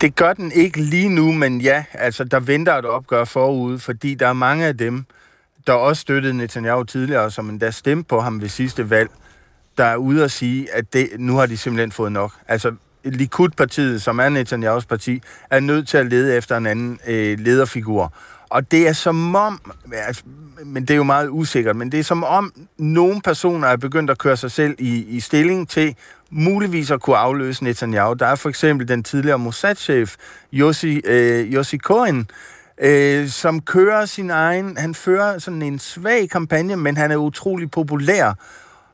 Det 0.01 0.15
gør 0.15 0.33
den 0.33 0.51
ikke 0.51 0.81
lige 0.81 1.09
nu, 1.09 1.31
men 1.31 1.61
ja, 1.61 1.83
altså 1.93 2.23
der 2.23 2.39
venter 2.39 2.73
et 2.73 2.85
opgør 2.85 3.25
forude, 3.25 3.79
fordi 3.79 4.15
der 4.15 4.27
er 4.27 4.33
mange 4.33 4.65
af 4.65 4.77
dem, 4.77 5.05
der 5.67 5.73
også 5.73 6.01
støttede 6.01 6.33
Netanyahu 6.33 6.83
tidligere, 6.83 7.31
som 7.31 7.49
endda 7.49 7.71
stemte 7.71 8.07
på 8.07 8.19
ham 8.19 8.41
ved 8.41 8.49
sidste 8.49 8.89
valg, 8.89 9.09
der 9.77 9.85
er 9.85 9.95
ude 9.95 10.23
at 10.23 10.31
sige, 10.31 10.73
at 10.73 10.93
det, 10.93 11.09
nu 11.17 11.35
har 11.35 11.45
de 11.45 11.57
simpelthen 11.57 11.91
fået 11.91 12.11
nok. 12.11 12.31
Altså, 12.47 12.71
Likud-partiet, 13.03 14.01
som 14.01 14.19
er 14.19 14.29
Netanyahus 14.29 14.85
parti, 14.85 15.21
er 15.49 15.59
nødt 15.59 15.87
til 15.87 15.97
at 15.97 16.05
lede 16.05 16.35
efter 16.35 16.57
en 16.57 16.65
anden 16.65 16.99
øh, 17.07 17.39
lederfigur. 17.39 18.13
Og 18.49 18.71
det 18.71 18.87
er 18.87 18.93
som 18.93 19.35
om, 19.35 19.73
altså, 19.93 20.23
men 20.65 20.83
det 20.83 20.93
er 20.93 20.97
jo 20.97 21.03
meget 21.03 21.29
usikkert, 21.29 21.75
men 21.75 21.91
det 21.91 21.99
er 21.99 22.03
som 22.03 22.23
om 22.23 22.53
nogle 22.77 23.21
personer 23.21 23.67
er 23.67 23.77
begyndt 23.77 24.11
at 24.11 24.17
køre 24.17 24.37
sig 24.37 24.51
selv 24.51 24.75
i, 24.79 25.05
i 25.05 25.19
stilling 25.19 25.69
til 25.69 25.95
muligvis 26.29 26.91
at 26.91 27.01
kunne 27.01 27.17
afløse 27.17 27.63
Netanyahu. 27.63 28.13
Der 28.13 28.25
er 28.25 28.35
for 28.35 28.49
eksempel 28.49 28.87
den 28.87 29.03
tidligere 29.03 29.39
Mossad-chef, 29.39 30.15
Yossi, 30.53 31.01
øh, 31.05 31.53
Yossi 31.53 31.77
Cohen, 31.77 32.27
øh, 32.81 33.27
som 33.27 33.61
kører 33.61 34.05
sin 34.05 34.29
egen, 34.29 34.77
han 34.77 34.95
fører 34.95 35.39
sådan 35.39 35.61
en 35.61 35.79
svag 35.79 36.29
kampagne, 36.29 36.75
men 36.75 36.97
han 36.97 37.11
er 37.11 37.15
utrolig 37.15 37.71
populær, 37.71 38.33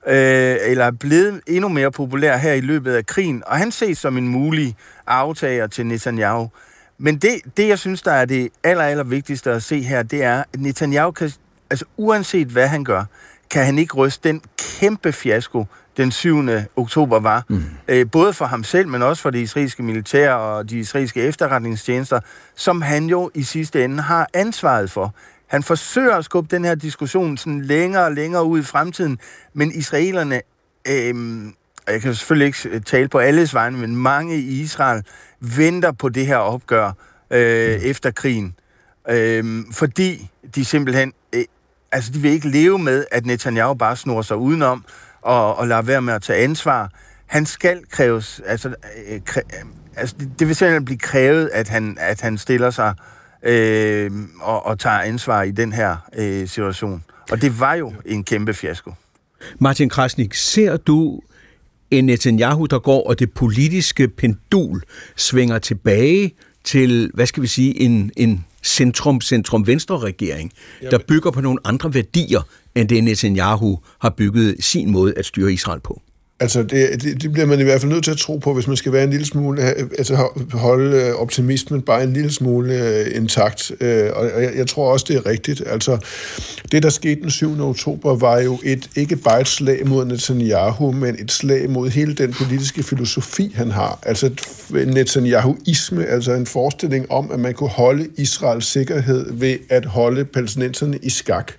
øh, 0.08 0.58
eller 0.62 0.86
er 0.86 0.92
blevet 0.92 1.42
endnu 1.48 1.70
mere 1.70 1.92
populær 1.92 2.38
her 2.38 2.54
i 2.54 2.62
løbet 2.62 2.94
af 2.94 3.06
krigen, 3.06 3.44
og 3.46 3.58
han 3.58 3.72
ses 3.72 3.98
som 3.98 4.18
en 4.18 4.28
mulig 4.28 4.76
aftager 5.08 5.68
til 5.68 5.86
Netanyahu. 5.86 6.50
Men 6.98 7.18
det, 7.18 7.42
det, 7.58 7.68
jeg 7.68 7.80
synes, 7.80 8.02
der 8.02 8.12
er 8.12 8.26
det 8.26 8.50
aller, 8.64 8.84
aller 8.84 9.04
vigtigste 9.04 9.52
at 9.52 9.64
se 9.64 9.82
her, 9.82 10.04
det 10.04 10.24
er, 10.24 10.44
at 10.54 10.60
Netanyahu 10.60 11.12
kan, 11.12 11.32
altså 11.70 11.86
uanset 11.98 12.48
hvad 12.48 12.68
han 12.68 12.84
gør, 12.84 13.04
kan 13.50 13.66
han 13.66 13.80
ikke 13.80 13.94
ryste 13.94 14.30
den 14.30 14.42
kæmpe 14.80 15.12
fiasko, 15.12 15.66
den 15.98 16.12
7. 16.12 16.48
oktober 16.76 17.20
var. 17.20 17.44
Mm. 17.50 17.64
Øh, 17.88 18.12
både 18.12 18.34
for 18.34 18.46
ham 18.46 18.64
selv, 18.64 18.88
men 18.88 19.04
også 19.04 19.22
for 19.22 19.30
det 19.30 19.40
israelske 19.40 19.84
militær 19.84 20.34
og 20.34 20.70
de 20.70 20.80
israelske 20.80 21.22
efterretningstjenester, 21.22 22.20
som 22.56 22.82
han 22.82 23.06
jo 23.06 23.32
i 23.34 23.44
sidste 23.44 23.84
ende 23.84 24.04
har 24.04 24.30
ansvaret 24.34 24.92
for. 24.92 25.14
Han 25.48 25.64
forsøger 25.64 26.16
at 26.16 26.26
skubbe 26.26 26.56
den 26.56 26.66
her 26.66 26.76
diskussion 26.76 27.38
sådan 27.38 27.62
længere 27.62 28.06
og 28.06 28.12
længere 28.12 28.44
ud 28.44 28.60
i 28.60 28.64
fremtiden, 28.64 29.20
men 29.54 29.72
israelerne, 29.72 30.42
øh, 30.88 31.16
jeg 31.88 32.02
kan 32.02 32.16
selvfølgelig 32.16 32.46
ikke 32.46 32.80
tale 32.80 33.08
på 33.08 33.20
alles 33.20 33.54
vegne, 33.54 33.78
men 33.78 33.96
mange 33.96 34.38
i 34.38 34.62
Israel 34.62 35.04
venter 35.40 35.92
på 35.92 36.10
det 36.10 36.28
her 36.28 36.38
opgør 36.38 36.92
øh, 37.32 37.76
mm. 37.76 37.82
efter 37.84 38.12
krigen. 38.12 38.56
Øh, 39.10 39.64
fordi 39.72 40.30
de 40.56 40.66
simpelthen, 40.66 41.14
øh, 41.34 41.44
altså 41.92 42.12
de 42.12 42.20
vil 42.20 42.32
ikke 42.32 42.50
leve 42.50 42.80
med, 42.80 43.06
at 43.12 43.26
Netanyahu 43.26 43.74
bare 43.74 43.96
snor 43.96 44.22
sig 44.22 44.38
udenom 44.38 44.86
og, 45.22 45.56
og 45.56 45.68
lader 45.68 45.82
være 45.82 46.02
med 46.02 46.14
at 46.14 46.22
tage 46.22 46.44
ansvar. 46.44 46.92
Han 47.26 47.46
skal 47.46 47.82
kræves, 47.92 48.42
altså, 48.46 48.76
øh, 49.08 49.22
kræ, 49.26 49.42
altså 49.96 50.16
det, 50.20 50.32
det 50.40 50.48
vil 50.48 50.56
simpelthen 50.56 50.86
blive 50.86 51.00
krævet, 51.00 51.50
at 51.54 51.68
han, 51.68 51.98
at 52.00 52.22
han 52.22 52.38
stiller 52.38 52.70
sig 52.70 52.94
øh, 52.98 53.17
og, 54.42 54.66
og 54.66 54.80
tager 54.80 55.00
ansvar 55.00 55.44
i 55.44 55.52
den 55.52 55.74
her 55.74 55.96
øh, 56.18 56.48
situation. 56.48 57.04
Og 57.32 57.42
det 57.42 57.60
var 57.60 57.74
jo 57.74 57.94
en 58.06 58.24
kæmpe 58.24 58.54
fiasko. 58.54 58.94
Martin 59.60 59.90
Krasnik, 59.90 60.34
ser 60.34 60.78
du 60.78 61.22
en 61.92 62.06
Netanyahu, 62.06 62.66
der 62.66 62.80
går, 62.80 63.10
og 63.10 63.20
det 63.20 63.32
politiske 63.32 64.08
pendul 64.08 64.82
svinger 65.16 65.60
tilbage 65.60 66.34
til, 66.64 67.12
hvad 67.14 67.26
skal 67.26 67.44
vi 67.44 67.48
sige, 67.48 67.82
en, 67.82 68.12
en 68.18 68.46
centrum-centrum-venstre-regering, 68.64 70.52
der 70.92 70.98
bygger 71.08 71.32
på 71.32 71.42
nogle 71.42 71.60
andre 71.66 71.94
værdier, 71.94 72.42
end 72.76 72.90
det 72.90 73.04
Netanyahu 73.04 73.80
har 74.00 74.10
bygget 74.10 74.56
sin 74.60 74.92
måde 74.92 75.14
at 75.18 75.26
styre 75.26 75.54
Israel 75.54 75.80
på? 75.80 76.02
Altså, 76.40 76.64
det, 76.64 77.04
det, 77.04 77.22
det 77.22 77.32
bliver 77.32 77.46
man 77.46 77.60
i 77.60 77.64
hvert 77.64 77.82
fald 77.82 77.92
nødt 77.92 78.04
til 78.04 78.12
at 78.12 78.18
tro 78.18 78.38
på, 78.38 78.54
hvis 78.54 78.68
man 78.68 78.78
skal 78.78 78.92
være 78.92 79.04
en 79.04 79.10
lille 79.10 79.26
smule, 79.26 79.62
altså 79.62 80.30
holde 80.52 80.98
øh, 80.98 81.16
optimismen 81.16 81.82
bare 81.82 82.04
en 82.04 82.14
lille 82.14 82.32
smule 82.32 82.74
uh, 82.74 83.16
intakt. 83.16 83.72
Uh, 83.72 83.88
og 83.88 84.44
jeg, 84.44 84.52
jeg 84.56 84.68
tror 84.68 84.92
også, 84.92 85.06
det 85.10 85.16
er 85.16 85.26
rigtigt. 85.26 85.64
Altså, 85.66 85.98
det, 86.72 86.84
der 86.84 86.90
skete 86.90 87.22
den 87.22 87.32
7. 87.32 87.62
oktober, 87.62 88.16
var 88.16 88.40
jo 88.40 88.60
et, 88.64 88.90
ikke 88.96 89.16
bare 89.16 89.42
et 89.42 89.48
slag 89.48 89.88
mod 89.88 90.06
Netanyahu, 90.06 90.92
men 90.92 91.16
et 91.20 91.32
slag 91.32 91.70
mod 91.70 91.90
hele 91.90 92.14
den 92.14 92.34
politiske 92.34 92.84
filosofi, 92.84 93.52
han 93.56 93.72
har. 93.72 94.00
Altså 94.04 94.32
Netanyahuisme, 94.70 96.06
altså 96.06 96.32
en 96.32 96.46
forestilling 96.46 97.12
om, 97.12 97.32
at 97.32 97.40
man 97.40 97.54
kunne 97.54 97.70
holde 97.70 98.08
Israels 98.18 98.66
sikkerhed 98.66 99.34
ved 99.34 99.58
at 99.70 99.86
holde 99.86 100.26
palæstinenserne 100.26 101.00
i 101.02 101.10
skak 101.10 101.52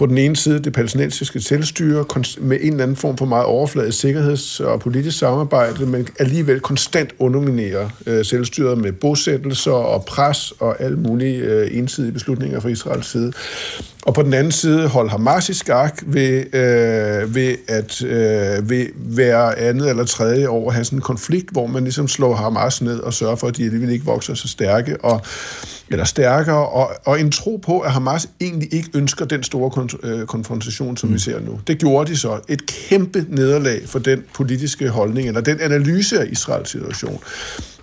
på 0.00 0.06
den 0.06 0.18
ene 0.18 0.36
side 0.36 0.58
det 0.58 0.72
palæstinensiske 0.72 1.40
selvstyre 1.40 2.04
med 2.38 2.58
en 2.60 2.72
eller 2.72 2.82
anden 2.82 2.96
form 2.96 3.16
for 3.16 3.26
meget 3.26 3.44
overfladisk 3.44 4.00
sikkerheds- 4.00 4.60
og 4.60 4.80
politisk 4.80 5.18
samarbejde, 5.18 5.86
men 5.86 6.08
alligevel 6.18 6.60
konstant 6.60 7.10
underminerer 7.18 7.88
øh, 8.06 8.24
selvstyret 8.24 8.78
med 8.78 8.92
bosættelser 8.92 9.72
og 9.72 10.04
pres 10.04 10.52
og 10.58 10.82
alle 10.82 10.96
mulige 10.96 11.36
øh, 11.36 11.78
ensidige 11.78 12.12
beslutninger 12.12 12.60
fra 12.60 12.68
Israels 12.68 13.06
side. 13.06 13.32
Og 14.02 14.14
på 14.14 14.22
den 14.22 14.34
anden 14.34 14.52
side 14.52 14.88
holde 14.88 15.10
Hamas 15.10 15.48
i 15.48 15.54
skak 15.54 16.02
ved, 16.06 16.54
øh, 16.54 17.34
ved 17.34 17.56
at 17.68 18.02
øh, 18.02 18.70
ved 18.70 18.86
hver 18.94 19.54
andet 19.56 19.90
eller 19.90 20.04
tredje 20.04 20.48
år 20.48 20.70
have 20.70 20.84
sådan 20.84 20.98
en 20.98 21.02
konflikt, 21.02 21.50
hvor 21.50 21.66
man 21.66 21.82
ligesom 21.82 22.08
slår 22.08 22.34
Hamas 22.34 22.82
ned 22.82 23.00
og 23.00 23.14
sørger 23.14 23.36
for, 23.36 23.46
at 23.46 23.56
de 23.56 23.64
alligevel 23.64 23.90
ikke 23.90 24.04
vokser 24.04 24.34
så 24.34 24.48
stærke 24.48 25.04
og 25.04 25.20
eller 25.90 26.04
stærkere, 26.04 26.68
og, 26.68 26.90
og 27.04 27.20
en 27.20 27.30
tro 27.30 27.56
på, 27.56 27.80
at 27.80 27.92
Hamas 27.92 28.28
egentlig 28.40 28.74
ikke 28.74 28.90
ønsker 28.94 29.24
den 29.24 29.42
store 29.42 29.70
kon- 29.70 30.08
øh, 30.08 30.26
konfrontation, 30.26 30.96
som 30.96 31.08
mm. 31.08 31.14
vi 31.14 31.18
ser 31.18 31.40
nu. 31.40 31.60
Det 31.66 31.78
gjorde 31.78 32.10
de 32.10 32.16
så. 32.16 32.38
Et 32.48 32.66
kæmpe 32.66 33.26
nederlag 33.28 33.80
for 33.86 33.98
den 33.98 34.22
politiske 34.34 34.88
holdning, 34.88 35.28
eller 35.28 35.40
den 35.40 35.60
analyse 35.60 36.20
af 36.20 36.26
Israels 36.30 36.70
situation. 36.70 37.20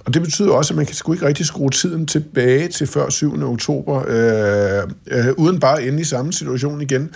Og 0.08 0.14
det 0.14 0.22
betyder 0.22 0.52
også, 0.52 0.74
at 0.74 0.78
man 0.78 0.86
kan 0.86 0.96
sgu 0.96 1.14
ikke 1.14 1.26
rigtig 1.26 1.46
skrue 1.46 1.70
tiden 1.70 2.06
tilbage 2.06 2.68
til 2.68 2.88
før 2.88 3.10
7. 3.10 3.44
oktober, 3.44 4.04
øh, 4.08 4.84
øh, 5.12 5.34
uden 5.38 5.60
bare 5.60 5.82
at 5.82 5.88
ende 5.88 6.02
i 6.02 6.04
samme 6.04 6.34
situation 6.34 6.82
igen. 6.82 7.10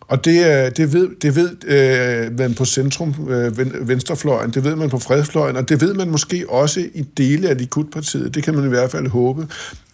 Og 0.00 0.24
det, 0.24 0.46
øh, 0.46 0.70
det 0.76 0.92
ved, 0.92 1.08
det 1.22 1.36
ved 1.36 1.50
øh, 1.66 2.38
man 2.38 2.54
på 2.54 2.64
centrum, 2.64 3.14
øh, 3.30 3.88
venstrefløjen, 3.88 4.50
det 4.50 4.64
ved 4.64 4.76
man 4.76 4.90
på 4.90 4.98
fredsfløjen, 4.98 5.56
og 5.56 5.68
det 5.68 5.80
ved 5.80 5.94
man 5.94 6.10
måske 6.10 6.44
også 6.48 6.80
i 6.94 7.02
dele 7.02 7.48
af 7.48 7.58
Likud-partiet. 7.58 8.34
Det 8.34 8.42
kan 8.42 8.54
man 8.54 8.64
i 8.64 8.68
hvert 8.68 8.90
fald 8.90 9.06
håbe. 9.06 9.48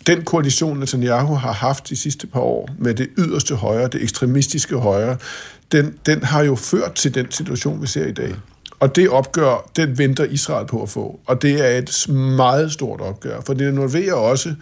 Den 0.07 0.23
koalition, 0.23 0.79
Netanyahu 0.79 1.35
har 1.35 1.53
haft 1.53 1.89
de 1.89 1.97
sidste 1.97 2.27
par 2.27 2.41
år 2.41 2.69
med 2.79 2.95
det 2.95 3.09
yderste 3.19 3.55
højre, 3.55 3.89
det 3.89 4.03
ekstremistiske 4.03 4.77
højre, 4.77 5.17
den, 5.73 5.95
den 6.07 6.23
har 6.23 6.43
jo 6.43 6.55
ført 6.55 6.95
til 6.95 7.15
den 7.15 7.27
situation, 7.31 7.83
vi 7.83 7.87
ser 7.87 8.07
i 8.07 8.13
dag. 8.13 8.35
Og 8.81 8.97
det 8.97 9.09
opgør, 9.09 9.71
den 9.77 9.99
venter 9.99 10.25
Israel 10.25 10.67
på 10.67 10.83
at 10.83 10.89
få. 10.89 11.21
Og 11.27 11.43
det 11.43 11.73
er 11.73 11.79
et 11.79 12.09
meget 12.15 12.73
stort 12.73 13.01
opgør, 13.01 13.41
for 13.47 13.55
det 13.55 13.69
involverer 13.69 14.15
også 14.15 14.55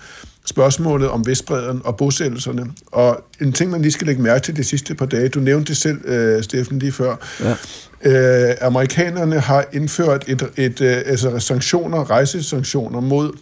spørgsmålet 0.44 1.08
om 1.08 1.26
Vestbreden 1.26 1.80
og 1.84 1.96
bosættelserne. 1.96 2.66
Og 2.86 3.24
en 3.40 3.52
ting, 3.52 3.70
man 3.70 3.82
lige 3.82 3.92
skal 3.92 4.06
lægge 4.06 4.22
mærke 4.22 4.44
til 4.44 4.56
de 4.56 4.64
sidste 4.64 4.94
par 4.94 5.06
dage, 5.06 5.28
du 5.28 5.40
nævnte 5.40 5.68
det 5.68 5.76
selv, 5.76 6.36
uh, 6.36 6.42
Steffen, 6.42 6.78
lige 6.78 6.92
før. 6.92 7.16
Ja. 7.40 8.50
Uh, 8.50 8.56
amerikanerne 8.60 9.40
har 9.40 9.64
indført 9.72 10.24
et, 10.28 10.42
et, 10.56 10.80
uh, 10.80 10.86
altså 10.86 11.38
sanktioner, 11.38 12.10
rejsesanktioner 12.10 13.00
mod 13.00 13.32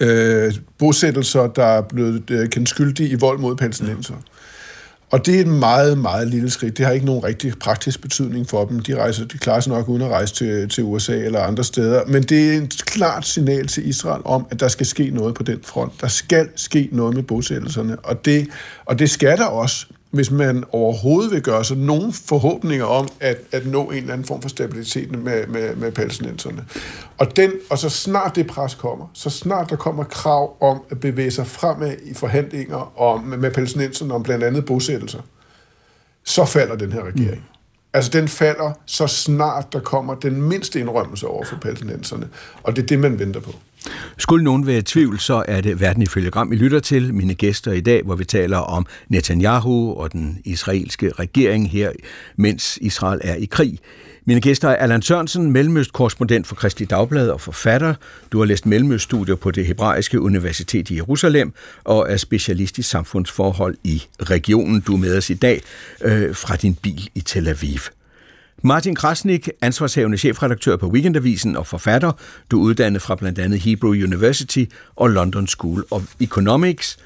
uh, 0.00 0.54
bosættelser, 0.78 1.46
der 1.46 1.64
er 1.64 1.82
blevet 1.82 2.30
uh, 2.30 2.48
kendt 2.48 2.68
skyldige 2.68 3.08
i 3.08 3.14
vold 3.14 3.38
mod 3.38 3.56
palæstinenser. 3.56 4.14
Ja. 4.14 4.33
Og 5.14 5.26
det 5.26 5.36
er 5.36 5.40
et 5.40 5.46
meget, 5.46 5.98
meget 5.98 6.28
lille 6.28 6.50
skridt. 6.50 6.78
Det 6.78 6.86
har 6.86 6.92
ikke 6.92 7.06
nogen 7.06 7.24
rigtig 7.24 7.58
praktisk 7.58 8.02
betydning 8.02 8.48
for 8.48 8.64
dem. 8.64 8.80
De, 8.80 8.96
rejser, 8.96 9.24
de 9.24 9.38
klarer 9.38 9.60
sig 9.60 9.72
nok 9.72 9.88
uden 9.88 10.02
at 10.02 10.08
rejse 10.08 10.34
til, 10.34 10.68
til 10.68 10.84
USA 10.84 11.16
eller 11.16 11.40
andre 11.40 11.64
steder. 11.64 12.02
Men 12.06 12.22
det 12.22 12.54
er 12.54 12.58
et 12.62 12.82
klart 12.86 13.26
signal 13.26 13.66
til 13.66 13.88
Israel 13.88 14.22
om, 14.24 14.46
at 14.50 14.60
der 14.60 14.68
skal 14.68 14.86
ske 14.86 15.10
noget 15.10 15.34
på 15.34 15.42
den 15.42 15.58
front. 15.64 15.92
Der 16.00 16.08
skal 16.08 16.48
ske 16.56 16.88
noget 16.92 17.14
med 17.14 17.22
bosættelserne. 17.22 17.96
Og 17.98 18.24
det, 18.24 18.48
og 18.84 18.98
det 18.98 19.10
skal 19.10 19.38
der 19.38 19.44
også 19.44 19.86
hvis 20.14 20.30
man 20.30 20.64
overhovedet 20.72 21.30
vil 21.32 21.42
gøre 21.42 21.64
sig 21.64 21.76
nogen 21.76 22.12
forhåbninger 22.12 22.84
om 22.84 23.08
at, 23.20 23.38
at 23.52 23.66
nå 23.66 23.90
en 23.90 23.96
eller 23.96 24.12
anden 24.12 24.26
form 24.26 24.42
for 24.42 24.48
stabilitet 24.48 25.18
med, 25.18 25.46
med, 25.46 25.76
med 25.76 25.92
palæstinenserne. 25.92 26.64
Og, 27.18 27.36
den, 27.36 27.52
og 27.70 27.78
så 27.78 27.88
snart 27.88 28.36
det 28.36 28.46
pres 28.46 28.74
kommer, 28.74 29.10
så 29.12 29.30
snart 29.30 29.70
der 29.70 29.76
kommer 29.76 30.04
krav 30.04 30.56
om 30.60 30.82
at 30.90 31.00
bevæge 31.00 31.30
sig 31.30 31.46
fremad 31.46 31.96
i 32.04 32.14
forhandlinger 32.14 33.00
om, 33.00 33.20
med 33.20 33.50
palæstinenserne 33.50 34.14
om 34.14 34.22
blandt 34.22 34.44
andet 34.44 34.64
bosættelser, 34.64 35.20
så 36.24 36.44
falder 36.44 36.76
den 36.76 36.92
her 36.92 37.00
regering. 37.00 37.36
Mm. 37.36 37.54
Altså, 37.92 38.10
den 38.10 38.28
falder 38.28 38.72
så 38.86 39.06
snart 39.06 39.72
der 39.72 39.80
kommer 39.80 40.14
den 40.14 40.42
mindste 40.42 40.80
indrømmelse 40.80 41.26
over 41.26 41.44
for 41.44 41.56
palæstinenserne. 41.56 42.28
Og 42.62 42.76
det 42.76 42.82
er 42.82 42.86
det, 42.86 42.98
man 42.98 43.18
venter 43.18 43.40
på. 43.40 43.54
Skulle 44.18 44.44
nogen 44.44 44.66
være 44.66 44.78
i 44.78 44.82
tvivl, 44.82 45.18
så 45.18 45.44
er 45.48 45.60
det 45.60 45.80
Verden 45.80 46.02
ifølge 46.02 46.30
Gram, 46.30 46.52
I 46.52 46.56
lytter 46.56 46.80
til. 46.80 47.14
Mine 47.14 47.34
gæster 47.34 47.72
i 47.72 47.80
dag, 47.80 48.02
hvor 48.02 48.14
vi 48.14 48.24
taler 48.24 48.58
om 48.58 48.86
Netanyahu 49.08 49.94
og 49.94 50.12
den 50.12 50.38
israelske 50.44 51.12
regering 51.12 51.70
her, 51.70 51.92
mens 52.36 52.78
Israel 52.80 53.20
er 53.24 53.34
i 53.34 53.44
krig. 53.44 53.78
Mine 54.26 54.40
gæster 54.40 54.68
er 54.68 54.76
Allan 54.76 55.02
Sørensen, 55.02 55.52
mellemøstkorrespondent 55.52 56.46
for 56.46 56.54
Kristelig 56.54 56.90
Dagblad 56.90 57.28
og 57.28 57.40
forfatter. 57.40 57.94
Du 58.32 58.38
har 58.38 58.44
læst 58.44 58.66
mellemøststudier 58.66 59.34
på 59.34 59.50
det 59.50 59.66
hebraiske 59.66 60.20
universitet 60.20 60.90
i 60.90 60.96
Jerusalem 60.96 61.52
og 61.84 62.12
er 62.12 62.16
specialist 62.16 62.78
i 62.78 62.82
samfundsforhold 62.82 63.76
i 63.84 64.02
regionen. 64.22 64.80
Du 64.80 64.94
er 64.94 64.98
med 64.98 65.16
os 65.16 65.30
i 65.30 65.34
dag 65.34 65.62
øh, 66.02 66.34
fra 66.34 66.56
din 66.56 66.74
bil 66.74 67.10
i 67.14 67.20
Tel 67.20 67.48
Aviv. 67.48 67.80
Martin 68.62 68.94
Krasnik, 68.94 69.48
ansvarshavende 69.62 70.18
chefredaktør 70.18 70.76
på 70.76 70.86
Weekendavisen 70.86 71.56
og 71.56 71.66
forfatter. 71.66 72.12
Du 72.50 72.60
er 72.60 72.64
uddannet 72.64 73.02
fra 73.02 73.14
blandt 73.14 73.38
andet 73.38 73.60
Hebrew 73.60 73.92
University 73.92 74.64
og 74.96 75.10
London 75.10 75.46
School 75.46 75.84
of 75.90 76.02
Economics. 76.20 76.98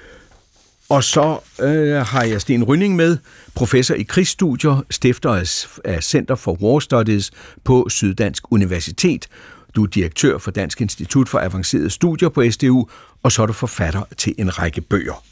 Og 0.89 1.05
så 1.05 1.39
øh, 1.61 1.97
har 1.97 2.23
jeg 2.23 2.41
Sten 2.41 2.65
Rynning 2.65 2.97
med, 2.97 3.19
professor 3.55 3.95
i 3.95 4.03
krigsstudier, 4.03 4.85
stifter 4.91 5.45
af 5.85 6.03
Center 6.03 6.35
for 6.35 6.53
War 6.63 6.79
Studies 6.79 7.31
på 7.65 7.89
Syddansk 7.89 8.53
Universitet. 8.53 9.29
Du 9.77 9.83
er 9.83 9.87
direktør 9.87 10.39
for 10.39 10.51
Dansk 10.51 10.81
Institut 10.81 11.29
for 11.29 11.39
Avancerede 11.39 11.91
Studier 11.91 12.29
på 12.29 12.51
SDU, 12.51 12.89
og 13.23 13.33
så 13.33 13.43
er 13.43 13.47
du 13.47 13.53
forfatter 13.53 14.03
til 14.17 14.35
en 14.39 14.59
række 14.59 14.81
bøger. 14.81 15.25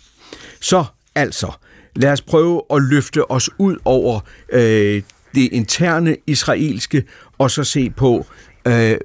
Så 0.61 0.85
altså, 1.15 1.53
lad 1.97 2.13
os 2.13 2.21
prøve 2.21 2.63
at 2.71 2.83
løfte 2.83 3.31
os 3.31 3.51
ud 3.59 3.77
over 3.85 4.21
øh, 4.53 5.03
det 5.37 5.49
interne 5.53 6.17
israelske, 6.27 7.05
og 7.39 7.51
så 7.51 7.65
se 7.65 7.91
på, 7.91 8.27
øh, 8.67 8.97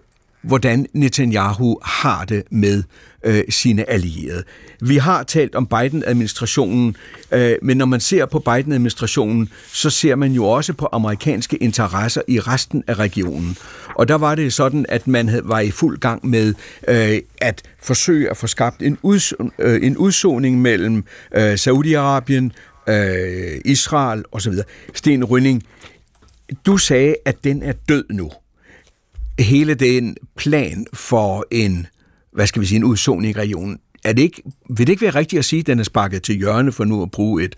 hvordan 0.42 0.86
Netanyahu 0.94 1.80
har 1.84 2.26
det 2.26 2.44
med 2.52 2.84
øh, 3.24 3.44
sine 3.50 3.90
allierede. 3.90 4.44
Vi 4.82 4.98
har 4.98 5.24
talt 5.24 5.56
om 5.56 5.68
Biden-administrationen, 5.68 6.96
øh, 7.32 7.56
men 7.62 7.78
når 7.78 7.86
man 7.86 8.00
ser 8.00 8.26
på 8.26 8.40
Biden-administrationen, 8.40 9.50
så 9.74 9.90
ser 9.90 10.16
man 10.16 10.32
jo 10.32 10.46
også 10.46 10.74
på 10.74 10.88
amerikanske 10.92 11.58
interesser 11.58 12.22
i 12.28 12.40
resten 12.40 12.84
af 12.88 12.94
regionen. 12.94 13.58
Og 13.96 14.08
der 14.08 14.16
var 14.16 14.36
det 14.36 14.54
sådan, 14.54 14.86
at 14.90 15.08
man 15.08 15.30
havde, 15.30 15.42
var 15.46 15.60
i 15.60 15.72
fuld 15.72 15.98
gang 15.98 16.28
med 16.28 16.54
øh, 16.88 17.20
at 17.42 17.62
forsøge 17.82 18.30
at 18.30 18.38
få 18.38 18.48
skabt 18.48 18.82
en, 18.82 18.98
uds, 19.02 19.34
øh, 19.60 19.86
en 19.86 19.98
udsoning 19.98 20.62
mellem 20.62 21.04
øh, 21.36 21.54
Saudi-Arabien, 21.54 22.50
øh, 22.88 23.62
Israel 23.66 24.24
osv. 24.32 24.54
Sten 24.94 25.24
Rønning, 25.24 25.64
du 26.66 26.78
sagde, 26.78 27.16
at 27.26 27.44
den 27.44 27.64
er 27.64 27.74
død 27.90 28.06
nu. 28.10 28.32
Hele 29.40 29.74
den 29.74 30.18
plan 30.38 30.86
for 30.94 31.46
en, 31.52 31.88
hvad 32.34 32.48
skal 32.48 32.62
vi 32.62 32.66
sige, 32.66 32.78
en 32.78 32.84
udsoning 32.84 33.36
i 33.36 33.40
regionen, 33.40 33.80
er 34.04 34.14
det 34.14 34.22
ikke, 34.22 34.42
vil 34.70 34.88
det 34.88 34.90
ikke 34.90 35.02
være 35.02 35.16
rigtigt 35.16 35.40
at 35.40 35.46
sige, 35.46 35.60
at 35.60 35.68
den 35.68 35.80
er 35.80 35.84
sparket 35.84 36.24
til 36.24 36.36
hjørne 36.36 36.72
for 36.72 36.84
nu 36.84 37.04
at 37.04 37.12
bruge 37.12 37.44
et, 37.44 37.56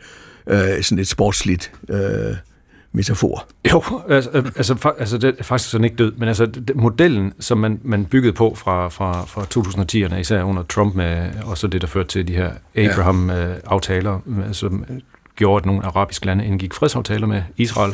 øh, 0.48 0.82
sådan 0.82 1.00
et 1.00 1.08
sportsligt 1.08 1.72
øh, 1.90 2.36
metafor? 2.92 3.48
Jo, 3.72 3.84
altså, 4.10 4.30
altså, 4.56 4.94
altså 5.00 5.18
det 5.18 5.36
er 5.40 5.44
faktisk 5.44 5.70
sådan 5.70 5.86
ikke 5.86 5.96
død, 5.96 6.12
men 6.12 6.28
altså 6.28 6.46
det, 6.46 6.76
modellen, 6.76 7.34
som 7.40 7.58
man, 7.58 7.80
man 7.84 8.06
byggede 8.06 8.34
på 8.34 8.56
fra, 8.56 8.90
fra, 8.90 9.26
fra 9.26 9.42
2010'erne, 9.42 10.16
især 10.16 10.44
under 10.44 10.64
Trump, 10.64 10.96
med 10.96 11.30
også 11.46 11.68
det, 11.68 11.82
der 11.82 11.88
førte 11.88 12.10
til 12.10 12.28
de 12.28 12.34
her 12.34 12.52
Abraham-aftaler, 12.76 14.20
ja. 14.48 14.54
som 14.54 14.86
gjorde, 15.36 15.62
at 15.62 15.66
nogle 15.66 15.86
arabiske 15.86 16.26
lande 16.26 16.46
indgik 16.46 16.74
fredsaftaler 16.74 17.28
med 17.28 17.44
Israel. 17.58 17.94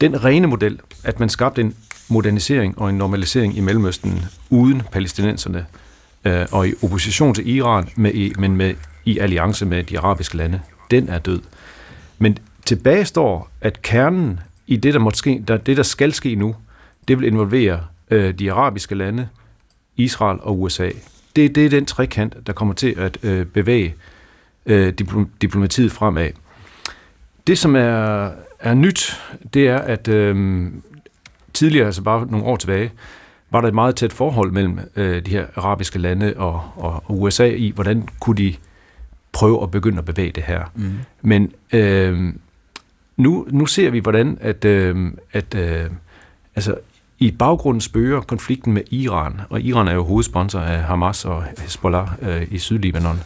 Den 0.00 0.24
rene 0.24 0.46
model, 0.46 0.80
at 1.04 1.20
man 1.20 1.28
skabte 1.28 1.60
en 1.60 1.74
modernisering 2.08 2.78
og 2.78 2.90
en 2.90 2.98
normalisering 2.98 3.56
i 3.56 3.60
Mellemøsten 3.60 4.24
uden 4.50 4.82
palæstinenserne, 4.92 5.66
øh, 6.24 6.46
og 6.52 6.68
i 6.68 6.72
opposition 6.82 7.34
til 7.34 7.48
Iran, 7.48 7.88
med 7.96 8.36
men 8.38 8.56
med 8.56 8.74
i 9.04 9.18
alliance 9.18 9.66
med 9.66 9.84
de 9.84 9.98
arabiske 9.98 10.36
lande, 10.36 10.60
den 10.90 11.08
er 11.08 11.18
død. 11.18 11.40
Men 12.18 12.38
tilbage 12.66 13.04
står, 13.04 13.50
at 13.60 13.82
kernen 13.82 14.40
i 14.66 14.76
det, 14.76 14.94
der, 14.94 15.00
måske, 15.00 15.44
der, 15.48 15.56
det, 15.56 15.76
der 15.76 15.82
skal 15.82 16.12
ske 16.12 16.34
nu, 16.34 16.56
det 17.08 17.18
vil 17.18 17.26
involvere 17.26 17.84
øh, 18.10 18.34
de 18.34 18.52
arabiske 18.52 18.94
lande, 18.94 19.28
Israel 19.96 20.38
og 20.42 20.60
USA. 20.60 20.90
Det, 21.36 21.54
det 21.54 21.66
er 21.66 21.70
den 21.70 21.86
trekant, 21.86 22.46
der 22.46 22.52
kommer 22.52 22.74
til 22.74 22.94
at 22.98 23.18
øh, 23.22 23.46
bevæge 23.46 23.94
øh, 24.66 24.92
diplomatiet 25.42 25.92
fremad. 25.92 26.30
Det, 27.46 27.58
som 27.58 27.76
er, 27.76 28.30
er 28.60 28.74
nyt, 28.74 29.22
det 29.54 29.68
er, 29.68 29.78
at 29.78 30.08
øh, 30.08 30.66
tidligere, 31.54 31.86
altså 31.86 32.02
bare 32.02 32.26
nogle 32.26 32.46
år 32.46 32.56
tilbage, 32.56 32.92
var 33.50 33.60
der 33.60 33.68
et 33.68 33.74
meget 33.74 33.96
tæt 33.96 34.12
forhold 34.12 34.52
mellem 34.52 34.78
øh, 34.96 35.26
de 35.26 35.30
her 35.30 35.46
arabiske 35.56 35.98
lande 35.98 36.34
og, 36.36 36.62
og, 36.76 37.02
og 37.06 37.20
USA 37.20 37.46
i, 37.46 37.72
hvordan 37.74 38.08
kunne 38.20 38.36
de 38.36 38.54
prøve 39.32 39.62
at 39.62 39.70
begynde 39.70 39.98
at 39.98 40.04
bevæge 40.04 40.32
det 40.32 40.42
her. 40.42 40.64
Mm. 40.74 40.92
Men 41.22 41.52
øh, 41.72 42.32
nu, 43.16 43.46
nu 43.50 43.66
ser 43.66 43.90
vi, 43.90 43.98
hvordan 43.98 44.38
at, 44.40 44.64
øh, 44.64 45.12
at 45.32 45.54
øh, 45.54 45.90
altså, 46.54 46.76
i 47.18 47.30
baggrunden 47.30 47.80
spørger 47.80 48.20
konflikten 48.20 48.72
med 48.72 48.82
Iran, 48.90 49.40
og 49.50 49.60
Iran 49.60 49.88
er 49.88 49.92
jo 49.92 50.04
hovedsponsor 50.04 50.60
af 50.60 50.82
Hamas 50.82 51.24
og 51.24 51.44
Hezbollah 51.58 52.08
øh, 52.22 52.46
i 52.50 52.58
Sydlibanon. 52.58 53.20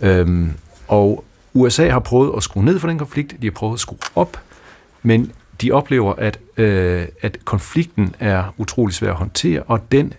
Øh, 0.00 0.48
og 0.88 1.24
USA 1.54 1.88
har 1.88 2.00
prøvet 2.00 2.36
at 2.36 2.42
skrue 2.42 2.64
ned 2.64 2.78
for 2.78 2.88
den 2.88 2.98
konflikt, 2.98 3.36
de 3.42 3.46
har 3.46 3.52
prøvet 3.52 3.74
at 3.74 3.80
skrue 3.80 3.98
op, 4.14 4.36
men 5.02 5.32
de 5.62 5.72
oplever, 5.72 6.14
at, 6.14 6.38
øh, 6.56 7.06
at 7.22 7.44
konflikten 7.44 8.14
er 8.20 8.54
utrolig 8.58 8.94
svær 8.94 9.10
at 9.10 9.16
håndtere, 9.16 9.62
og 9.62 9.92
den 9.92 10.12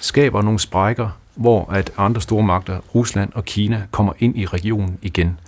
skaber 0.00 0.42
nogle 0.42 0.58
sprækker, 0.58 1.08
hvor 1.34 1.72
at 1.72 1.92
andre 1.96 2.20
store 2.20 2.42
magter, 2.42 2.78
Rusland 2.94 3.30
og 3.34 3.44
Kina, 3.44 3.82
kommer 3.90 4.12
ind 4.18 4.38
i 4.38 4.46
regionen 4.46 4.98
igen. 5.02 5.38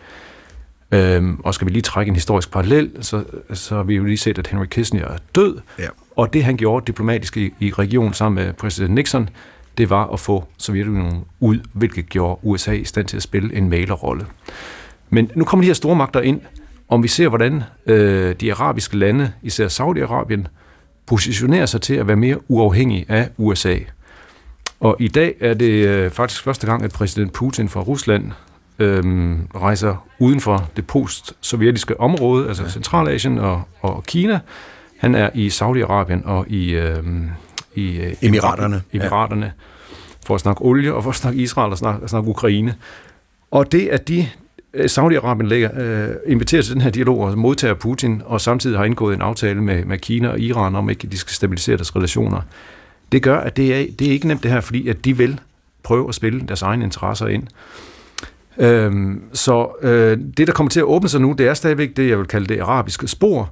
Øhm, 0.92 1.40
og 1.44 1.54
skal 1.54 1.66
vi 1.66 1.72
lige 1.72 1.82
trække 1.82 2.10
en 2.10 2.16
historisk 2.16 2.50
parallel, 2.50 2.90
så, 3.00 3.24
så 3.52 3.76
har 3.76 3.82
vi 3.82 3.94
jo 3.94 4.04
lige 4.04 4.18
set, 4.18 4.38
at 4.38 4.46
Henry 4.46 4.66
Kissinger 4.66 5.08
er 5.08 5.18
død, 5.34 5.60
ja. 5.78 5.88
og 6.16 6.32
det 6.32 6.44
han 6.44 6.56
gjorde 6.56 6.86
diplomatisk 6.86 7.36
i, 7.36 7.54
i 7.60 7.72
regionen 7.72 8.14
sammen 8.14 8.44
med 8.44 8.52
præsident 8.52 8.94
Nixon, 8.94 9.28
det 9.78 9.90
var 9.90 10.06
at 10.06 10.20
få 10.20 10.44
Sovjetunionen 10.58 11.24
ud, 11.40 11.58
hvilket 11.72 12.08
gjorde 12.08 12.40
USA 12.42 12.72
i 12.72 12.84
stand 12.84 13.06
til 13.06 13.16
at 13.16 13.22
spille 13.22 13.54
en 13.54 13.70
malerrolle. 13.70 14.26
Men 15.10 15.30
nu 15.34 15.44
kommer 15.44 15.62
de 15.62 15.66
her 15.66 15.74
store 15.74 15.96
magter 15.96 16.20
ind, 16.20 16.40
om 16.92 17.02
vi 17.02 17.08
ser, 17.08 17.28
hvordan 17.28 17.62
øh, 17.86 18.34
de 18.40 18.52
arabiske 18.52 18.96
lande, 18.96 19.32
især 19.42 19.68
Saudi-Arabien, 19.68 20.46
positionerer 21.06 21.66
sig 21.66 21.80
til 21.80 21.94
at 21.94 22.06
være 22.06 22.16
mere 22.16 22.50
uafhængige 22.50 23.06
af 23.08 23.28
USA. 23.36 23.76
Og 24.80 24.96
i 25.00 25.08
dag 25.08 25.34
er 25.40 25.54
det 25.54 25.88
øh, 25.88 26.10
faktisk 26.10 26.42
første 26.42 26.66
gang, 26.66 26.84
at 26.84 26.92
præsident 26.92 27.32
Putin 27.32 27.68
fra 27.68 27.80
Rusland 27.80 28.32
øh, 28.78 29.04
rejser 29.54 30.06
uden 30.18 30.40
for 30.40 30.70
det 30.76 30.86
post-sovjetiske 30.86 32.00
område, 32.00 32.48
altså 32.48 32.70
Centralasien 32.70 33.38
og, 33.38 33.62
og 33.80 34.04
Kina. 34.04 34.40
Han 34.98 35.14
er 35.14 35.30
i 35.34 35.48
Saudi-Arabien 35.48 36.28
og 36.28 36.48
i, 36.48 36.70
øh, 36.70 37.04
i 37.74 37.96
øh, 37.96 38.14
Emiraterne, 38.22 38.82
Emiraterne 38.92 39.46
ja. 39.46 39.50
for 40.26 40.34
at 40.34 40.40
snakke 40.40 40.62
olie 40.62 40.94
og 40.94 41.02
for 41.02 41.10
at 41.10 41.16
snakke 41.16 41.40
Israel 41.40 41.70
og 41.72 41.78
snakke, 41.78 42.08
snakke 42.08 42.28
Ukraine. 42.28 42.74
Og 43.50 43.72
det, 43.72 43.88
at 43.88 44.08
de 44.08 44.28
Øh, 44.74 44.84
Saudi-Arabien 44.84 45.46
lægger, 45.46 45.70
øh, 45.76 46.14
inviterer 46.26 46.62
til 46.62 46.74
den 46.74 46.82
her 46.82 46.90
dialog 46.90 47.20
og 47.20 47.38
modtager 47.38 47.74
Putin, 47.74 48.22
og 48.24 48.40
samtidig 48.40 48.78
har 48.78 48.84
indgået 48.84 49.14
en 49.14 49.22
aftale 49.22 49.62
med, 49.62 49.84
med 49.84 49.98
Kina 49.98 50.28
og 50.28 50.40
Iran 50.40 50.76
om, 50.76 50.88
at 50.88 51.02
de 51.12 51.18
skal 51.18 51.34
stabilisere 51.34 51.76
deres 51.76 51.96
relationer. 51.96 52.40
Det 53.12 53.22
gør, 53.22 53.38
at 53.38 53.56
det 53.56 53.74
er, 53.74 53.86
det 53.98 54.06
er 54.06 54.12
ikke 54.12 54.28
nemt 54.28 54.42
det 54.42 54.50
her, 54.50 54.60
fordi 54.60 54.88
at 54.88 55.04
de 55.04 55.16
vil 55.16 55.40
prøve 55.82 56.08
at 56.08 56.14
spille 56.14 56.40
deres 56.48 56.62
egne 56.62 56.84
interesser 56.84 57.26
ind. 57.26 57.46
Øhm, 58.58 59.22
så 59.32 59.68
øh, 59.82 60.18
det, 60.36 60.46
der 60.46 60.52
kommer 60.52 60.70
til 60.70 60.80
at 60.80 60.84
åbne 60.84 61.08
sig 61.08 61.20
nu, 61.20 61.34
det 61.38 61.48
er 61.48 61.54
stadigvæk 61.54 61.96
det, 61.96 62.08
jeg 62.08 62.18
vil 62.18 62.26
kalde 62.26 62.46
det 62.46 62.60
arabiske 62.60 63.08
spor, 63.08 63.50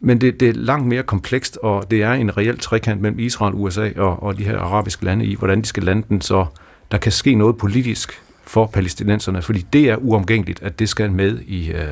men 0.00 0.20
det, 0.20 0.40
det 0.40 0.48
er 0.48 0.52
langt 0.52 0.86
mere 0.86 1.02
komplekst, 1.02 1.58
og 1.62 1.90
det 1.90 2.02
er 2.02 2.12
en 2.12 2.36
reel 2.36 2.58
trekant 2.58 3.00
mellem 3.00 3.18
Israel, 3.18 3.54
USA 3.54 3.90
og, 3.96 4.22
og 4.22 4.38
de 4.38 4.44
her 4.44 4.58
arabiske 4.58 5.04
lande 5.04 5.24
i, 5.24 5.34
hvordan 5.34 5.60
de 5.60 5.66
skal 5.66 5.82
lande 5.82 6.02
den, 6.08 6.20
så 6.20 6.46
der 6.90 6.98
kan 6.98 7.12
ske 7.12 7.34
noget 7.34 7.56
politisk 7.56 8.22
for 8.46 8.66
palæstinenserne, 8.66 9.42
fordi 9.42 9.66
det 9.72 9.82
er 9.84 9.96
uomgængeligt, 9.96 10.62
at 10.62 10.78
det 10.78 10.88
skal 10.88 11.12
med 11.12 11.38
i, 11.46 11.70
øh, 11.70 11.82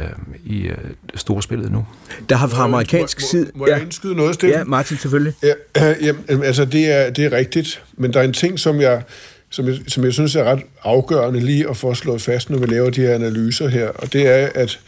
i 0.44 0.60
øh, 0.62 0.76
storspillet 1.14 1.72
nu. 1.72 1.86
Der 2.28 2.36
har 2.36 2.48
fra 2.48 2.64
amerikansk 2.64 3.20
må, 3.20 3.26
side... 3.30 3.50
Må, 3.54 3.58
må 3.58 3.66
jeg 3.66 3.82
indskyde 3.82 4.14
noget, 4.14 4.34
Sten? 4.34 4.50
Ja, 4.50 4.64
Martin, 4.64 4.96
selvfølgelig. 4.96 5.32
Ja, 5.42 5.90
øh, 5.90 6.04
jamen, 6.04 6.44
altså, 6.44 6.64
det 6.64 6.92
er, 6.92 7.10
det 7.10 7.24
er 7.24 7.32
rigtigt, 7.32 7.82
men 7.96 8.12
der 8.12 8.20
er 8.20 8.24
en 8.24 8.32
ting, 8.32 8.58
som 8.58 8.80
jeg, 8.80 9.02
som 9.50 9.66
jeg, 9.66 9.78
som 9.88 10.04
jeg 10.04 10.12
synes 10.12 10.36
er 10.36 10.44
ret 10.44 10.62
afgørende 10.82 11.40
lige 11.40 11.70
at 11.70 11.76
få 11.76 11.94
slået 11.94 12.22
fast, 12.22 12.50
når 12.50 12.58
vi 12.58 12.66
laver 12.66 12.90
de 12.90 13.00
her 13.00 13.14
analyser 13.14 13.68
her, 13.68 13.88
og 13.88 14.12
det 14.12 14.28
er, 14.28 14.48
at 14.54 14.80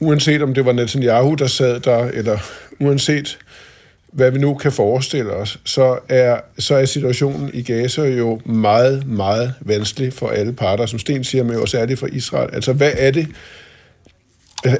uanset 0.00 0.42
om 0.42 0.54
det 0.54 0.64
var 0.64 0.72
Netanyahu, 0.72 1.34
der 1.34 1.46
sad 1.46 1.80
der, 1.80 2.04
eller 2.04 2.38
uanset 2.80 3.38
hvad 4.14 4.30
vi 4.30 4.38
nu 4.38 4.54
kan 4.54 4.72
forestille 4.72 5.32
os, 5.32 5.60
så 5.64 5.98
er, 6.08 6.40
så 6.58 6.74
er 6.74 6.84
situationen 6.84 7.50
i 7.52 7.62
Gaza 7.62 8.02
jo 8.02 8.40
meget, 8.44 9.06
meget 9.06 9.54
vanskelig 9.60 10.12
for 10.12 10.28
alle 10.28 10.52
parter, 10.52 10.86
som 10.86 10.98
Sten 10.98 11.24
siger, 11.24 11.44
men 11.44 11.56
og 11.56 11.68
særligt 11.68 12.00
for 12.00 12.06
Israel. 12.06 12.54
Altså, 12.54 12.72
hvad 12.72 12.92
er 12.96 13.10
det? 13.10 13.28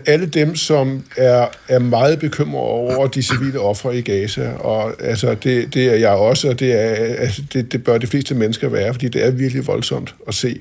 Alle 0.06 0.26
dem, 0.26 0.56
som 0.56 1.04
er, 1.16 1.46
er 1.68 1.78
meget 1.78 2.18
bekymrede 2.18 2.64
over 2.64 3.06
de 3.06 3.22
civile 3.22 3.60
ofre 3.60 3.98
i 3.98 4.00
Gaza, 4.00 4.52
og 4.52 5.02
altså, 5.02 5.34
det, 5.34 5.74
det 5.74 5.86
er 5.86 5.94
jeg 5.94 6.10
også, 6.10 6.48
og 6.48 6.60
det, 6.60 6.72
er, 6.72 6.94
altså, 6.94 7.42
det, 7.52 7.72
det 7.72 7.84
bør 7.84 7.98
de 7.98 8.06
fleste 8.06 8.34
mennesker 8.34 8.68
være, 8.68 8.94
fordi 8.94 9.08
det 9.08 9.26
er 9.26 9.30
virkelig 9.30 9.66
voldsomt 9.66 10.14
at 10.28 10.34
se. 10.34 10.60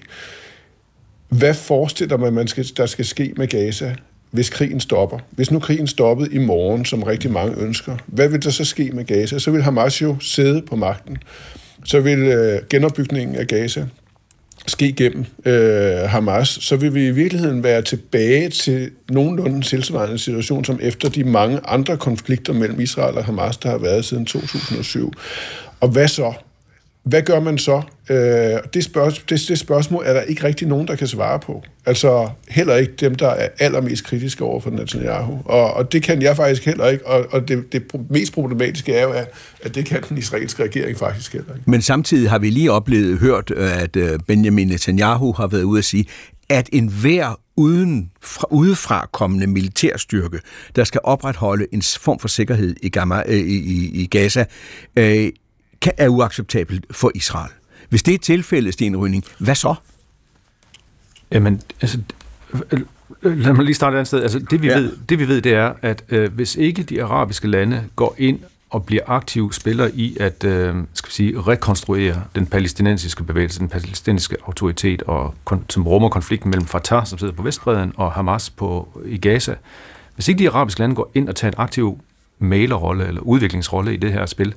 Hvad 1.30 1.54
forestiller 1.54 2.18
man, 2.18 2.34
man 2.34 2.48
skal, 2.48 2.66
der 2.78 2.86
skal 2.86 3.06
ske 3.06 3.34
med 3.38 3.48
Gaza? 3.48 3.96
Hvis 4.34 4.50
krigen 4.50 4.80
stopper. 4.80 5.20
Hvis 5.32 5.52
nu 5.52 5.60
krigen 5.60 5.88
stoppede 5.88 6.34
i 6.34 6.38
morgen, 6.38 6.86
som 6.86 7.04
rigtig 7.04 7.32
mange 7.32 7.62
ønsker, 7.62 7.98
hvad 8.06 8.30
vil 8.30 8.44
der 8.44 8.50
så 8.50 8.66
ske 8.66 8.92
med 8.94 9.06
Gaza? 9.06 9.40
Så 9.40 9.52
vil 9.52 9.64
Hamas 9.64 10.02
jo 10.02 10.16
sidde 10.20 10.62
på 10.62 10.76
magten. 10.76 11.18
Så 11.86 12.00
vil 12.00 12.20
øh, 12.20 12.60
genopbygningen 12.70 13.36
af 13.36 13.48
Gaza 13.48 13.86
ske 14.68 14.92
gennem 14.92 15.26
øh, 15.46 16.10
Hamas, 16.10 16.48
så 16.48 16.76
vil 16.76 16.94
vi 16.94 17.08
i 17.08 17.12
virkeligheden 17.12 17.64
være 17.64 17.82
tilbage 17.82 18.50
til 18.50 18.92
nogenlunde 19.10 19.62
tilsvarende 19.62 20.18
situation, 20.18 20.66
som 20.66 20.80
efter 20.82 21.10
de 21.10 21.24
mange 21.24 21.60
andre 21.66 21.98
konflikter 21.98 22.54
mellem 22.54 22.80
Israel 22.80 23.18
og 23.18 23.26
Hamas, 23.26 23.58
der 23.58 23.70
har 23.70 23.78
været 23.78 24.06
siden 24.06 24.26
2007. 24.26 25.14
Og 25.80 25.90
hvad 25.90 26.08
så? 26.08 26.34
Hvad 27.04 27.22
gør 27.22 27.40
man 27.40 27.58
så? 27.58 27.82
Øh, 28.10 28.16
det, 28.74 28.84
spørgsmål, 28.84 29.24
det, 29.30 29.48
det 29.48 29.60
spørgsmål 29.60 30.04
er 30.06 30.14
der 30.14 30.22
ikke 30.22 30.44
rigtig 30.44 30.68
nogen, 30.68 30.88
der 30.88 30.96
kan 30.96 31.08
svare 31.08 31.40
på. 31.40 31.64
Altså 31.86 32.30
heller 32.50 32.76
ikke 32.76 32.94
dem, 33.00 33.16
der 33.16 33.28
er 33.28 33.50
allermest 33.60 34.04
kritiske 34.04 34.44
over 34.44 34.60
for 34.60 34.70
Netanyahu. 34.70 35.40
Og, 35.46 35.74
og 35.74 35.92
det 35.92 36.04
kan 36.04 36.22
jeg 36.22 36.36
faktisk 36.36 36.66
heller 36.66 36.88
ikke. 36.88 37.08
Og, 37.08 37.26
og 37.32 37.48
det, 37.48 37.74
det 37.74 37.84
mest 38.10 38.34
problematiske 38.34 38.94
er 38.94 39.04
jo, 39.04 39.12
at, 39.12 39.32
at 39.62 39.76
det 39.76 39.86
kan 39.86 40.04
den 40.10 40.18
israelske 40.18 40.64
regering 40.64 40.98
faktisk 40.98 41.34
heller 41.34 41.54
ikke. 41.54 41.72
Men 41.72 41.82
samtidig 41.82 42.30
har 42.30 42.40
vi 42.40 42.50
lige 42.50 42.72
oplevet, 42.72 43.20
hørt, 43.20 43.52
at 43.52 43.96
øh, 43.96 44.20
Benjamin 44.28 44.68
Netanyahu 44.68 45.34
har 45.34 45.48
været 45.48 45.64
ude 45.64 45.78
at 45.78 45.86
sige, 45.86 46.06
at 46.50 46.70
enhver 46.74 47.40
uden, 47.58 48.12
fra, 48.22 48.48
udefra 48.52 49.10
kommende 49.12 49.48
militærstyrke, 49.48 50.40
der 50.76 50.84
skal 50.84 51.02
opretholde 51.04 51.66
en 51.72 51.82
form 51.82 52.20
for 52.20 52.28
sikkerhed 52.28 52.76
i, 52.82 52.90
Gamma, 52.90 53.24
øh, 53.28 53.36
i, 53.36 53.58
i, 53.58 54.02
i 54.02 54.06
Gaza, 54.06 54.46
øh, 54.96 55.30
kan, 55.84 55.94
er 55.98 56.08
uacceptabelt 56.08 56.86
for 56.92 57.12
Israel. 57.16 57.52
Hvis 57.90 58.04
det 58.04 58.14
er 58.14 58.18
tilfældet, 58.18 58.74
Sten 58.74 58.98
Rydning, 58.98 59.24
hvad 59.38 59.56
så? 59.56 59.76
Jamen, 61.32 61.62
altså, 61.82 62.00
lad 63.22 63.54
mig 63.54 63.66
lige 63.66 63.76
starte 63.76 63.94
et 63.94 63.98
andet 63.98 64.08
sted. 64.08 64.22
Altså, 64.22 64.40
det, 64.40 64.62
vi 64.62 64.68
ja. 64.68 64.78
ved, 64.78 64.98
det 65.10 65.20
vi 65.20 65.28
ved, 65.28 65.42
det 65.42 65.54
er, 65.54 65.74
at 65.82 66.04
øh, 66.10 66.34
hvis 66.34 66.56
ikke 66.56 66.84
de 66.84 67.04
arabiske 67.04 67.48
lande 67.48 67.84
går 67.96 68.16
ind 68.18 68.40
og 68.70 68.86
bliver 68.86 69.04
aktive 69.08 69.54
spillere 69.54 69.96
i 69.96 70.18
at 70.20 70.44
øh, 70.44 70.76
skal 70.94 71.10
vi 71.10 71.14
sige, 71.14 71.42
rekonstruere 71.42 72.24
den 72.36 72.46
palæstinensiske 72.46 73.24
bevægelse, 73.24 73.60
den 73.60 73.70
palæstinensiske 73.70 74.38
autoritet, 74.46 75.02
og 75.02 75.36
kon, 75.44 75.66
som 75.70 75.88
rummer 75.88 76.10
konflikten 76.10 76.50
mellem 76.50 76.68
Fatah, 76.68 77.06
som 77.06 77.20
sidder 77.20 77.34
på 77.34 77.44
Vestbreden, 77.44 77.94
og 77.98 78.12
Hamas 78.12 78.50
på, 78.50 79.02
i 79.06 79.18
Gaza. 79.18 79.56
Hvis 80.16 80.28
ikke 80.28 80.40
de 80.40 80.50
arabiske 80.50 80.80
lande 80.80 80.96
går 80.96 81.12
ind 81.14 81.30
og 81.30 81.36
tager 81.36 81.52
en 81.52 81.56
aktiv 81.58 82.00
malerrolle 82.40 83.08
eller 83.08 83.22
udviklingsrolle 83.22 83.94
i 83.94 83.98
det 83.98 84.14
her 84.14 84.26
spil, 84.26 84.54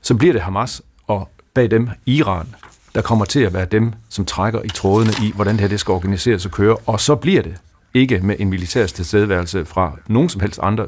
så 0.00 0.14
bliver 0.14 0.32
det 0.32 0.42
Hamas 0.42 0.82
og 1.06 1.28
bag 1.54 1.70
dem 1.70 1.88
Iran, 2.06 2.54
der 2.94 3.02
kommer 3.02 3.24
til 3.24 3.40
at 3.40 3.54
være 3.54 3.64
dem, 3.64 3.92
som 4.08 4.24
trækker 4.24 4.62
i 4.62 4.68
trådene 4.68 5.12
i, 5.22 5.32
hvordan 5.34 5.54
det 5.54 5.60
her 5.60 5.68
det 5.68 5.80
skal 5.80 5.92
organiseres 5.92 6.46
og 6.46 6.50
køre, 6.50 6.76
og 6.76 7.00
så 7.00 7.14
bliver 7.14 7.42
det 7.42 7.54
ikke 7.94 8.20
med 8.20 8.36
en 8.38 8.50
militær 8.50 8.86
tilstedeværelse 8.86 9.64
fra 9.64 9.98
nogen 10.06 10.28
som 10.28 10.40
helst 10.40 10.60
andre 10.62 10.86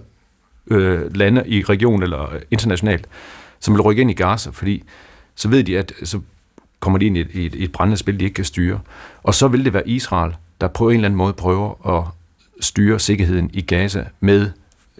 øh, 0.66 1.16
lande 1.16 1.44
i 1.46 1.62
regionen 1.64 2.02
eller 2.02 2.28
internationalt, 2.50 3.06
som 3.60 3.74
vil 3.74 3.82
rykke 3.82 4.02
ind 4.02 4.10
i 4.10 4.14
Gaza, 4.14 4.50
fordi 4.50 4.82
så 5.34 5.48
ved 5.48 5.64
de, 5.64 5.78
at 5.78 5.92
så 6.04 6.20
kommer 6.80 6.98
de 6.98 7.06
ind 7.06 7.16
i 7.16 7.20
et, 7.20 7.30
i 7.32 7.46
et, 7.46 7.54
et 7.54 7.72
brændende 7.72 7.96
spil, 7.96 8.20
de 8.20 8.24
ikke 8.24 8.34
kan 8.34 8.44
styre. 8.44 8.80
Og 9.22 9.34
så 9.34 9.48
vil 9.48 9.64
det 9.64 9.72
være 9.72 9.88
Israel, 9.88 10.36
der 10.60 10.68
på 10.68 10.88
en 10.88 10.94
eller 10.94 11.08
anden 11.08 11.18
måde 11.18 11.32
prøver 11.32 11.98
at 11.98 12.04
styre 12.60 12.98
sikkerheden 12.98 13.50
i 13.52 13.60
Gaza 13.60 14.04
med 14.20 14.50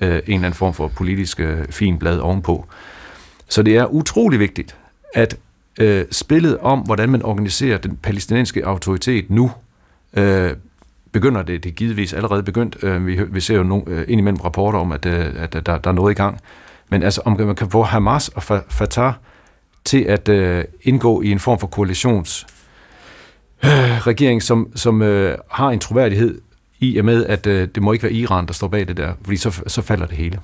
øh, 0.00 0.08
en 0.08 0.22
eller 0.26 0.36
anden 0.36 0.54
form 0.54 0.74
for 0.74 0.88
politisk 0.88 1.40
øh, 1.40 1.68
fin 1.68 1.98
blad 1.98 2.18
ovenpå. 2.18 2.66
Så 3.51 3.62
det 3.62 3.76
er 3.76 3.86
utrolig 3.86 4.40
vigtigt, 4.40 4.76
at 5.14 5.36
øh, 5.80 6.05
spillet 6.11 6.59
om, 6.59 6.78
hvordan 6.78 7.09
man 7.09 7.22
organiserer 7.22 7.78
den 7.78 7.96
palæstinensiske 7.96 8.66
autoritet 8.66 9.30
nu, 9.30 9.51
øh, 10.16 10.53
begynder 11.12 11.42
det, 11.42 11.64
det 11.64 11.70
er 11.70 11.74
givetvis 11.74 12.12
allerede 12.12 12.42
begyndt. 12.42 12.76
Øh, 12.82 13.07
vi, 13.07 13.22
vi 13.22 13.40
ser 13.40 13.57
jo 13.57 13.62
no, 13.62 13.80
øh, 13.86 14.05
indimellem 14.09 14.40
rapporter 14.40 14.78
om, 14.78 14.92
at, 14.92 15.07
øh, 15.07 15.42
at 15.42 15.53
der, 15.53 15.61
der 15.61 15.90
er 15.90 15.92
noget 15.92 16.12
i 16.12 16.14
gang. 16.14 16.40
Men 16.88 17.03
altså, 17.03 17.20
om 17.24 17.40
man 17.40 17.55
kan 17.55 17.70
få 17.70 17.82
Hamas 17.82 18.28
og 18.28 18.42
Fatah 18.68 19.12
til 19.84 20.03
at 20.03 20.28
øh, 20.28 20.64
indgå 20.82 21.22
i 21.22 21.30
en 21.30 21.38
form 21.38 21.59
for 21.59 21.66
koalitions 21.66 22.46
øh, 23.64 23.70
regering, 24.07 24.42
som, 24.42 24.72
som 24.74 25.03
øh, 25.03 25.38
har 25.51 25.70
en 25.70 25.78
troværdighed 25.78 26.40
i 26.80 26.98
og 26.98 27.05
med, 27.05 27.26
at 27.26 27.46
øh, 27.46 27.68
det 27.74 27.82
må 27.82 27.92
ikke 27.92 28.03
være 28.03 28.12
Iran, 28.12 28.46
der 28.46 28.53
står 28.53 28.68
bag 28.68 28.88
det 28.88 28.96
der, 28.96 29.12
fordi 29.24 29.36
så, 29.36 29.62
så 29.66 29.82
falder 29.82 30.07
det 30.07 30.16
hele. 30.16 30.40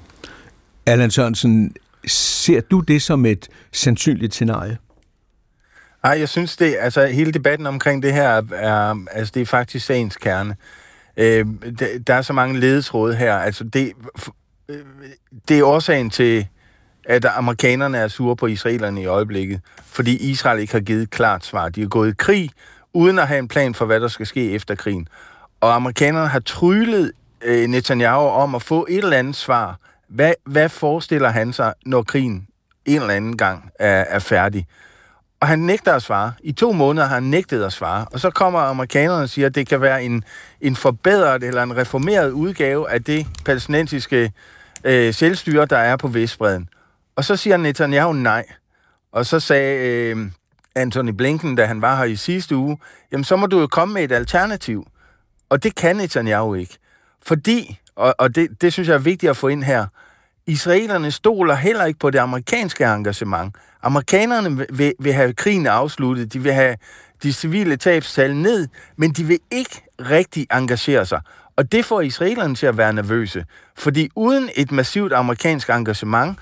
Allan 0.86 1.10
Sørensen, 1.10 1.74
ser 2.06 2.60
du 2.60 2.80
det 2.80 3.02
som 3.02 3.26
et 3.26 3.48
sandsynligt 3.72 4.34
scenarie? 4.34 4.78
Nej, 6.02 6.18
jeg 6.18 6.28
synes 6.28 6.56
det, 6.56 6.76
altså 6.80 7.06
hele 7.06 7.32
debatten 7.32 7.66
omkring 7.66 8.02
det 8.02 8.12
her, 8.12 8.42
er, 8.52 9.04
altså 9.10 9.32
det 9.34 9.42
er 9.42 9.46
faktisk 9.46 9.86
sagens 9.86 10.16
kerne. 10.16 10.56
Øh, 11.16 11.46
der 12.06 12.14
er 12.14 12.22
så 12.22 12.32
mange 12.32 12.60
ledetråde 12.60 13.16
her, 13.16 13.36
altså 13.36 13.64
det, 13.64 13.92
øh, 14.68 14.78
det 15.48 15.58
er 15.58 15.64
årsagen 15.64 16.10
til, 16.10 16.46
at 17.04 17.24
amerikanerne 17.24 17.98
er 17.98 18.08
sure 18.08 18.36
på 18.36 18.46
israelerne 18.46 19.02
i 19.02 19.06
øjeblikket, 19.06 19.60
fordi 19.84 20.30
Israel 20.30 20.60
ikke 20.60 20.72
har 20.72 20.80
givet 20.80 21.02
et 21.02 21.10
klart 21.10 21.44
svar. 21.44 21.68
De 21.68 21.82
er 21.82 21.88
gået 21.88 22.10
i 22.10 22.14
krig, 22.18 22.50
uden 22.94 23.18
at 23.18 23.28
have 23.28 23.38
en 23.38 23.48
plan 23.48 23.74
for, 23.74 23.84
hvad 23.86 24.00
der 24.00 24.08
skal 24.08 24.26
ske 24.26 24.50
efter 24.50 24.74
krigen. 24.74 25.08
Og 25.60 25.74
amerikanerne 25.74 26.28
har 26.28 26.40
tryllet 26.40 27.12
øh, 27.42 27.68
Netanyahu 27.68 28.28
om 28.28 28.54
at 28.54 28.62
få 28.62 28.86
et 28.90 28.98
eller 28.98 29.16
andet 29.16 29.36
svar. 29.36 29.78
Hvad, 30.08 30.32
hvad 30.44 30.68
forestiller 30.68 31.28
han 31.28 31.52
sig, 31.52 31.74
når 31.86 32.02
krigen 32.02 32.46
en 32.84 33.00
eller 33.00 33.14
anden 33.14 33.36
gang 33.36 33.70
er, 33.78 34.04
er 34.08 34.18
færdig? 34.18 34.66
Og 35.40 35.48
han 35.48 35.58
nægter 35.58 35.94
at 35.94 36.02
svare. 36.02 36.32
I 36.42 36.52
to 36.52 36.72
måneder 36.72 37.06
har 37.06 37.14
han 37.14 37.22
nægtet 37.22 37.64
at 37.64 37.72
svare. 37.72 38.06
Og 38.12 38.20
så 38.20 38.30
kommer 38.30 38.58
amerikanerne 38.60 39.22
og 39.22 39.28
siger, 39.28 39.46
at 39.46 39.54
det 39.54 39.68
kan 39.68 39.80
være 39.80 40.04
en, 40.04 40.24
en 40.60 40.76
forbedret 40.76 41.44
eller 41.44 41.62
en 41.62 41.76
reformeret 41.76 42.30
udgave 42.30 42.90
af 42.90 43.04
det 43.04 43.26
palæstinensiske 43.44 44.32
øh, 44.84 45.14
selvstyre, 45.14 45.66
der 45.66 45.78
er 45.78 45.96
på 45.96 46.08
Vestbreden. 46.08 46.68
Og 47.16 47.24
så 47.24 47.36
siger 47.36 47.56
Netanyahu 47.56 48.12
nej. 48.12 48.46
Og 49.12 49.26
så 49.26 49.40
sagde 49.40 49.88
øh, 49.88 50.30
Anthony 50.74 51.10
Blinken, 51.10 51.56
da 51.56 51.66
han 51.66 51.82
var 51.82 51.96
her 51.96 52.04
i 52.04 52.16
sidste 52.16 52.56
uge, 52.56 52.78
jamen 53.12 53.24
så 53.24 53.36
må 53.36 53.46
du 53.46 53.60
jo 53.60 53.66
komme 53.66 53.94
med 53.94 54.04
et 54.04 54.12
alternativ. 54.12 54.86
Og 55.48 55.62
det 55.62 55.74
kan 55.74 55.96
Netanyahu 55.96 56.54
ikke. 56.54 56.78
Fordi, 57.22 57.80
og, 57.96 58.14
og 58.18 58.34
det, 58.34 58.62
det 58.62 58.72
synes 58.72 58.88
jeg 58.88 58.94
er 58.94 58.98
vigtigt 58.98 59.30
at 59.30 59.36
få 59.36 59.48
ind 59.48 59.64
her, 59.64 59.86
israelerne 60.46 61.10
stoler 61.10 61.54
heller 61.54 61.84
ikke 61.84 61.98
på 61.98 62.10
det 62.10 62.18
amerikanske 62.18 62.84
engagement. 62.84 63.54
Amerikanerne 63.82 64.66
vil, 64.70 64.92
vil 64.98 65.12
have 65.12 65.32
krigen 65.32 65.66
afsluttet, 65.66 66.32
de 66.32 66.42
vil 66.42 66.52
have 66.52 66.76
de 67.22 67.32
civile 67.32 67.76
tabstal 67.76 68.36
ned, 68.36 68.68
men 68.96 69.10
de 69.10 69.24
vil 69.24 69.38
ikke 69.50 69.82
rigtig 70.00 70.46
engagere 70.52 71.06
sig. 71.06 71.20
Og 71.56 71.72
det 71.72 71.84
får 71.84 72.00
israelerne 72.00 72.54
til 72.54 72.66
at 72.66 72.76
være 72.76 72.92
nervøse, 72.92 73.44
fordi 73.76 74.08
uden 74.14 74.50
et 74.56 74.72
massivt 74.72 75.12
amerikansk 75.12 75.70
engagement, 75.70 76.38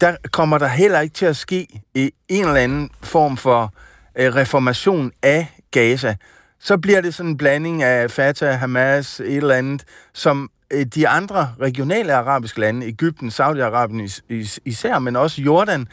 der 0.00 0.16
kommer 0.32 0.58
der 0.58 0.66
heller 0.66 1.00
ikke 1.00 1.14
til 1.14 1.26
at 1.26 1.36
ske 1.36 1.82
eh, 1.94 2.08
en 2.28 2.44
eller 2.44 2.60
anden 2.60 2.90
form 3.02 3.36
for 3.36 3.74
eh, 4.14 4.34
reformation 4.34 5.12
af 5.22 5.46
Gaza. 5.70 6.16
Så 6.60 6.78
bliver 6.78 7.00
det 7.00 7.14
sådan 7.14 7.30
en 7.30 7.36
blanding 7.36 7.82
af 7.82 8.10
Fatah, 8.10 8.58
Hamas, 8.58 9.20
et 9.20 9.36
eller 9.36 9.54
andet, 9.54 9.84
som 10.14 10.50
Øh, 10.70 10.86
de 10.86 11.08
andre 11.08 11.54
regionale 11.60 12.14
arabiske 12.14 12.60
lande, 12.60 12.86
Ægypten, 12.86 13.28
Saudi-Arabien 13.28 14.20
især, 14.64 14.98
men 14.98 15.16
også 15.16 15.42
Jordan, 15.42 15.88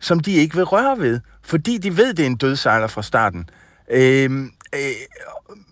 som 0.00 0.20
de 0.20 0.32
ikke 0.32 0.56
vil 0.56 0.64
røre 0.64 0.98
ved, 0.98 1.20
fordi 1.42 1.78
de 1.78 1.96
ved, 1.96 2.14
det 2.14 2.22
er 2.22 2.26
en 2.26 2.36
dødsejler 2.36 2.86
fra 2.86 3.02
starten. 3.02 3.50
Øh, 3.90 4.30
øh, 4.74 4.80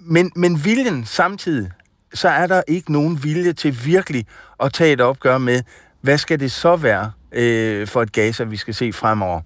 men, 0.01 0.33
men 0.37 0.65
viljen 0.65 1.05
samtidig, 1.05 1.71
så 2.15 2.29
er 2.29 2.47
der 2.47 2.63
ikke 2.69 2.93
nogen 2.93 3.23
vilje 3.23 3.53
til 3.53 3.77
virkelig 3.85 4.27
at 4.63 4.73
tage 4.73 4.93
et 4.93 5.01
opgør 5.01 5.39
med, 5.39 5.63
hvad 6.01 6.19
skal 6.19 6.41
det 6.41 6.53
så 6.53 6.77
være 6.77 7.13
øh, 7.33 7.87
for 7.87 8.03
et 8.03 8.13
Gaza, 8.13 8.45
vi 8.45 8.57
skal 8.57 8.75
se 8.75 8.93
fremover. 8.93 9.41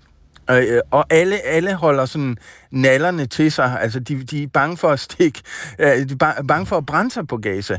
Øh, 0.51 0.57
øh 0.57 0.81
og 0.91 1.07
alle, 1.11 1.41
alle 1.41 1.75
holder 1.75 2.05
sådan 2.05 2.37
nallerne 2.71 3.27
til 3.27 3.53
sig, 3.53 3.81
altså 3.81 4.01
de, 4.01 4.23
de 4.23 4.43
er 4.43 4.47
bange 4.47 4.77
for 4.77 4.89
at 4.89 5.01
stikke, 5.01 5.43
øh, 5.79 5.87
de 5.87 6.17
er 6.21 6.43
bange 6.49 6.67
for 6.67 6.77
at 6.77 6.87
brænde 6.87 7.11
sig 7.11 7.27
på 7.27 7.37
Gaza. 7.37 7.79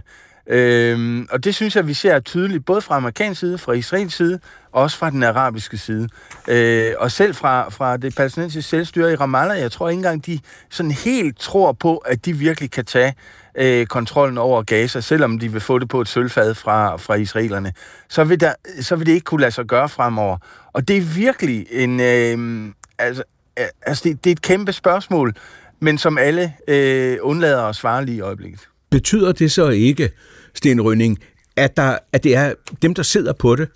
Øhm, 0.52 1.28
og 1.32 1.43
det 1.43 1.56
synes 1.56 1.76
jeg, 1.76 1.88
vi 1.88 1.93
ser 1.93 2.20
tydeligt, 2.20 2.66
både 2.66 2.82
fra 2.82 2.95
amerikansk 2.95 3.39
side, 3.39 3.58
fra 3.58 3.74
israelsk 3.74 4.18
side, 4.18 4.39
og 4.72 4.82
også 4.82 4.97
fra 4.97 5.10
den 5.10 5.24
arabiske 5.24 5.78
side. 5.78 6.10
Øh, 6.47 6.93
og 6.97 7.12
selv 7.12 7.36
fra, 7.36 7.70
fra 7.70 7.97
det 7.97 8.16
palæstinensiske 8.16 8.70
selvstyre 8.70 9.12
i 9.12 9.16
Ramallah, 9.16 9.60
jeg 9.60 9.72
tror 9.72 9.89
ikke 9.89 9.97
engang, 9.97 10.26
de 10.26 10.39
sådan 10.70 10.91
helt 10.91 11.39
tror 11.39 11.72
på, 11.72 11.97
at 11.97 12.26
de 12.26 12.34
virkelig 12.34 12.72
kan 12.72 12.86
tage 12.86 13.14
øh, 13.58 13.86
kontrollen 13.86 14.38
over 14.38 14.64
Gaza, 14.64 15.02
selvom 15.02 15.39
de 15.39 15.52
vil 15.52 15.62
få 15.62 15.80
det 15.80 15.89
på 15.89 16.02
et 16.02 16.08
sølvfad 16.08 16.54
fra, 16.56 16.95
fra 16.95 17.16
israelerne. 17.16 17.74
Så 18.10 18.24
vil, 18.24 18.39
der, 18.39 18.54
så 18.82 18.95
vil 18.95 19.08
det 19.08 19.14
ikke 19.14 19.26
kunne 19.26 19.41
lade 19.41 19.52
sig 19.52 19.66
gøre 19.66 19.89
fremover. 19.89 20.38
Og 20.74 20.88
det 20.88 20.97
er 20.97 21.02
virkelig 21.02 21.68
en... 21.72 21.99
Øh, 21.99 22.74
altså, 22.99 23.24
øh, 23.60 23.66
altså 23.82 24.04
det, 24.10 24.24
det 24.24 24.30
er 24.30 24.36
et 24.36 24.41
kæmpe 24.41 24.74
spørgsmål, 24.74 25.34
men 25.80 25.97
som 25.97 26.18
alle 26.18 26.54
øh, 26.68 27.18
undlader 27.22 27.64
at 27.64 27.76
svare 27.76 28.06
lige 28.06 28.18
i 28.18 28.22
øjeblikket. 28.22 28.68
Betyder 28.89 29.32
det 29.32 29.52
så 29.52 29.70
ikke, 29.70 30.12
Sten 30.54 30.82
Rønning, 30.82 31.20
at, 31.56 31.78
der, 31.78 31.97
at 32.14 32.24
det 32.24 32.36
er 32.36 32.54
dem, 32.82 32.93
der 32.93 33.04
sidder 33.04 33.34
på 33.34 33.56
det, 33.56 33.68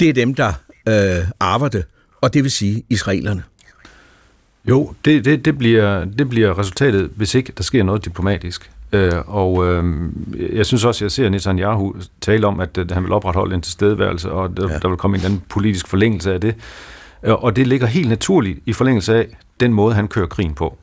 det 0.00 0.08
er 0.08 0.12
dem, 0.12 0.34
der 0.34 0.52
øh, 0.88 1.24
arver 1.40 1.68
det, 1.68 1.84
og 2.20 2.34
det 2.34 2.42
vil 2.42 2.50
sige 2.50 2.82
israelerne? 2.88 3.42
Jo, 4.68 4.92
det, 5.04 5.24
det, 5.24 5.44
det, 5.44 5.58
bliver, 5.58 6.04
det 6.04 6.28
bliver 6.28 6.58
resultatet, 6.58 7.10
hvis 7.16 7.34
ikke 7.34 7.52
der 7.56 7.62
sker 7.62 7.82
noget 7.82 8.04
diplomatisk. 8.04 8.70
Øh, 8.92 9.12
og 9.26 9.66
øh, 9.66 9.84
jeg 10.56 10.66
synes 10.66 10.84
også, 10.84 11.04
jeg 11.04 11.12
ser 11.12 11.28
Netanyahu 11.28 11.94
tale 12.20 12.46
om, 12.46 12.60
at, 12.60 12.78
at 12.78 12.90
han 12.90 13.02
vil 13.02 13.12
opretholde 13.12 13.54
en 13.54 13.60
tilstedeværelse, 13.62 14.30
og 14.30 14.56
der, 14.56 14.72
ja. 14.72 14.78
der 14.78 14.88
vil 14.88 14.96
komme 14.96 15.18
en 15.18 15.24
anden 15.24 15.42
politisk 15.48 15.88
forlængelse 15.88 16.34
af 16.34 16.40
det. 16.40 16.54
Øh, 17.22 17.44
og 17.44 17.56
det 17.56 17.66
ligger 17.66 17.86
helt 17.86 18.08
naturligt 18.08 18.58
i 18.66 18.72
forlængelse 18.72 19.14
af 19.14 19.26
den 19.60 19.72
måde, 19.72 19.94
han 19.94 20.08
kører 20.08 20.26
krigen 20.26 20.54
på. 20.54 20.78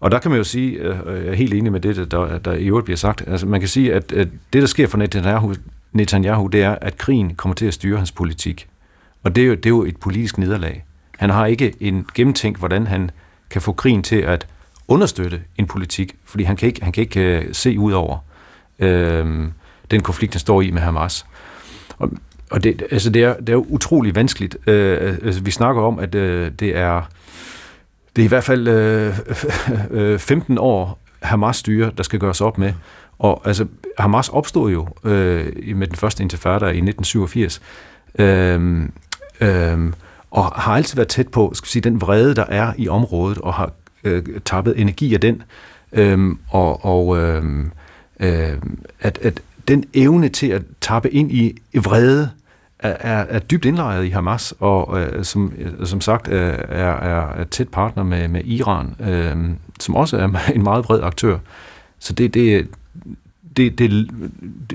Og 0.00 0.10
der 0.10 0.18
kan 0.18 0.30
man 0.30 0.38
jo 0.38 0.44
sige, 0.44 0.72
øh, 0.72 0.98
øh, 1.06 1.24
jeg 1.24 1.32
er 1.32 1.36
helt 1.36 1.54
enig 1.54 1.72
med 1.72 1.80
det, 1.80 2.10
der, 2.10 2.38
der 2.38 2.52
i 2.52 2.66
øvrigt 2.66 2.84
bliver 2.84 2.96
sagt, 2.96 3.24
altså 3.26 3.46
man 3.46 3.60
kan 3.60 3.68
sige, 3.68 3.94
at, 3.94 4.12
at 4.12 4.28
det, 4.52 4.62
der 4.62 4.66
sker 4.68 4.86
for 4.86 4.98
Netanyahu, 4.98 5.54
Netanyahu, 5.92 6.46
det 6.46 6.62
er, 6.62 6.76
at 6.80 6.98
krigen 6.98 7.34
kommer 7.34 7.54
til 7.54 7.66
at 7.66 7.74
styre 7.74 7.96
hans 7.98 8.12
politik. 8.12 8.68
Og 9.22 9.36
det 9.36 9.42
er 9.42 9.46
jo, 9.46 9.54
det 9.54 9.66
er 9.66 9.70
jo 9.70 9.84
et 9.84 9.96
politisk 9.96 10.38
nederlag. 10.38 10.84
Han 11.18 11.30
har 11.30 11.46
ikke 11.46 11.74
en 11.80 12.06
gennemtænkt, 12.14 12.58
hvordan 12.58 12.86
han 12.86 13.10
kan 13.50 13.62
få 13.62 13.72
krigen 13.72 14.02
til 14.02 14.16
at 14.16 14.46
understøtte 14.88 15.40
en 15.58 15.66
politik, 15.66 16.16
fordi 16.24 16.44
han 16.44 16.56
kan 16.56 16.66
ikke, 16.66 16.84
han 16.84 16.92
kan 16.92 17.00
ikke 17.00 17.44
uh, 17.46 17.52
se 17.52 17.78
ud 17.78 17.92
over 17.92 18.18
øh, 18.78 19.48
den 19.90 20.02
konflikt, 20.02 20.34
han 20.34 20.40
står 20.40 20.62
i 20.62 20.70
med 20.70 20.82
Hamas. 20.82 21.26
Og, 21.98 22.10
og 22.50 22.64
det, 22.64 22.82
altså 22.90 23.10
det, 23.10 23.22
er, 23.24 23.36
det 23.36 23.48
er 23.48 23.56
utrolig 23.56 24.14
vanskeligt. 24.14 24.56
Øh, 24.66 25.18
altså 25.22 25.42
vi 25.42 25.50
snakker 25.50 25.82
om, 25.82 25.98
at 25.98 26.14
øh, 26.14 26.50
det 26.60 26.76
er 26.76 27.02
det 28.16 28.22
er 28.22 28.24
i 28.24 28.28
hvert 28.28 28.44
fald 28.44 28.68
øh, 28.68 29.18
øh 30.12 30.18
15 30.18 30.58
år 30.58 30.98
Hamas-styre, 31.22 31.92
der 31.96 32.02
skal 32.02 32.18
gøres 32.18 32.40
op 32.40 32.58
med. 32.58 32.72
Og 33.18 33.42
altså, 33.44 33.66
Hamas 33.98 34.28
opstod 34.28 34.70
jo 34.70 34.88
øh, 35.04 35.76
med 35.76 35.86
den 35.86 35.96
første 35.96 36.22
intifada 36.22 36.64
i 36.66 36.80
1987. 36.80 37.62
Øh, 38.18 38.82
øh, 39.40 39.92
og 40.30 40.44
har 40.44 40.76
altid 40.76 40.96
været 40.96 41.08
tæt 41.08 41.28
på 41.28 41.50
skal 41.54 41.68
sige, 41.68 41.82
den 41.82 42.00
vrede, 42.00 42.34
der 42.34 42.44
er 42.44 42.72
i 42.78 42.88
området, 42.88 43.38
og 43.38 43.54
har 43.54 43.72
øh, 44.04 44.24
tappet 44.44 44.80
energi 44.80 45.14
af 45.14 45.20
den, 45.20 45.42
øhm, 45.92 46.38
og, 46.50 46.84
og 46.84 47.18
øhm, 47.18 47.72
øh, 48.20 48.58
at, 49.00 49.18
at 49.22 49.40
den 49.68 49.84
evne 49.94 50.28
til 50.28 50.46
at 50.46 50.62
tappe 50.80 51.10
ind 51.10 51.32
i 51.32 51.58
vrede 51.74 52.30
er, 52.78 53.24
er, 53.24 53.38
dybt 53.38 53.64
indlejret 53.64 54.04
i 54.04 54.08
Hamas, 54.08 54.54
og 54.58 55.00
øh, 55.00 55.24
som, 55.24 55.52
øh, 55.58 55.86
som 55.86 56.00
sagt 56.00 56.28
øh, 56.28 56.54
er, 56.68 56.92
er, 56.92 57.44
tæt 57.44 57.68
partner 57.68 58.02
med, 58.02 58.28
med 58.28 58.44
Iran, 58.44 58.94
øh, 59.00 59.36
som 59.80 59.94
også 59.94 60.16
er 60.16 60.28
en 60.54 60.62
meget 60.62 60.84
bred 60.84 61.00
aktør. 61.02 61.38
Så 61.98 62.12
det, 62.12 62.34
det, 62.34 62.68
det, 63.56 63.78
det, 63.78 64.12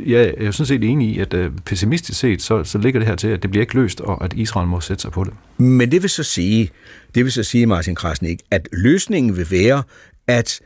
jeg 0.05 0.33
er 0.37 0.45
jo 0.45 0.51
sådan 0.51 0.65
set 0.65 0.83
enig 0.83 1.09
i, 1.09 1.19
at 1.19 1.33
øh, 1.33 1.51
pessimistisk 1.65 2.19
set, 2.19 2.41
så, 2.41 2.63
så 2.63 2.77
ligger 2.77 2.99
det 2.99 3.07
her 3.07 3.15
til, 3.15 3.27
at 3.27 3.41
det 3.41 3.49
bliver 3.49 3.61
ikke 3.61 3.75
løst, 3.75 4.01
og 4.01 4.23
at 4.23 4.33
Israel 4.33 4.67
må 4.67 4.81
sætte 4.81 5.01
sig 5.01 5.11
på 5.11 5.23
det. 5.23 5.33
Men 5.57 5.91
det 5.91 6.01
vil 6.01 6.09
så 6.09 6.23
sige, 6.23 6.69
det 7.15 7.23
vil 7.23 7.31
så 7.31 7.43
sige, 7.43 7.65
Martin 7.65 7.95
Krasnik, 7.95 8.39
at 8.51 8.69
løsningen 8.71 9.37
vil 9.37 9.51
være, 9.51 9.83
at 10.27 10.59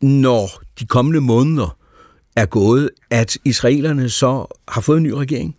når 0.00 0.50
de 0.80 0.86
kommende 0.86 1.20
måneder 1.20 1.76
er 2.36 2.46
gået, 2.46 2.90
at 3.10 3.38
israelerne 3.44 4.08
så 4.08 4.46
har 4.68 4.80
fået 4.80 4.96
en 4.96 5.02
ny 5.02 5.10
regering? 5.10 5.56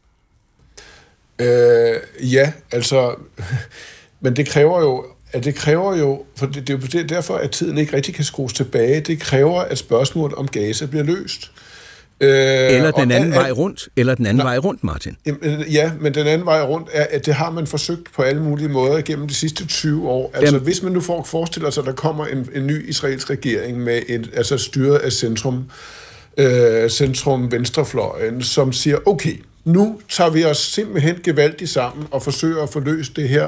Øh, 1.40 2.34
ja, 2.34 2.52
altså, 2.72 3.16
men 4.22 4.36
det 4.36 4.48
kræver 4.48 4.82
jo, 4.82 5.06
at 5.32 5.44
det 5.44 5.56
kræver 5.56 5.96
jo, 5.96 6.24
for 6.36 6.46
det, 6.46 6.68
det 6.68 6.96
er 6.96 7.00
jo 7.00 7.06
derfor, 7.08 7.36
at 7.36 7.52
tiden 7.52 7.78
ikke 7.78 7.96
rigtig 7.96 8.14
kan 8.16 8.24
skrues 8.24 8.54
tilbage, 8.54 9.02
det 9.02 9.20
kræver, 9.20 9.62
at 9.62 9.78
spørgsmålet 9.78 10.36
om 10.36 10.48
Gaza 10.48 10.86
bliver 10.86 11.04
løst. 11.04 11.52
Øh, 12.22 12.30
eller 12.30 12.92
den 12.92 13.12
anden 13.12 13.34
al, 13.34 13.40
vej 13.40 13.52
rundt, 13.52 13.90
eller 13.96 14.16
den 14.16 14.26
anden 14.26 14.44
vej 14.44 14.58
rundt, 14.58 14.84
Martin. 14.84 15.18
Ja, 15.72 15.92
men 16.02 16.14
den 16.14 16.28
anden 16.28 16.46
vej 16.46 16.62
rundt 16.62 16.90
er, 16.92 17.06
at 17.10 17.26
det 17.26 17.34
har 17.34 17.52
man 17.52 17.68
forsøgt 17.68 18.14
på 18.16 18.22
alle 18.22 18.44
mulige 18.44 18.70
måder 18.70 19.02
gennem 19.02 19.28
de 19.28 19.34
sidste 19.34 19.66
20 19.66 20.10
år. 20.10 20.32
Altså, 20.34 20.56
Dem. 20.56 20.64
hvis 20.64 20.84
man 20.84 20.92
nu 20.92 21.02
får 21.02 21.24
forestiller 21.24 21.70
sig, 21.70 21.82
at 21.82 21.88
der 21.88 21.94
kommer 21.94 22.26
en, 22.26 22.50
en 22.56 22.68
ny 22.68 22.90
israelsk 22.90 23.30
regering 23.30 23.80
med 23.80 24.02
et, 24.08 24.30
altså 24.34 24.58
styret 24.58 24.98
af 24.98 25.12
centrum, 25.12 25.64
øh, 26.38 26.90
centrum 26.90 27.52
venstrefløjen, 27.52 28.42
som 28.42 28.74
siger, 28.74 28.98
okay, 29.06 29.36
nu 29.68 30.00
tager 30.10 30.30
vi 30.30 30.46
os 30.46 30.58
simpelthen 30.58 31.16
gevaldigt 31.24 31.70
sammen 31.70 32.08
og 32.12 32.24
forsøger 32.24 32.64
at 32.64 32.70
få 32.70 32.80
løst 32.80 33.16
det 33.16 33.30
her 33.30 33.48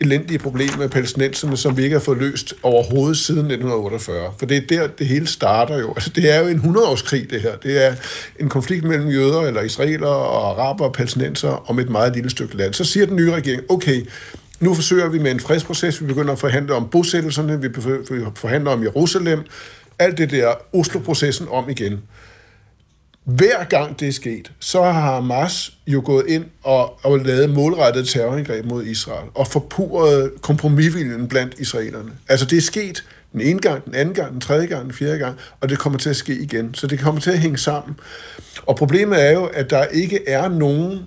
elendige 0.00 0.38
problem 0.38 0.70
med 0.78 0.88
palæstinenserne, 0.88 1.56
som 1.56 1.76
vi 1.76 1.82
ikke 1.82 1.94
har 1.94 2.00
fået 2.00 2.18
løst 2.18 2.54
overhovedet 2.62 3.18
siden 3.18 3.38
1948. 3.38 4.32
For 4.38 4.46
det 4.46 4.56
er 4.56 4.66
der, 4.68 4.86
det 4.86 5.06
hele 5.06 5.26
starter 5.26 5.78
jo. 5.78 5.92
Altså, 5.92 6.10
det 6.10 6.34
er 6.34 6.40
jo 6.40 6.46
en 6.46 6.58
100-årskrig, 6.58 7.30
det 7.30 7.40
her. 7.40 7.56
Det 7.56 7.86
er 7.86 7.94
en 8.40 8.48
konflikt 8.48 8.84
mellem 8.84 9.08
jøder 9.08 9.40
eller 9.40 9.62
israelere 9.62 10.10
og 10.10 10.50
araber 10.50 10.84
og 10.84 10.92
palæstinenser 10.92 11.70
om 11.70 11.78
et 11.78 11.88
meget 11.88 12.14
lille 12.14 12.30
stykke 12.30 12.56
land. 12.56 12.74
Så 12.74 12.84
siger 12.84 13.06
den 13.06 13.16
nye 13.16 13.32
regering, 13.32 13.62
okay, 13.68 14.06
nu 14.60 14.74
forsøger 14.74 15.08
vi 15.08 15.18
med 15.18 15.30
en 15.30 15.40
fredsproces, 15.40 16.00
vi 16.00 16.06
begynder 16.06 16.32
at 16.32 16.38
forhandle 16.38 16.74
om 16.74 16.88
bosættelserne, 16.88 17.60
vi 17.60 17.68
forhandler 18.34 18.70
om 18.70 18.82
Jerusalem, 18.82 19.40
alt 19.98 20.18
det 20.18 20.30
der 20.30 20.52
Oslo-processen 20.72 21.48
om 21.50 21.70
igen. 21.70 22.00
Hver 23.36 23.64
gang 23.64 24.00
det 24.00 24.08
er 24.08 24.12
sket, 24.12 24.52
så 24.60 24.82
har 24.82 25.14
Hamas 25.14 25.72
jo 25.86 26.02
gået 26.04 26.26
ind 26.28 26.44
og, 26.62 27.04
og 27.04 27.18
lavet 27.18 27.50
målrettet 27.50 28.08
terrorangreb 28.08 28.64
mod 28.64 28.84
Israel 28.84 29.28
og 29.34 29.46
forpurret 29.46 30.30
kompromisviljen 30.42 31.28
blandt 31.28 31.54
israelerne. 31.58 32.10
Altså 32.28 32.46
det 32.46 32.56
er 32.56 32.62
sket 32.62 33.04
den 33.32 33.40
ene 33.40 33.58
gang, 33.60 33.84
den 33.84 33.94
anden 33.94 34.14
gang, 34.14 34.32
den 34.32 34.40
tredje 34.40 34.66
gang, 34.66 34.84
den 34.84 34.92
fjerde 34.92 35.18
gang, 35.18 35.36
og 35.60 35.68
det 35.68 35.78
kommer 35.78 35.98
til 35.98 36.10
at 36.10 36.16
ske 36.16 36.38
igen. 36.38 36.74
Så 36.74 36.86
det 36.86 36.98
kommer 36.98 37.20
til 37.20 37.30
at 37.30 37.38
hænge 37.38 37.58
sammen. 37.58 37.96
Og 38.66 38.76
problemet 38.76 39.26
er 39.26 39.32
jo, 39.32 39.44
at 39.44 39.70
der 39.70 39.84
ikke 39.84 40.28
er 40.28 40.48
nogen 40.48 40.98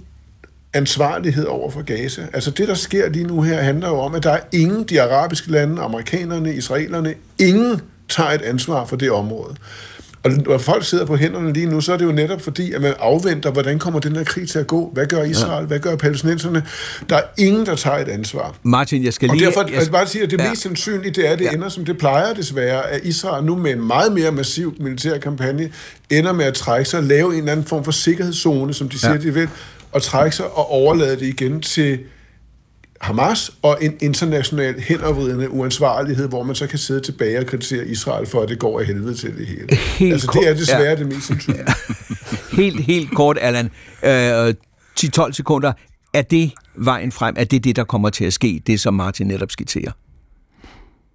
ansvarlighed 0.74 1.46
over 1.46 1.72
for 1.72 1.82
Gaza. 1.82 2.28
Altså 2.34 2.52
det, 2.52 2.68
der 2.68 2.74
sker 2.74 3.10
lige 3.10 3.28
nu 3.28 3.42
her, 3.42 3.62
handler 3.62 3.88
jo 3.88 4.00
om, 4.00 4.16
at 4.16 4.24
der 4.24 4.32
er 4.32 4.42
ingen, 4.52 4.84
de 4.84 5.02
arabiske 5.02 5.52
lande, 5.52 5.82
amerikanerne, 5.82 6.56
israelerne, 6.56 7.16
ingen 7.40 7.82
tager 8.10 8.30
et 8.30 8.42
ansvar 8.42 8.86
for 8.86 8.96
det 8.96 9.12
område. 9.12 9.56
Og 10.24 10.32
når 10.32 10.58
folk 10.58 10.86
sidder 10.86 11.06
på 11.06 11.16
hænderne 11.16 11.54
lige 11.54 11.66
nu, 11.66 11.82
så 11.82 11.94
er 11.94 11.98
det 11.98 12.06
jo 12.06 12.12
netop 12.12 12.42
fordi, 12.42 12.72
at 12.72 12.82
man 12.82 12.94
afventer, 13.00 13.52
hvordan 13.52 13.80
kommer 13.80 14.00
den 14.00 14.16
her 14.16 14.24
krig 14.24 14.50
til 14.50 14.60
at 14.60 14.68
gå? 14.68 14.92
Hvad 14.94 15.06
gør 15.06 15.24
Israel? 15.24 15.62
Ja. 15.62 15.68
Hvad 15.68 15.80
gør 15.80 15.96
palæstinenserne? 15.96 16.64
Der 17.10 17.16
er 17.16 17.22
ingen, 17.38 17.66
der 17.66 17.76
tager 17.76 17.98
et 17.98 18.08
ansvar. 18.08 18.56
Martin, 18.64 19.04
jeg 19.04 19.14
skal 19.14 19.30
lige... 19.30 19.48
Og 19.48 19.54
derfor, 19.54 19.70
jeg, 19.70 19.84
jeg 19.84 19.92
bare 19.92 20.08
sige, 20.08 20.24
at 20.24 20.32
det 20.32 20.40
ja. 20.40 20.50
mest 20.50 20.62
sandsynlige, 20.62 21.12
det 21.12 21.28
er, 21.28 21.32
at 21.32 21.40
det 21.40 21.46
ja. 21.46 21.52
ender, 21.52 21.70
som 21.70 21.86
det 21.86 21.98
plejer 21.98 22.34
desværre, 22.34 22.90
at 22.90 23.04
Israel 23.04 23.44
nu 23.44 23.56
med 23.56 23.72
en 23.72 23.88
meget 23.88 24.12
mere 24.12 24.32
massiv 24.32 24.76
militær 24.80 25.18
kampagne, 25.18 25.70
ender 26.10 26.34
med 26.34 26.46
at 26.46 26.54
trække 26.54 26.90
sig 26.90 27.00
og 27.00 27.06
lave 27.06 27.32
en 27.34 27.38
eller 27.38 27.52
anden 27.52 27.66
form 27.66 27.84
for 27.84 27.92
sikkerhedszone, 27.92 28.74
som 28.74 28.90
de 28.90 29.00
siger, 29.00 29.12
ja. 29.12 29.18
de 29.18 29.34
vil, 29.34 29.50
og 29.92 30.02
trække 30.02 30.36
sig 30.36 30.46
og 30.46 30.72
overlade 30.72 31.20
det 31.20 31.26
igen 31.26 31.62
til 31.62 32.00
Hamas 33.04 33.52
og 33.62 33.78
en 33.82 33.98
international 34.02 34.80
henovervridende 34.80 35.50
uansvarlighed, 35.50 36.30
hvor 36.30 36.44
man 36.44 36.56
så 36.56 36.68
kan 36.68 36.80
sidde 36.80 37.02
tilbage 37.02 37.40
og 37.40 37.46
kritisere 37.46 37.88
Israel 37.88 38.28
for, 38.28 38.42
at 38.42 38.50
det 38.50 38.60
går 38.60 38.80
af 38.80 38.86
helvede 38.86 39.16
til 39.16 39.38
det 39.38 39.48
hele. 39.48 39.76
Helt 40.00 40.14
altså, 40.14 40.32
det 40.34 40.50
er 40.50 40.54
desværre 40.54 40.82
ja. 40.84 40.96
det 40.96 41.08
mest 41.08 41.28
sandsynlige. 41.28 41.66
Ja. 41.68 41.74
helt, 42.62 42.80
helt 42.80 43.16
kort, 43.16 43.38
Allan. 43.42 43.72
Øh, 44.04 44.54
10-12 45.00 45.32
sekunder. 45.32 45.74
Er 46.14 46.22
det 46.22 46.52
vejen 46.76 47.12
frem? 47.12 47.36
Er 47.38 47.44
det 47.44 47.64
det, 47.64 47.76
der 47.76 47.84
kommer 47.84 48.10
til 48.10 48.26
at 48.26 48.34
ske? 48.34 48.62
Det, 48.68 48.80
som 48.80 48.94
Martin 48.94 49.28
netop 49.28 49.52
skitserer? 49.52 49.92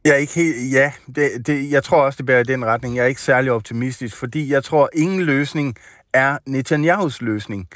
Jeg 0.04 0.12
er 0.12 0.16
ikke 0.16 0.34
helt, 0.34 0.72
ja, 0.72 0.92
det, 1.14 1.46
det, 1.46 1.70
jeg 1.70 1.84
tror 1.84 2.02
også, 2.02 2.16
det 2.16 2.26
bærer 2.26 2.40
i 2.40 2.44
den 2.44 2.64
retning. 2.64 2.96
Jeg 2.96 3.02
er 3.02 3.06
ikke 3.06 3.22
særlig 3.22 3.52
optimistisk, 3.52 4.16
fordi 4.16 4.52
jeg 4.52 4.64
tror, 4.64 4.90
ingen 4.94 5.20
løsning 5.20 5.76
er 6.12 6.38
Netanyahus 6.46 7.22
løsning. 7.22 7.68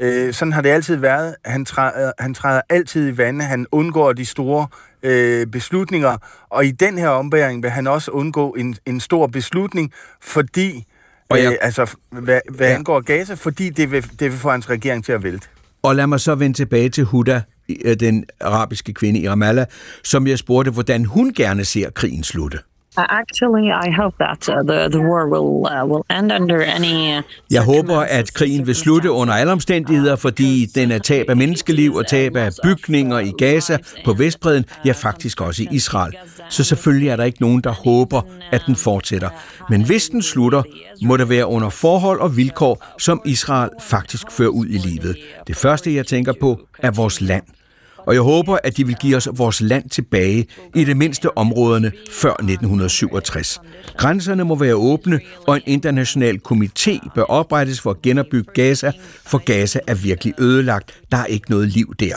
Øh, 0.00 0.34
sådan 0.34 0.52
har 0.52 0.62
det 0.62 0.68
altid 0.68 0.96
været. 0.96 1.34
Han 1.44 1.64
træder, 1.64 2.12
han 2.18 2.34
træder 2.34 2.60
altid 2.68 3.08
i 3.08 3.16
vandet. 3.16 3.46
Han 3.46 3.66
undgår 3.72 4.12
de 4.12 4.26
store 4.26 4.66
øh, 5.02 5.46
beslutninger. 5.46 6.16
Og 6.50 6.64
i 6.64 6.70
den 6.70 6.98
her 6.98 7.08
ombæring 7.08 7.62
vil 7.62 7.70
han 7.70 7.86
også 7.86 8.10
undgå 8.10 8.50
en, 8.50 8.76
en 8.86 9.00
stor 9.00 9.26
beslutning, 9.26 9.92
fordi, 10.22 10.84
og 11.28 11.38
jeg, 11.38 11.52
øh, 11.52 11.58
altså, 11.60 11.96
hvad, 12.10 12.40
hvad 12.50 12.68
ja. 12.68 12.74
angår 12.74 13.00
Gaza, 13.00 13.34
fordi 13.34 13.70
det 13.70 13.90
vil, 13.90 14.02
det 14.02 14.30
vil 14.30 14.38
få 14.38 14.50
hans 14.50 14.70
regering 14.70 15.04
til 15.04 15.12
at 15.12 15.22
vælte. 15.22 15.48
Og 15.82 15.96
lad 15.96 16.06
mig 16.06 16.20
så 16.20 16.34
vende 16.34 16.56
tilbage 16.56 16.88
til 16.88 17.04
Huda, 17.04 17.42
øh, 17.84 17.96
den 18.00 18.24
arabiske 18.40 18.94
kvinde 18.94 19.20
i 19.20 19.28
Ramallah, 19.28 19.66
som 20.04 20.26
jeg 20.26 20.38
spurgte, 20.38 20.70
hvordan 20.70 21.04
hun 21.04 21.32
gerne 21.32 21.64
ser 21.64 21.90
krigen 21.90 22.22
slutte. 22.22 22.58
Uh, 22.98 23.04
actually, 23.08 23.70
I 23.70 23.90
hope 23.90 24.16
that 24.18 24.48
uh, 24.48 24.62
the, 24.62 24.88
the 24.88 25.00
war 25.00 25.28
will, 25.28 25.66
uh, 25.66 25.86
will 25.86 26.04
end 26.18 26.32
under 26.32 26.60
any... 26.60 27.18
Uh, 27.18 27.22
jeg 27.50 27.62
håber, 27.62 27.96
at 27.98 28.34
krigen 28.34 28.66
vil 28.66 28.74
slutte 28.74 29.10
under 29.10 29.34
alle 29.34 29.52
omstændigheder, 29.52 30.16
fordi 30.16 30.66
den 30.74 30.90
er 30.90 30.98
tab 30.98 31.30
af 31.30 31.36
menneskeliv 31.36 31.94
og 31.94 32.06
tab 32.06 32.36
af 32.36 32.50
bygninger 32.62 33.18
i 33.18 33.32
Gaza, 33.38 33.78
på 34.04 34.12
Vestbreden, 34.12 34.64
ja 34.84 34.92
faktisk 34.92 35.40
også 35.40 35.62
i 35.62 35.68
Israel. 35.70 36.12
Så 36.48 36.64
selvfølgelig 36.64 37.08
er 37.08 37.16
der 37.16 37.24
ikke 37.24 37.40
nogen, 37.40 37.60
der 37.60 37.70
håber, 37.70 38.22
at 38.52 38.62
den 38.66 38.76
fortsætter. 38.76 39.28
Men 39.68 39.84
hvis 39.84 40.08
den 40.08 40.22
slutter, 40.22 40.62
må 41.02 41.16
det 41.16 41.28
være 41.28 41.46
under 41.46 41.70
forhold 41.70 42.20
og 42.20 42.36
vilkår, 42.36 42.84
som 42.98 43.22
Israel 43.24 43.70
faktisk 43.80 44.30
fører 44.30 44.48
ud 44.48 44.66
i 44.66 44.78
livet. 44.78 45.16
Det 45.46 45.56
første, 45.56 45.94
jeg 45.94 46.06
tænker 46.06 46.32
på, 46.40 46.60
er 46.78 46.90
vores 46.90 47.20
land– 47.20 47.44
og 48.06 48.14
jeg 48.14 48.22
håber, 48.22 48.58
at 48.64 48.76
de 48.76 48.86
vil 48.86 48.96
give 49.00 49.16
os 49.16 49.28
vores 49.32 49.60
land 49.60 49.90
tilbage 49.90 50.46
i 50.74 50.84
det 50.84 50.96
mindste 50.96 51.38
områderne 51.38 51.92
før 52.10 52.32
1967. 52.32 53.58
Grænserne 53.96 54.44
må 54.44 54.54
være 54.54 54.74
åbne, 54.74 55.20
og 55.46 55.56
en 55.56 55.62
international 55.66 56.40
komité 56.48 57.14
bør 57.14 57.22
oprettes 57.22 57.80
for 57.80 57.90
at 57.90 58.02
genopbygge 58.02 58.50
Gaza, 58.54 58.92
for 59.26 59.38
Gaza 59.38 59.80
er 59.86 59.94
virkelig 59.94 60.34
ødelagt. 60.38 61.00
Der 61.10 61.16
er 61.16 61.26
ikke 61.26 61.50
noget 61.50 61.68
liv 61.68 61.94
der. 62.00 62.16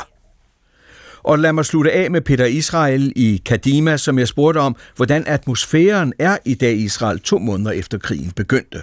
Og 1.24 1.40
lad 1.40 1.54
mig 1.54 1.66
slutte 1.66 1.92
af 1.92 2.12
med 2.12 2.22
Peter 2.22 2.46
Israel 2.46 3.14
i 3.16 3.42
Kadima, 3.46 3.98
som 3.98 4.20
jeg 4.20 4.28
spurgte 4.28 4.58
om, 4.58 4.76
hvordan 4.96 5.24
atmosfæren 5.28 6.14
er 6.20 6.38
i 6.46 6.54
dag 6.54 6.74
i 6.74 6.84
Israel 6.84 7.20
to 7.20 7.38
måneder 7.40 7.72
efter 7.72 7.98
krigen 7.98 8.32
begyndte 8.32 8.82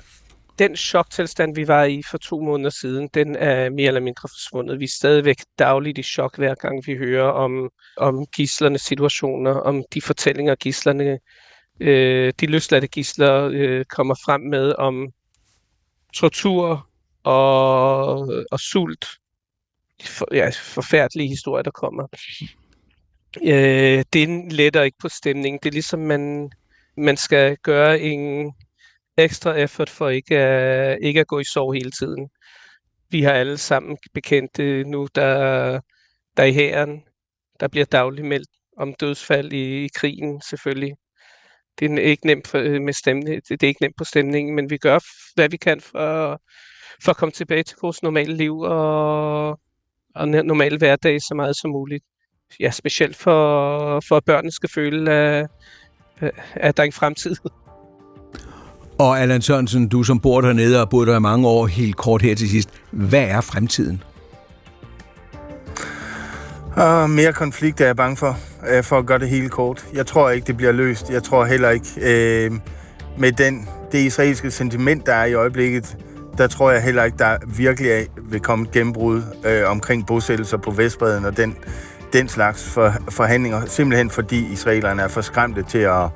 den 0.61 0.77
choktilstand, 0.77 1.55
vi 1.55 1.69
var 1.69 1.85
i 1.85 2.03
for 2.11 2.19
to 2.19 2.41
måneder 2.41 2.71
siden, 2.71 3.09
den 3.15 3.37
er 3.37 3.71
mere 3.71 3.87
eller 3.87 4.01
mindre 4.01 4.29
forsvundet. 4.29 4.81
Vi 4.81 4.85
er 4.85 4.89
stadigvæk 4.89 5.37
dagligt 5.59 5.99
i 5.99 6.03
chok, 6.03 6.37
hver 6.37 6.55
gang 6.55 6.87
vi 6.87 6.97
hører 6.97 7.31
om, 7.31 7.71
om 7.97 8.27
gislernes 8.27 8.83
situationer, 8.83 9.51
om 9.51 9.85
de 9.95 10.03
fortællinger, 10.03 10.55
gislerne, 10.55 11.19
øh, 11.81 12.33
de 12.41 12.47
løsladte 12.47 12.89
gisler 12.89 13.51
øh, 13.53 13.85
kommer 13.85 14.15
frem 14.25 14.41
med 14.41 14.75
om 14.79 15.09
tortur 16.15 16.89
og, 17.23 18.19
og 18.51 18.61
sult. 18.61 19.07
For, 20.05 20.29
ja, 20.35 20.51
forfærdelige 20.55 21.29
historier, 21.29 21.63
der 21.63 21.71
kommer. 21.71 22.07
Øh, 23.43 24.05
det 24.13 24.53
letter 24.53 24.83
ikke 24.83 24.99
på 25.01 25.09
stemningen. 25.09 25.59
Det 25.63 25.69
er 25.69 25.73
ligesom, 25.73 26.01
man, 26.01 26.51
man 26.97 27.17
skal 27.17 27.57
gøre 27.57 28.01
en 28.01 28.53
ekstra 29.17 29.57
effort 29.57 29.91
for 29.91 30.09
ikke 30.09 30.39
at, 30.39 30.99
ikke 31.03 31.21
at 31.21 31.27
gå 31.27 31.39
i 31.39 31.45
sov 31.45 31.73
hele 31.73 31.91
tiden. 31.91 32.29
Vi 33.11 33.23
har 33.23 33.33
alle 33.33 33.59
sammen 33.59 33.99
bekendte 34.15 34.85
nu, 34.85 35.09
der, 35.15 35.81
der 36.37 36.45
i 36.45 36.53
hæren. 36.53 37.03
Der 37.61 37.69
bliver 37.69 37.85
dagligt 37.85 38.27
meldt 38.27 38.49
om 38.77 38.95
dødsfald 38.95 39.53
i, 39.53 39.85
i 39.85 39.89
krigen, 39.95 40.43
selvfølgelig. 40.51 40.93
Det 41.79 41.99
er 41.99 42.03
ikke 42.03 42.27
nemt 42.27 42.49
for, 42.49 42.81
med 42.81 42.93
stemning, 42.93 43.43
det 43.49 43.63
er 43.63 43.67
ikke 43.67 43.83
nemt 43.83 43.97
på 43.99 44.05
stemningen, 44.05 44.55
men 44.55 44.71
vi 44.71 44.77
gør, 44.77 44.99
hvad 45.35 45.49
vi 45.49 45.57
kan 45.57 45.81
for, 45.81 46.41
for 47.05 47.11
at 47.11 47.17
komme 47.17 47.33
tilbage 47.33 47.63
til 47.63 47.77
vores 47.83 48.03
normale 48.03 48.37
liv 48.37 48.59
og, 48.59 49.49
og 50.15 50.29
normale 50.29 50.79
hverdag 50.79 51.21
så 51.21 51.35
meget 51.35 51.57
som 51.57 51.71
muligt. 51.71 52.05
Ja, 52.61 52.71
specielt 52.71 53.17
for, 53.17 54.01
for 54.09 54.17
at 54.17 54.25
børnene 54.25 54.53
skal 54.53 54.71
føle, 54.75 55.13
at, 55.13 55.47
øh, 56.23 56.31
er 56.55 56.83
en 56.83 56.93
fremtid. 56.93 57.37
Og 59.01 59.21
Allan 59.21 59.43
Sørensen, 59.43 59.89
du 59.89 60.03
som 60.03 60.21
bor 60.21 60.41
dernede 60.41 60.77
og 60.77 60.81
har 60.81 60.85
boet 60.85 61.09
der 61.09 61.17
i 61.17 61.21
mange 61.21 61.49
år, 61.49 61.67
helt 61.67 61.97
kort 61.97 62.23
her 62.23 62.35
til 62.35 62.51
sidst. 62.51 62.69
Hvad 62.91 63.23
er 63.23 63.41
fremtiden? 63.41 64.03
Og 66.77 67.11
mere 67.11 67.33
konflikt 67.33 67.81
er 67.81 67.87
jeg 67.87 67.97
bange 67.97 68.17
for, 68.17 68.37
øh, 68.71 68.85
for 68.85 68.99
at 68.99 69.07
gøre 69.07 69.19
det 69.19 69.29
helt 69.29 69.51
kort. 69.51 69.87
Jeg 69.95 70.07
tror 70.07 70.31
ikke, 70.31 70.47
det 70.47 70.57
bliver 70.57 70.73
løst. 70.73 71.11
Jeg 71.11 71.23
tror 71.23 71.45
heller 71.45 71.71
ikke, 71.71 71.87
øh, 71.97 72.53
med 73.19 73.33
den, 73.33 73.69
det 73.93 73.99
israelske 73.99 74.51
sentiment, 74.51 75.07
der 75.07 75.15
er 75.15 75.25
i 75.25 75.35
øjeblikket, 75.35 75.97
der 76.39 76.47
tror 76.47 76.71
jeg 76.71 76.83
heller 76.83 77.05
ikke, 77.05 77.19
der 77.19 77.37
virkelig 77.57 78.07
vil 78.31 78.41
komme 78.41 78.65
et 78.65 78.71
gennembrud 78.71 79.23
øh, 79.45 79.71
omkring 79.71 80.07
bosættelser 80.07 80.57
på 80.57 80.71
Vestbreden 80.71 81.25
og 81.25 81.37
den, 81.37 81.57
den 82.13 82.29
slags 82.29 82.69
for, 82.69 82.95
forhandlinger, 83.09 83.67
simpelthen 83.67 84.11
fordi 84.11 84.53
israelerne 84.53 85.03
er 85.03 85.09
for 85.09 85.21
skræmte 85.21 85.63
til 85.63 85.79
at, 85.79 86.09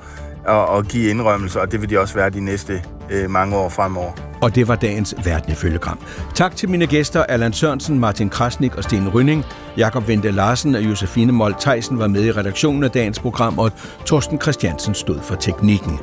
at, 0.49 0.79
at 0.79 0.89
give 0.89 1.11
indrømmelser, 1.11 1.61
og 1.61 1.73
det 1.73 1.81
vil 1.81 1.91
de 1.91 1.99
også 1.99 2.15
være 2.15 2.31
de 2.31 2.41
næste 2.41 2.83
øh, 3.11 3.31
mange 3.31 3.57
år 3.57 3.69
fremover. 3.69 4.13
Og 4.41 4.55
det 4.55 4.69
var 4.69 4.77
dagens 4.77 5.15
Verden 5.25 5.53
ifølge 5.53 5.79
Gram. 5.79 5.99
Tak 6.35 6.57
til 6.57 6.69
mine 6.69 6.87
gæster, 6.87 7.23
Allan 7.23 7.53
Sørensen, 7.53 7.99
Martin 7.99 8.31
Krasnik 8.31 8.77
og 8.77 8.85
Sten 8.85 9.09
Rynning. 9.09 9.45
Jakob 9.77 10.09
Vente 10.09 10.31
Larsen 10.31 10.75
og 10.75 10.83
Josefine 10.85 11.33
Mold 11.33 11.55
Theisen 11.61 11.99
var 11.99 12.07
med 12.07 12.25
i 12.25 12.33
redaktionen 12.33 12.85
af 12.85 12.91
dagens 12.91 13.19
program, 13.19 13.59
og 13.59 13.73
Torsten 14.07 14.41
Christiansen 14.41 14.95
stod 14.95 15.21
for 15.23 15.35
teknikken. 15.35 15.99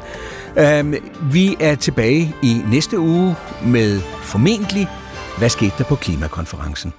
Um, 0.79 0.93
vi 1.31 1.57
er 1.59 1.75
tilbage 1.75 2.35
i 2.43 2.61
næste 2.71 2.99
uge 2.99 3.35
med 3.65 3.99
formentlig, 4.01 4.87
hvad 5.37 5.49
skete 5.49 5.73
der 5.77 5.83
på 5.83 5.95
klimakonferencen? 5.95 6.93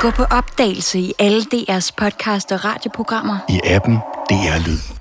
Gå 0.00 0.10
på 0.10 0.22
opdagelse 0.22 0.98
i 0.98 1.12
alle 1.18 1.42
DR's 1.54 1.90
podcast 1.96 2.52
og 2.52 2.64
radioprogrammer. 2.64 3.38
I 3.48 3.60
appen 3.64 3.98
DR 4.28 4.58
Lyd. 4.66 4.93